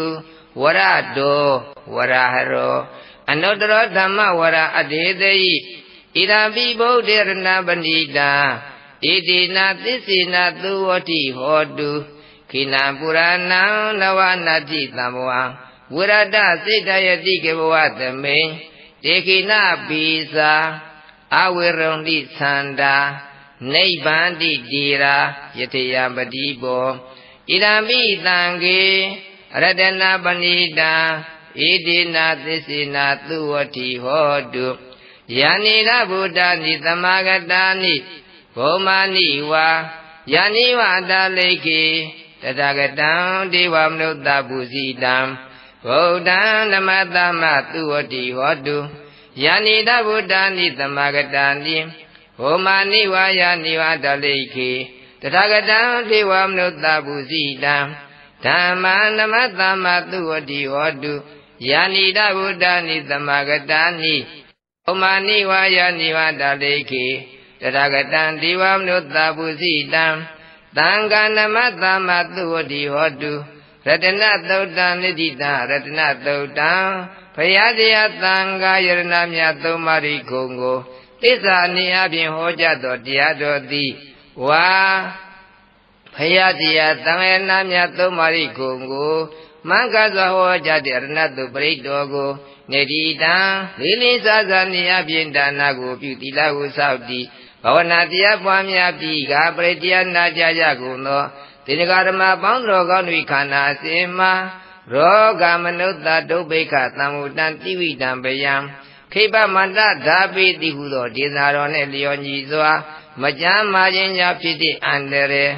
[0.61, 0.79] ဝရ
[1.17, 1.47] တော
[1.95, 2.77] ဝရဟရော
[3.31, 5.35] အနုတ္တရဓမ္မဝရအတေတိ
[6.17, 7.31] ဣဒာပိဗုဒ္ဓေရဏ
[7.67, 8.33] ပဏိတာ
[9.03, 11.91] ဣတိနာသစ္စေနာသုဝတိဟောတု
[12.51, 13.63] ခိနာပုရဏံ
[14.01, 15.31] နဝနာတိသံဘဝ
[15.95, 18.49] ဝရဒစိတ်တယတိကေဘဝသမိန်
[19.03, 20.03] တေခိနာပိ
[20.33, 20.53] စာ
[21.35, 22.95] အဝေရုံတိသန္တာ
[23.73, 25.15] နိဗ္ဗန္တိတိရာ
[25.59, 26.87] ယတယပတိဘော
[27.49, 28.81] ဣဒံပိတံကေ
[29.61, 30.93] ရတနာပဏိတာ
[31.59, 34.67] ဣတိနာသစ္စေနာသုဝတိဟောတု
[35.37, 37.95] ယာနိရဗုဒ္ဓနိသမာဂတာနိ
[38.55, 39.67] ဘောမာနိဝါ
[40.33, 41.83] ယာနိဝါတာလိကေ
[42.41, 43.11] တတဂတံ
[43.53, 45.15] ဒေဝမနုဿပုစီတံ
[45.85, 48.77] ဗုဒ္ဓံနမတမသူဝတိဟောတု
[49.43, 51.77] ယာနိတဗုဒ္ဓနိသမာဂတာနိ
[52.39, 54.71] ဘောမာနိဝါယာနိဝါတာလိကေ
[55.21, 57.77] တတဂတံဒေဝမနုဿပုစီတံ
[58.45, 61.13] ဓမ္မာနမတမသူဝတိဟောတု
[61.69, 64.17] ယာနိတဗုဒ္ဓနိသမာဂတာနိ
[64.87, 67.05] ဩမာနိဝါယနိဝါတလိခေ
[67.61, 70.05] တရဂတံဒီဝမနုဿပုစီတံ
[70.77, 73.33] သံဃာနမသမ္မသုဝတိဟောတု
[73.85, 76.73] ရတနသုတ်တံနိတိတရတနသုတ်တံ
[77.35, 79.01] ဘုရားတရားသံဃာယရဏ
[79.33, 80.77] မြတ်သုံးပါးဤခုံကို
[81.21, 83.91] သစ္စာနေအပြင်ဟောကြားသောတရားတော်သည်
[84.47, 84.69] ဝါ
[86.15, 89.15] ဘုရားတရားသံဃာယရဏမြတ်သုံးပါးဤခုံကို
[89.69, 92.31] မင်္ဂစွာဟောကြားတဲ့ရဏတုပရိတော်ကို
[92.71, 93.35] နေတိတံ
[93.81, 97.25] လေးလေးစားစားနေအပြင်ဒါနကိုပြုသီလကိုစောင့်တည်
[97.63, 101.23] ဘာဝနာတရားပွားများပြီးကပရိတရားနာကြကြကုန်သော
[101.65, 104.33] တေနဂဓမ္မပေါင်းတော်ကောင်းတို့ခန္ဓာအစဉ်မှာ
[104.93, 105.91] ရောဂမနုဿ
[106.29, 108.55] ဒုဗ္ဗိခသံဝတံတိဝိတံပယံ
[109.13, 112.71] ခိပမန္တဓာပိတိဟုသောဒေသာတော်နှင့်လျော်ညီစွာ
[113.21, 115.51] မကြမ်းမာခြင်းကြောင့်ဖြစ်တဲ့အန္တရာယ်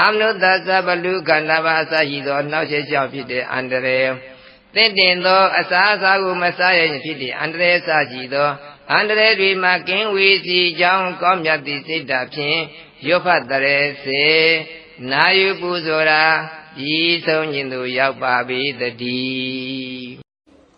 [0.00, 0.44] အမနုဿသ
[0.76, 4.12] ဗ္ဗလူခန္ဓာပါအစရှိသော နောက်ဆက်ကြောင့်ဖြစ်တဲ့အန္တရာယ်
[4.74, 8.48] သင့်တင်သောအစာအစာကိုမစားရရင်ဖြစ်တဲ့အန္တရာယ်စရှိသော
[8.92, 12.60] အန္တရာယ်တွေမှာကင်းဝေစီကြောင်းကောင်းမြတ်သည့်စိတ်ဓာတ်ဖြင့်
[13.06, 14.26] ရွတ်ဖတ်တရေစေ
[15.10, 16.24] နာယူပူဇော်ရာ
[16.94, 20.10] ဤဆုံးခြင်းသို့ရောက်ပါပြီတည်း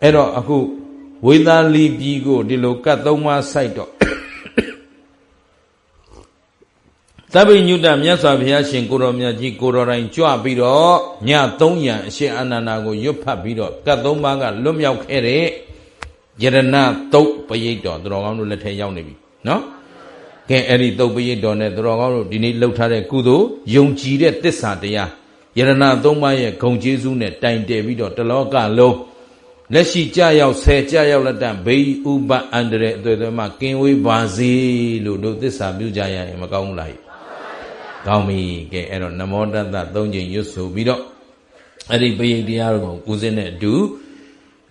[0.01, 0.57] အဲ့တော့အခု
[1.27, 3.91] ဝေသာလီပြည်ကိုဒီလိုကတ်သုံးပါးစိုက်တော့
[7.33, 10.95] သဗ္ဗညုတမြတ်စွာဘုရားရှင်ကိုတော်မြတ်ကြီးကိုတော်တိုင်ကြွပြီးတော့
[11.27, 11.29] ည
[11.59, 15.45] 3ရံအရှင်အာနန္ဒာကိုရွတ်ဖတ်ပြီးတော့ကတ်သုံးပါးကလွတ်မြောက်ခဲ့တဲ့ယ
[16.41, 16.57] ရဏ
[17.13, 19.15] တုတ်ပရိတ်တော်သူတော်ကောင်းတို့လက်ထဲရောက်နေပြီ
[19.47, 19.61] နော်
[20.49, 23.45] ကဲအဲ့ဒီတုတ်ပရိတ်တော်နဲ့သူတော်ကောင်းတို့ဒီနေ့လှုပ်ထားတဲ့ကုသိုလ်
[23.75, 25.09] ယုံကြည်တဲ့တစ္ဆာတရား
[25.57, 25.71] ယရဏ
[26.03, 28.97] သုံးပါးရဲ့ဂုံကျေးဇူးနဲ့တိုင်တယ်ပြီးတော့တလောကလုံး
[29.73, 34.51] လက်ရှိကြရောက်ဆယ်ကြရောက်လက်တန်ဘေးဥပအန္တရာယ်အသွေးသွေးမှာကင်းဝေးပါစေ
[35.05, 37.02] လို့တို့သစ္စာပြုကြရရင်မကောင်းဘူးလား
[38.05, 38.39] ကောင်းပြီ
[38.71, 41.01] ကဲအဲ့တော့နမောတတသုံးချိန်ရွတ်ဆိုပြီးတော့
[41.89, 43.73] အဲ့ဒီပရိတ်တရားတော်ကိုကုစင်းတဲ့အတူ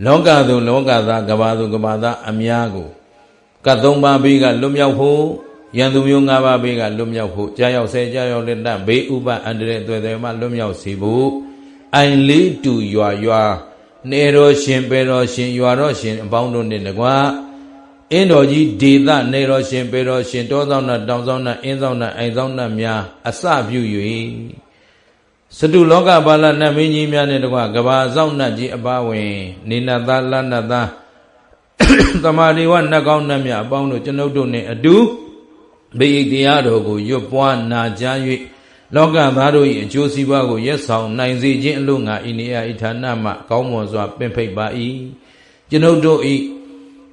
[0.06, 2.88] လောကသူလောကသားကဘာသူကဘာသားအများကို
[3.66, 5.22] ကတ်သုံးပါးဘေးကလွတ်မြောက်ဖို့
[5.78, 11.28] ယံသူမျိုး၅ပါးဘေးကလွတ်မြောက်ဖို့ကြာရောက်ဆဲကြာရောက်လက်တဘေးဥပအန္တရာယ်တွေ့တယ်မှလွတ်မြောက်စေဖို့
[11.94, 13.42] အိုင်လေးတူရွာရွာ
[14.10, 17.14] နေတော်ရှင်ပေတော်ရှင်ရွာတော်ရှင်အပေါင်းတို့နဲ့တကွာ
[18.12, 23.80] အင်းတော်ကြီးဒေသနေတော်ရှင်ပေတော်ရှင်တောဆောင်နာတောင်ဆောင်နာအင်းဆောင်နာအိမ်ဆောင်နာများအစပြု၍
[25.56, 29.32] စတုလောကပါဠနတ်မင်းကြီးများနဲ့တကွကဘာဆောင်နတ်ကြီးအပါဝင်
[29.68, 30.88] နေနသားလနသား
[32.22, 34.96] သမာဓိဝနတ်ကောင်းနတ်မြတ်အပေါင်းတို့ကျွန်ုပ်တို့နဲ့အတူ
[35.98, 38.18] ဘေးတရားတော်ကိုရွတ်ပွားနာကြား၍
[38.94, 44.66] လောကသားတို့၏အကျိုးစီးပွားကိုရက်ဆောင်နိုင်စေခြင်းအလို့ငါဤနေရာဤဌာနမှကောင်းမွန်စွာပင်ဖိတ်ပါ၏
[45.70, 46.20] ကျွန်ုပ်တို့၏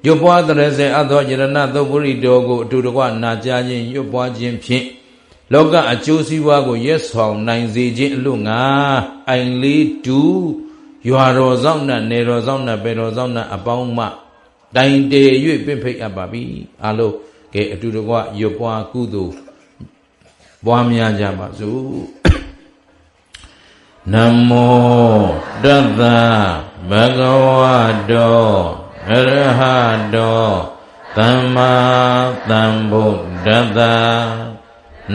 [0.05, 1.43] ရွတ်ပွားတရစေအသောယရဏ
[1.73, 4.85] သုပုရိတော်ကိုအတူတကွနာကြားခြင်းရွတ်ပွားခြင်းဖြင့်
[5.53, 8.61] လောကအကျိုးစီးပွားကိုရက်ဆောင်နိုင်စေခြင်းအလို့ငါ
[9.29, 10.21] အိုင်လေးတူ
[11.07, 14.05] ရွာတော်ဆောင်နဲ့နေတော်ဆောင်နဲ့ပေတော်ဆောင်နဲ့အပေါင်းမှ
[14.75, 15.29] တိုင်တည်၍
[15.65, 16.41] ပြင့်ဖိတ်အပ်ပါပြီ
[16.85, 17.15] အလုံး
[17.53, 19.33] ကဲအတူတကွရွတ်ပွားကုသိုလ်
[20.65, 22.01] ပွားများကြပါစို့
[24.13, 24.15] န
[24.49, 25.19] မော
[25.63, 26.01] တတ္တ
[26.89, 27.21] ဘဂ
[27.55, 27.61] ဝ
[28.09, 29.61] တော အရဟ
[30.15, 30.45] တော
[31.17, 31.73] သမ္မာ
[32.49, 33.79] သမ္ဗုဒ္ဓတ္တ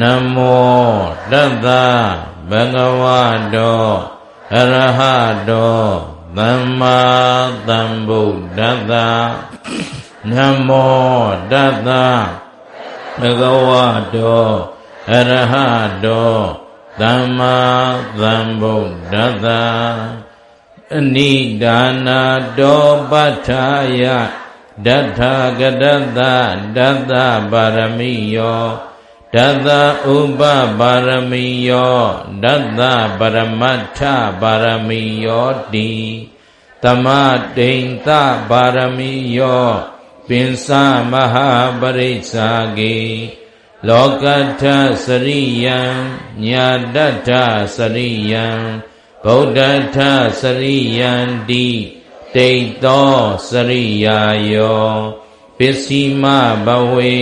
[0.00, 0.02] န
[0.34, 0.84] မော
[1.32, 1.68] တတ္တ
[2.50, 3.02] ဘဂဝ
[3.54, 3.84] တော
[4.54, 5.00] အရဟ
[5.48, 5.82] တော
[6.38, 6.98] သမ္မာ
[7.68, 8.92] သမ္ဗုဒ္ဓတ္တ
[10.32, 10.34] န
[10.68, 11.90] မောတတ္တ
[13.20, 13.70] ဘဂဝ
[14.14, 14.48] တော
[15.10, 15.54] အရဟ
[16.04, 16.34] တော
[17.00, 17.56] သမ္မာ
[18.20, 19.46] သမ္ဗုဒ္ဓတ္တ
[20.98, 22.22] အနိဒါနာ
[22.58, 23.66] တောပဋ္ဌာ
[24.00, 24.02] ယ
[24.86, 26.20] ဒဋ္ဌာကတတ္တ
[26.76, 27.12] ဒတ္တ
[27.52, 28.64] ပါရမီယော
[29.34, 29.68] ဒတ္တ
[30.14, 30.42] ဥပ
[30.80, 32.00] ပါရမီယော
[32.44, 32.82] ဒတ္တ
[33.18, 34.00] ပရမတ္ထ
[34.42, 35.92] ပါရမီယောတိ
[36.82, 37.06] သမ
[37.56, 38.08] တိန်သ
[38.50, 39.68] ပါရမီယော
[40.28, 40.68] ပင်စ
[41.10, 41.50] မဟာ
[41.80, 42.98] ပရိစ္ဆာကေ
[43.88, 44.24] လောက
[44.60, 44.62] ထ
[45.04, 45.80] စရိယံ
[46.46, 46.96] ညာတ
[47.28, 47.30] ထ
[47.76, 48.48] စရိယံ
[49.26, 49.60] ဗုဒ္ဓ
[49.96, 49.98] ထ
[50.40, 51.14] စရိယံ
[51.50, 51.68] တိ
[52.34, 53.14] တိတ်သော
[53.50, 54.20] စရိယာ
[54.52, 54.88] ယော
[55.58, 56.24] ပစ္စည်းမ
[56.66, 57.14] ဘဝေ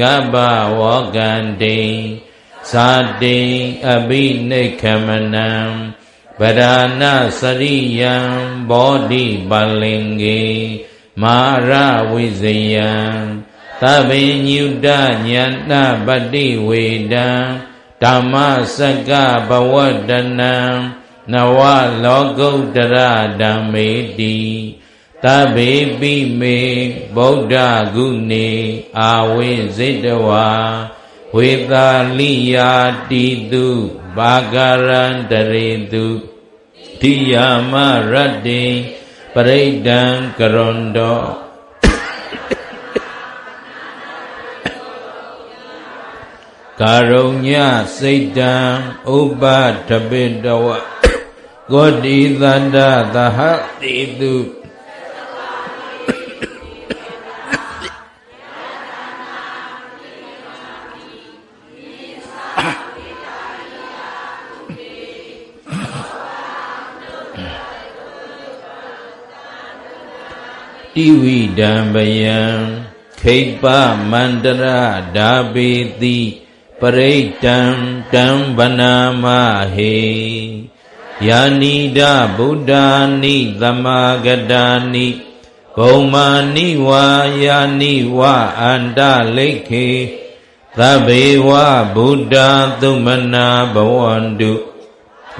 [0.00, 0.36] ဂဗ္ဗ
[0.78, 0.80] ဝ
[1.16, 1.80] ကန္တိ
[2.70, 2.90] ဇာ
[3.22, 3.40] တိ
[3.88, 5.50] အဘိနိခမနံ
[6.40, 7.04] ဗရာဏ
[7.40, 8.14] စရိယံ
[8.70, 10.42] ဘောဓိပလင်္ကေ
[11.22, 11.70] မာရ
[12.10, 12.44] ဝိဇ
[12.74, 12.92] ယံ
[13.82, 14.10] သဗ္ဗ
[14.46, 14.88] ညုတ
[15.26, 15.72] ညာဏ
[16.06, 17.28] ပတိဝေဒံ
[18.02, 18.34] ဓမ္မ
[18.76, 18.78] စ
[19.08, 19.10] က
[19.48, 19.74] ဘဝ
[20.08, 20.56] တနံ
[21.32, 21.58] နဝ
[22.04, 22.96] လောကုတ္တရ
[23.40, 23.88] ဓမ္မေ
[24.18, 24.38] တိ
[25.24, 26.58] တဗေပိမေ
[27.16, 27.56] ဗုဒ္ဓ
[27.94, 28.48] ဂုဏေ
[28.98, 30.50] အာဝိဇိတဝါ
[31.36, 31.88] ဝေသာ
[32.18, 32.72] လိယာ
[33.10, 33.66] တိတု
[34.16, 36.06] ဘာဂရံတရေတု
[37.00, 37.34] တိယ
[37.70, 37.72] မ
[38.12, 38.64] ရတ္တိ
[39.34, 40.02] ပရိဒံ
[40.38, 41.22] ကရွန်တော
[46.80, 47.48] ကာရုည
[47.98, 48.54] စိတ်တံ
[49.16, 49.42] ဥပ
[49.88, 50.66] တပိတဝ
[51.72, 52.76] ကောတိသန္တ
[53.14, 53.38] သဟ
[53.80, 54.34] တိတု
[70.94, 72.40] တိဝိဒံပယံ
[73.20, 73.64] ခိပ္ပ
[74.10, 74.64] မန္တရ
[75.16, 75.70] ဓာပေ
[76.02, 76.18] တိ
[76.80, 77.14] ပရိ
[77.44, 77.58] တံ
[78.12, 78.26] တံ
[78.56, 79.24] ဗနာမ
[79.74, 79.98] ဟေ
[81.28, 82.00] ယာနိဒ
[82.36, 82.86] ဗုဒ္ဓာ
[83.22, 85.08] နိသမာဂတာနိ
[85.76, 87.06] ဘုံမာနိဝါ
[87.44, 88.20] ယာနိဝ
[88.60, 89.00] အန္တ
[89.36, 89.88] လိခေ
[90.78, 91.50] သဗ္ဗေဝ
[91.94, 92.36] ဗုဒ္ဓ
[92.80, 94.52] သုမနာဘဝန္တု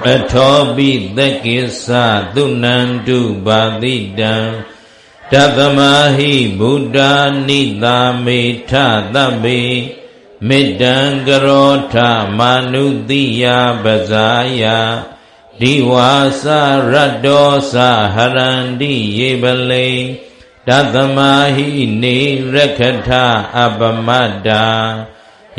[0.09, 1.89] အထောပိသက္ကိသ
[2.35, 4.35] သုနန္တုပါတိတံ
[5.31, 5.79] တသမ
[6.17, 6.99] ဟိဗုဒ္ဓ
[7.47, 8.73] နိတာမေထ
[9.13, 9.61] သဗ္ဗေ
[10.47, 10.95] မေတ္တံ
[11.27, 11.95] ကရောထ
[12.37, 13.43] မာနုတိယ
[13.83, 14.29] ပဇာ
[14.61, 14.63] ယ
[15.61, 16.11] ဒီဝါ
[16.41, 16.43] စ
[16.91, 17.75] ရတ္တောသ
[18.15, 19.89] ဟရန္တိယေပလေ
[20.67, 21.17] တသမ
[21.55, 21.69] ဟိ
[22.01, 22.17] နေ
[22.53, 23.09] ရခထ
[23.57, 24.65] အပမတ္တာ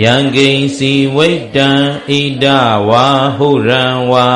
[0.03, 1.71] ယံကိဉ္စီဝိတံ
[2.09, 2.47] ဣဒ
[2.89, 3.07] ဝါ
[3.37, 4.31] ဟုရံဝါ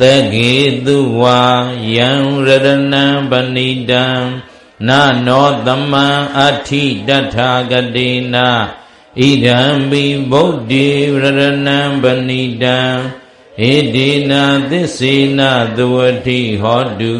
[0.00, 0.02] သ
[0.34, 0.54] ကေ
[0.86, 1.42] တုဝါ
[1.96, 2.10] ယံ
[2.46, 4.06] ရတနံပဏိတံ
[4.88, 6.06] နာနောသမံ
[6.38, 8.48] အဋ္ဌိတထာဂတိနာ
[9.20, 9.60] ဣဒံ
[9.90, 10.88] ဘိဗုဒ္ဓေ
[11.20, 12.78] ရရဏံပဏိတံ
[13.62, 13.64] ဣ
[13.94, 15.40] တိနာသစ္စေန
[15.76, 17.14] သဝတိဟောတု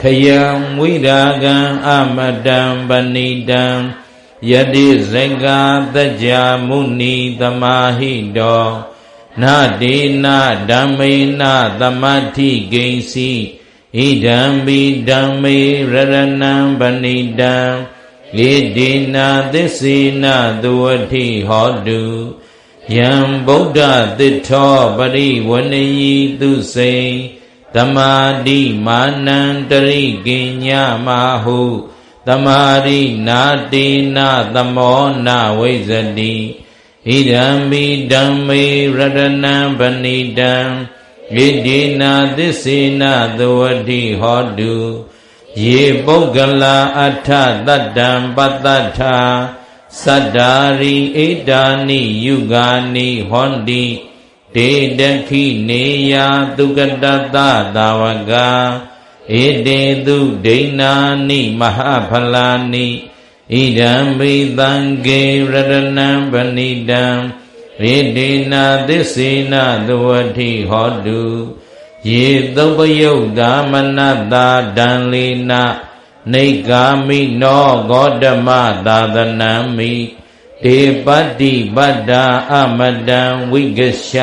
[0.00, 0.42] ခယံ
[0.78, 1.56] ဝိရာဂံ
[1.86, 3.64] အမတံပဏိတံ
[4.50, 5.60] ယတိဇင်္ကာ
[5.94, 6.28] တကြ
[6.66, 8.66] မုဏီသမာဟိတော
[9.42, 10.38] နာဒေနာ
[10.70, 12.04] ဓမ္မေနာသမ
[12.36, 13.30] တိဂိဉ္စီ
[13.96, 15.58] ဣဒံဘိဓမ္မေ
[15.92, 17.56] ရရဏံပဏိတံ
[18.36, 18.40] ဣ
[18.76, 20.24] တိနာသစ္စေန
[20.62, 20.82] သဝ
[21.12, 22.02] တိဟောတု
[22.96, 23.12] ယံ
[23.46, 23.80] ဗုဒ္ဓ
[24.18, 27.12] သစ္ထောပရိဝဏယီသူစိန်
[27.74, 28.12] သမာ
[28.46, 31.08] တိမာနန္တရိကိညာမ
[31.44, 31.60] ဟု
[32.26, 33.42] သမာရိနာ
[33.72, 33.86] တေ
[34.16, 34.18] န
[34.54, 35.28] သမောန
[35.58, 36.34] ဝိဇတိ
[37.06, 38.64] ဣဒံမိဓမ္မေ
[38.96, 40.54] ရတနံပဏိတံ
[41.34, 43.02] ဣတိနာသစ္စေန
[43.38, 44.76] သဝတိဟောတု
[45.62, 47.28] ယေပုဂ္ဂလာအထ
[47.66, 48.66] တတ္တံပတ္တ
[48.98, 49.18] ထာ
[50.02, 53.84] သတ္တာရိဣဒာနိယုဂာနိဟောန္တိ
[54.56, 56.14] တေတခိနေယ
[56.56, 57.04] သုကတ
[57.34, 57.36] တ
[57.74, 58.32] သာဝက
[59.42, 60.94] ဧတေသူဒိဏာ
[61.28, 62.86] နိမဟာဖလာနိ
[63.52, 64.72] ဣဒံဘိသံ
[65.06, 67.04] ဂေရတနံပဏိတံ
[67.82, 69.54] ရေတေနာသစ္စေန
[69.86, 70.06] သဝ
[70.36, 71.22] တိဟောတု
[72.10, 73.98] ယေသုပယုတ်တာမန
[74.32, 75.52] တာဒံလေန
[76.32, 78.48] နေကာမိနောဂေါတမ
[78.86, 79.92] သာသနံမိ
[80.64, 84.18] တေပတ္တိပတ္တာအမတံဝိကရှ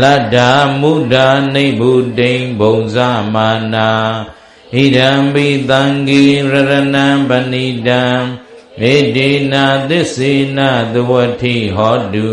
[0.00, 0.50] လတ္တာ
[0.80, 2.96] မုဒ္ဒာနိဗ္ဗုတိံဘုံဇ
[3.34, 3.90] မာနာ
[4.74, 6.54] ဣဒံပိသံဃိရရ
[6.94, 8.02] ဏံပဏိတံ
[8.80, 10.58] မေတေနာသစ္စေန
[10.92, 12.32] သဝတိဟောတု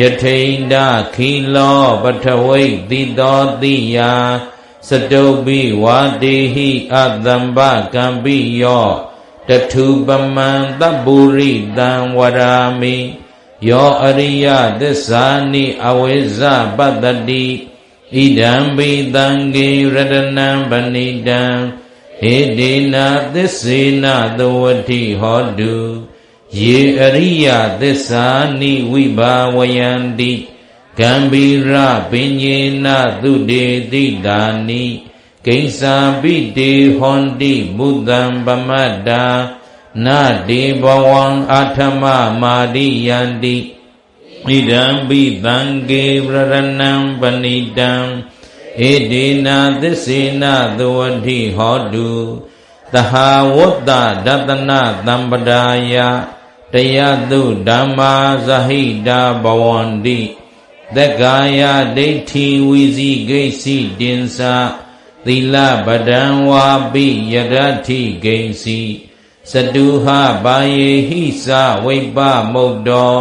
[0.00, 0.74] ယထိန်ဒ
[1.14, 3.98] ခိလောပထဝိတိတောတိယ
[4.86, 7.58] စတုပိဝါတေဟိအတံပ
[7.94, 8.88] ကံပိယော
[9.48, 10.50] တထုပမံ
[10.80, 12.96] တပ္ပုရိတံဝရာမိ
[13.68, 14.46] ယောအရိယ
[14.80, 16.40] သစ္စာနိအဝိဇ္ဇ
[16.76, 17.44] ပတ္တိ
[18.14, 21.42] ဣဒံပိတံဂေရတနံပဏိတံ
[22.20, 24.04] ဟေဒေနာသစ္စေန
[24.38, 25.76] သဝတိဟောတု
[26.60, 27.46] ယေအရိယ
[27.80, 28.26] သစ္စာ
[28.60, 30.32] နိဝိဘာဝယန္တိ
[30.98, 31.72] ဂံဘီရ
[32.10, 32.86] ပင်ညေန
[33.22, 34.84] သုတေတိတာနိ
[35.46, 39.24] ကိဉ္စာပိတေဟွန်တိဘုဒ္ဓံပမတ္တာ
[40.04, 40.08] န
[40.48, 42.02] တေဘဝံအာထမ
[42.42, 43.56] မာရိယန္တိ
[44.46, 45.56] ဣဒံပိသံ
[45.88, 46.02] ဃေ
[46.32, 47.92] ရရဏံပဏိတံ
[48.90, 50.44] ဧတေနာသစ္စေန
[50.78, 52.12] သဝတိဟောတု
[52.92, 53.90] သဟာဝတ္တ
[54.26, 55.94] ဒတနာတံပဒါယ
[56.72, 56.98] တယ
[57.30, 58.14] တုဓမ္မာ
[58.46, 60.20] ဇဟိတာဘဝန္တိ
[60.96, 61.62] သက္ကာယ
[61.96, 64.54] ဒိဋ္ဌိဝိဇိဂိစီတင်္စာ
[65.26, 65.56] သီလ
[65.86, 67.54] ပဒံဝါပိယရ
[67.86, 68.80] တိဂိဉ္စီ
[69.50, 70.06] စတုဟ
[70.44, 71.46] ဘာယေဟိစ
[71.84, 72.18] ဝိပ္ပ
[72.52, 73.16] မုတ်တော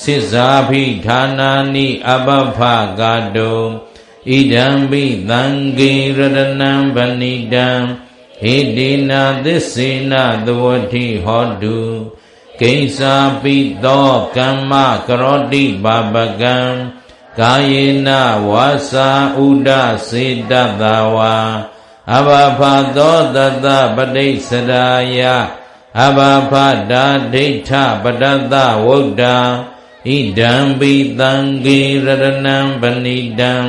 [0.00, 2.60] စိဇာဖိဌာနာနိအပဖ
[2.98, 3.52] ကာတု
[4.28, 5.42] ဣဒံပိသံ
[5.76, 7.68] ဃေရတနံဗဏိတံ
[8.42, 10.12] ဟိတိနာသစ္စေန
[10.46, 11.78] သဝတိဟောတု
[12.60, 14.72] ကိဉ္စာပိသောကမ္မ
[15.06, 16.56] ကရောတိပါပကံ
[17.38, 18.08] ကာယေန
[18.50, 19.08] ဝါစာ
[19.44, 19.70] ဥဒ
[20.08, 20.82] စေတတ
[21.14, 21.36] ဝါ
[22.16, 22.28] အဘ
[22.58, 22.60] ဖ
[22.96, 25.20] သောတတပဋိစ္စရာယ
[26.00, 26.18] အဘ
[26.50, 26.52] ဖ
[26.90, 27.70] တာဒိဋ္ဌ
[28.02, 28.54] ပတတ
[28.84, 29.24] ဝုဒ္ဓ
[30.06, 31.32] ဣဒံပိတံ
[31.64, 33.64] ဂေရရဏံပဏိတံဣ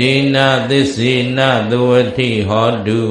[0.00, 1.38] တိနာသစ္စေန
[1.70, 3.02] သဝတိဟောတု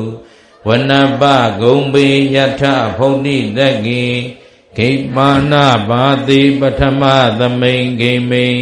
[0.68, 0.92] ဝန
[1.22, 1.24] ပ
[1.62, 2.64] ဂုံပေယထ
[2.98, 4.06] ဖုန်တိတကေ
[4.78, 5.54] ဂိမာန
[5.90, 7.02] ဘာတိပထမ
[7.40, 8.62] သမိန်ဂိမိန်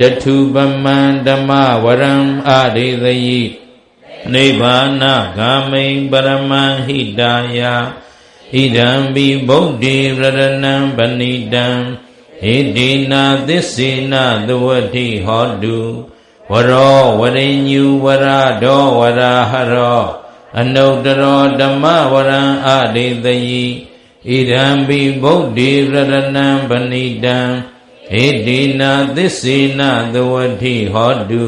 [0.00, 1.50] တထုပမံဓမ္မ
[1.84, 2.14] ဝရံ
[2.48, 3.42] အာရိသယိ
[4.32, 5.04] နိဗ္ဗာန
[5.38, 7.60] ဂာမိန်ပရမံဟိတာယ
[8.52, 11.66] ဣဒံပိဗုဒ္ဓေရရဏံပဏိတံ
[12.42, 14.14] ဣတိနာသစ္စေန
[14.46, 15.78] သဝတိဟောတု
[16.50, 18.26] ဝရောဝရိညူဝရ
[18.62, 19.20] ဒောဝရ
[19.50, 20.02] ဟရော
[20.58, 23.66] အနုတရောဓမ္မဝရံအာရိသယိ
[24.28, 27.38] ဣဒံပိဗုဒ္ဓေရရဏံပဏိတံ
[28.16, 29.80] ဣတိနာသစ္စေန
[30.14, 31.46] သဝတိဟောတု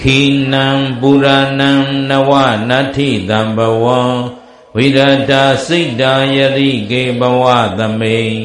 [0.00, 0.20] ခိ
[0.52, 0.66] နံ
[1.00, 1.26] ပုရ
[1.60, 1.72] ဏံ
[2.08, 2.30] နဝ
[2.68, 4.02] နတ္ထိတံဘဝံ
[4.76, 4.98] ဝိရ
[5.30, 7.44] တာစိတ်တာယရိကေဘဝ
[7.78, 8.36] သမိန်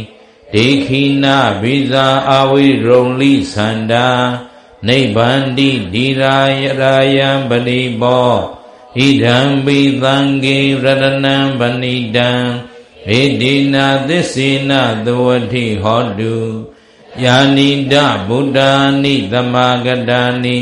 [0.53, 4.09] ဒိခိနာဘိဇာအဝိရုံလိသန္တာ
[4.87, 8.31] နိဗ္ဗန္တိဒီရာယရာယံပတိဘော
[8.97, 12.29] ဣဒံပိသံဃေရတနံပဏိတံ
[13.09, 14.71] ဣတိနာသစ္စေန
[15.05, 16.35] သဝတိဟောတု
[17.23, 17.95] ယာနိဒ
[18.27, 18.71] ဗုဒ္ဓာ
[19.03, 19.55] နိသမ
[19.85, 20.57] ဂတာနိ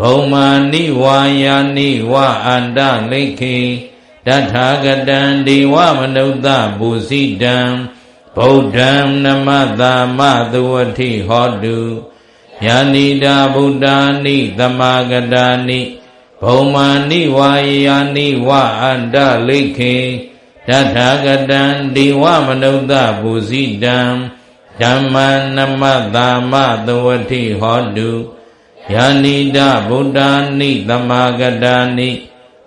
[0.00, 2.12] ဘုံမာနိဝါယာနိဝ
[2.46, 2.78] အန္တ
[3.10, 3.58] လိခေ
[4.26, 6.48] တထာဂတံဒီဝမနုဿ
[6.78, 7.56] ဘူဇိတံ
[8.36, 8.92] ဗုဒ္ဓံ
[9.24, 9.48] နမ
[9.80, 10.20] တာမ
[10.52, 11.78] သဝတိဟောတု
[12.66, 14.80] ယာနိဒဗုဒ္ဓာနိသမ
[15.10, 15.80] ဂတာနိ
[16.42, 17.50] ဘုံမာနိဝါ
[17.86, 18.50] ယာနိဝ
[18.82, 19.16] အန္တ
[19.48, 19.96] လိခေ
[20.68, 21.62] တထာဂတံ
[21.94, 23.98] ဒီဝမနုဿဘူဇိတံ
[24.80, 25.16] ဓမ္မ
[25.56, 25.82] နမ
[26.14, 26.54] တာမ
[26.86, 28.10] သဝတိဟောတု
[28.94, 32.10] ယာနိဒဗုဒ္ဓာနိသမာဂတာနိ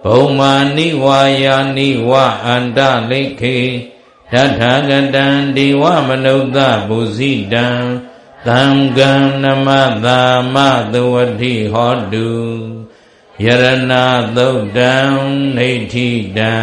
[0.04, 2.12] ဘုံမာနိဝါယာနိဝ
[2.46, 3.58] အန္တလိခေ
[4.32, 5.26] တထာဂတံ
[5.56, 6.58] ဒီဝမနုဿ
[6.88, 7.68] ပုဇိတံ
[8.48, 8.62] သံ
[8.98, 9.12] ဃံ
[9.44, 9.68] နမ
[10.06, 10.22] တာ
[10.54, 10.56] မ
[10.94, 12.30] သဝတိဟောတု
[13.44, 13.48] ယရ
[13.92, 13.94] ဏ
[14.36, 14.96] သုတ်တံ
[15.56, 16.56] နေဋ္ဌိတံ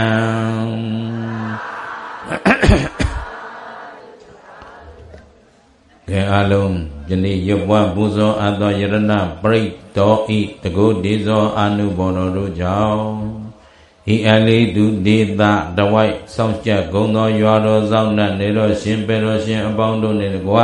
[6.10, 6.74] ကဲအလုံး
[7.10, 8.96] ယနေ့ရွတ်ပွားပူဇော်အပ်သောယရဏ
[9.42, 9.62] ပရိ
[9.96, 13.14] တောဤတကုဒေဇောအာနုဘောတော်တို့ကြောင့်
[14.14, 15.42] ဤအလေးသူဒေသ
[15.76, 20.56] တဝိုက်စောင့်ကြဂုံသောရွာတော်ဆောင်နှင့်နေတော်ရှင်ပေတော်ရှင်အပေါင်းတို့နှင့်တကွ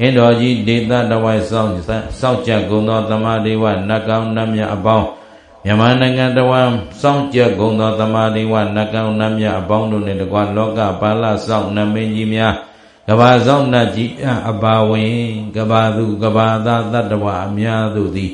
[0.00, 1.72] အင်းတော်ကြီးဒေသတဝိုက်စောင့်
[2.20, 5.06] စောင့်ကြကုန်သောသမာဓိဝနတ်ကောင်းနတ်မြတ်အပေါင်း
[5.64, 12.54] မြန်မာနိုင်ငံတဝမ်းစောင့်ကြကုန်သောသမာဓိဝနတ်ကောင်းနတ်မြတ်အပေါင်းတို့နှင့်တကွလောကပါဠစောင့်နမင်းကြီးများ
[13.08, 14.12] ကဘာဆောင်နတ်ကြီး
[14.50, 15.14] အပါဝင်
[15.56, 18.32] ကဘာသူကဘာသာတတ္တဝအများတို့သည်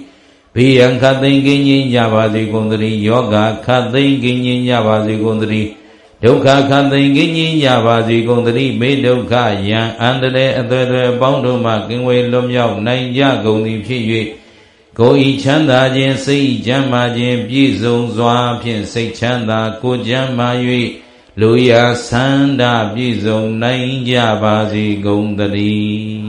[0.54, 3.36] ဘေးရန်ခတ်သိမ်းကင်းခြင်းကြပါစေကုန်သတည်းယောဂ
[3.66, 5.68] ခတ်သိမ်းကင်းခြင်းကြပါစေကုန်သတည်း
[6.22, 9.34] ဒုက္ခခတ်သိမ်းကင်းခြင်းကြပါစေကုန်သတည်းမေဒုက္ခ
[9.68, 14.02] ယံအန္တရေအသွဲသွဲအပေါင်းတို့မှကင်ဝေလွတ်မြောက်နိုင်ကြကုန်သည်ဖြစ်၍
[14.98, 20.48] ကိုယ်ဤချမ်းသာခြင်းစိတ်ဤချမ်းသာခြင်းပြည့်စုံစွာဖြင့်စိတ်ချမ်းသာကိုယ်ချမ်းသာ၍
[21.40, 21.72] လူရ
[22.08, 22.62] ဆန္ဒ
[22.94, 26.19] ပြည့်စုံနိုင်ကြပါစေကုန်သတည်း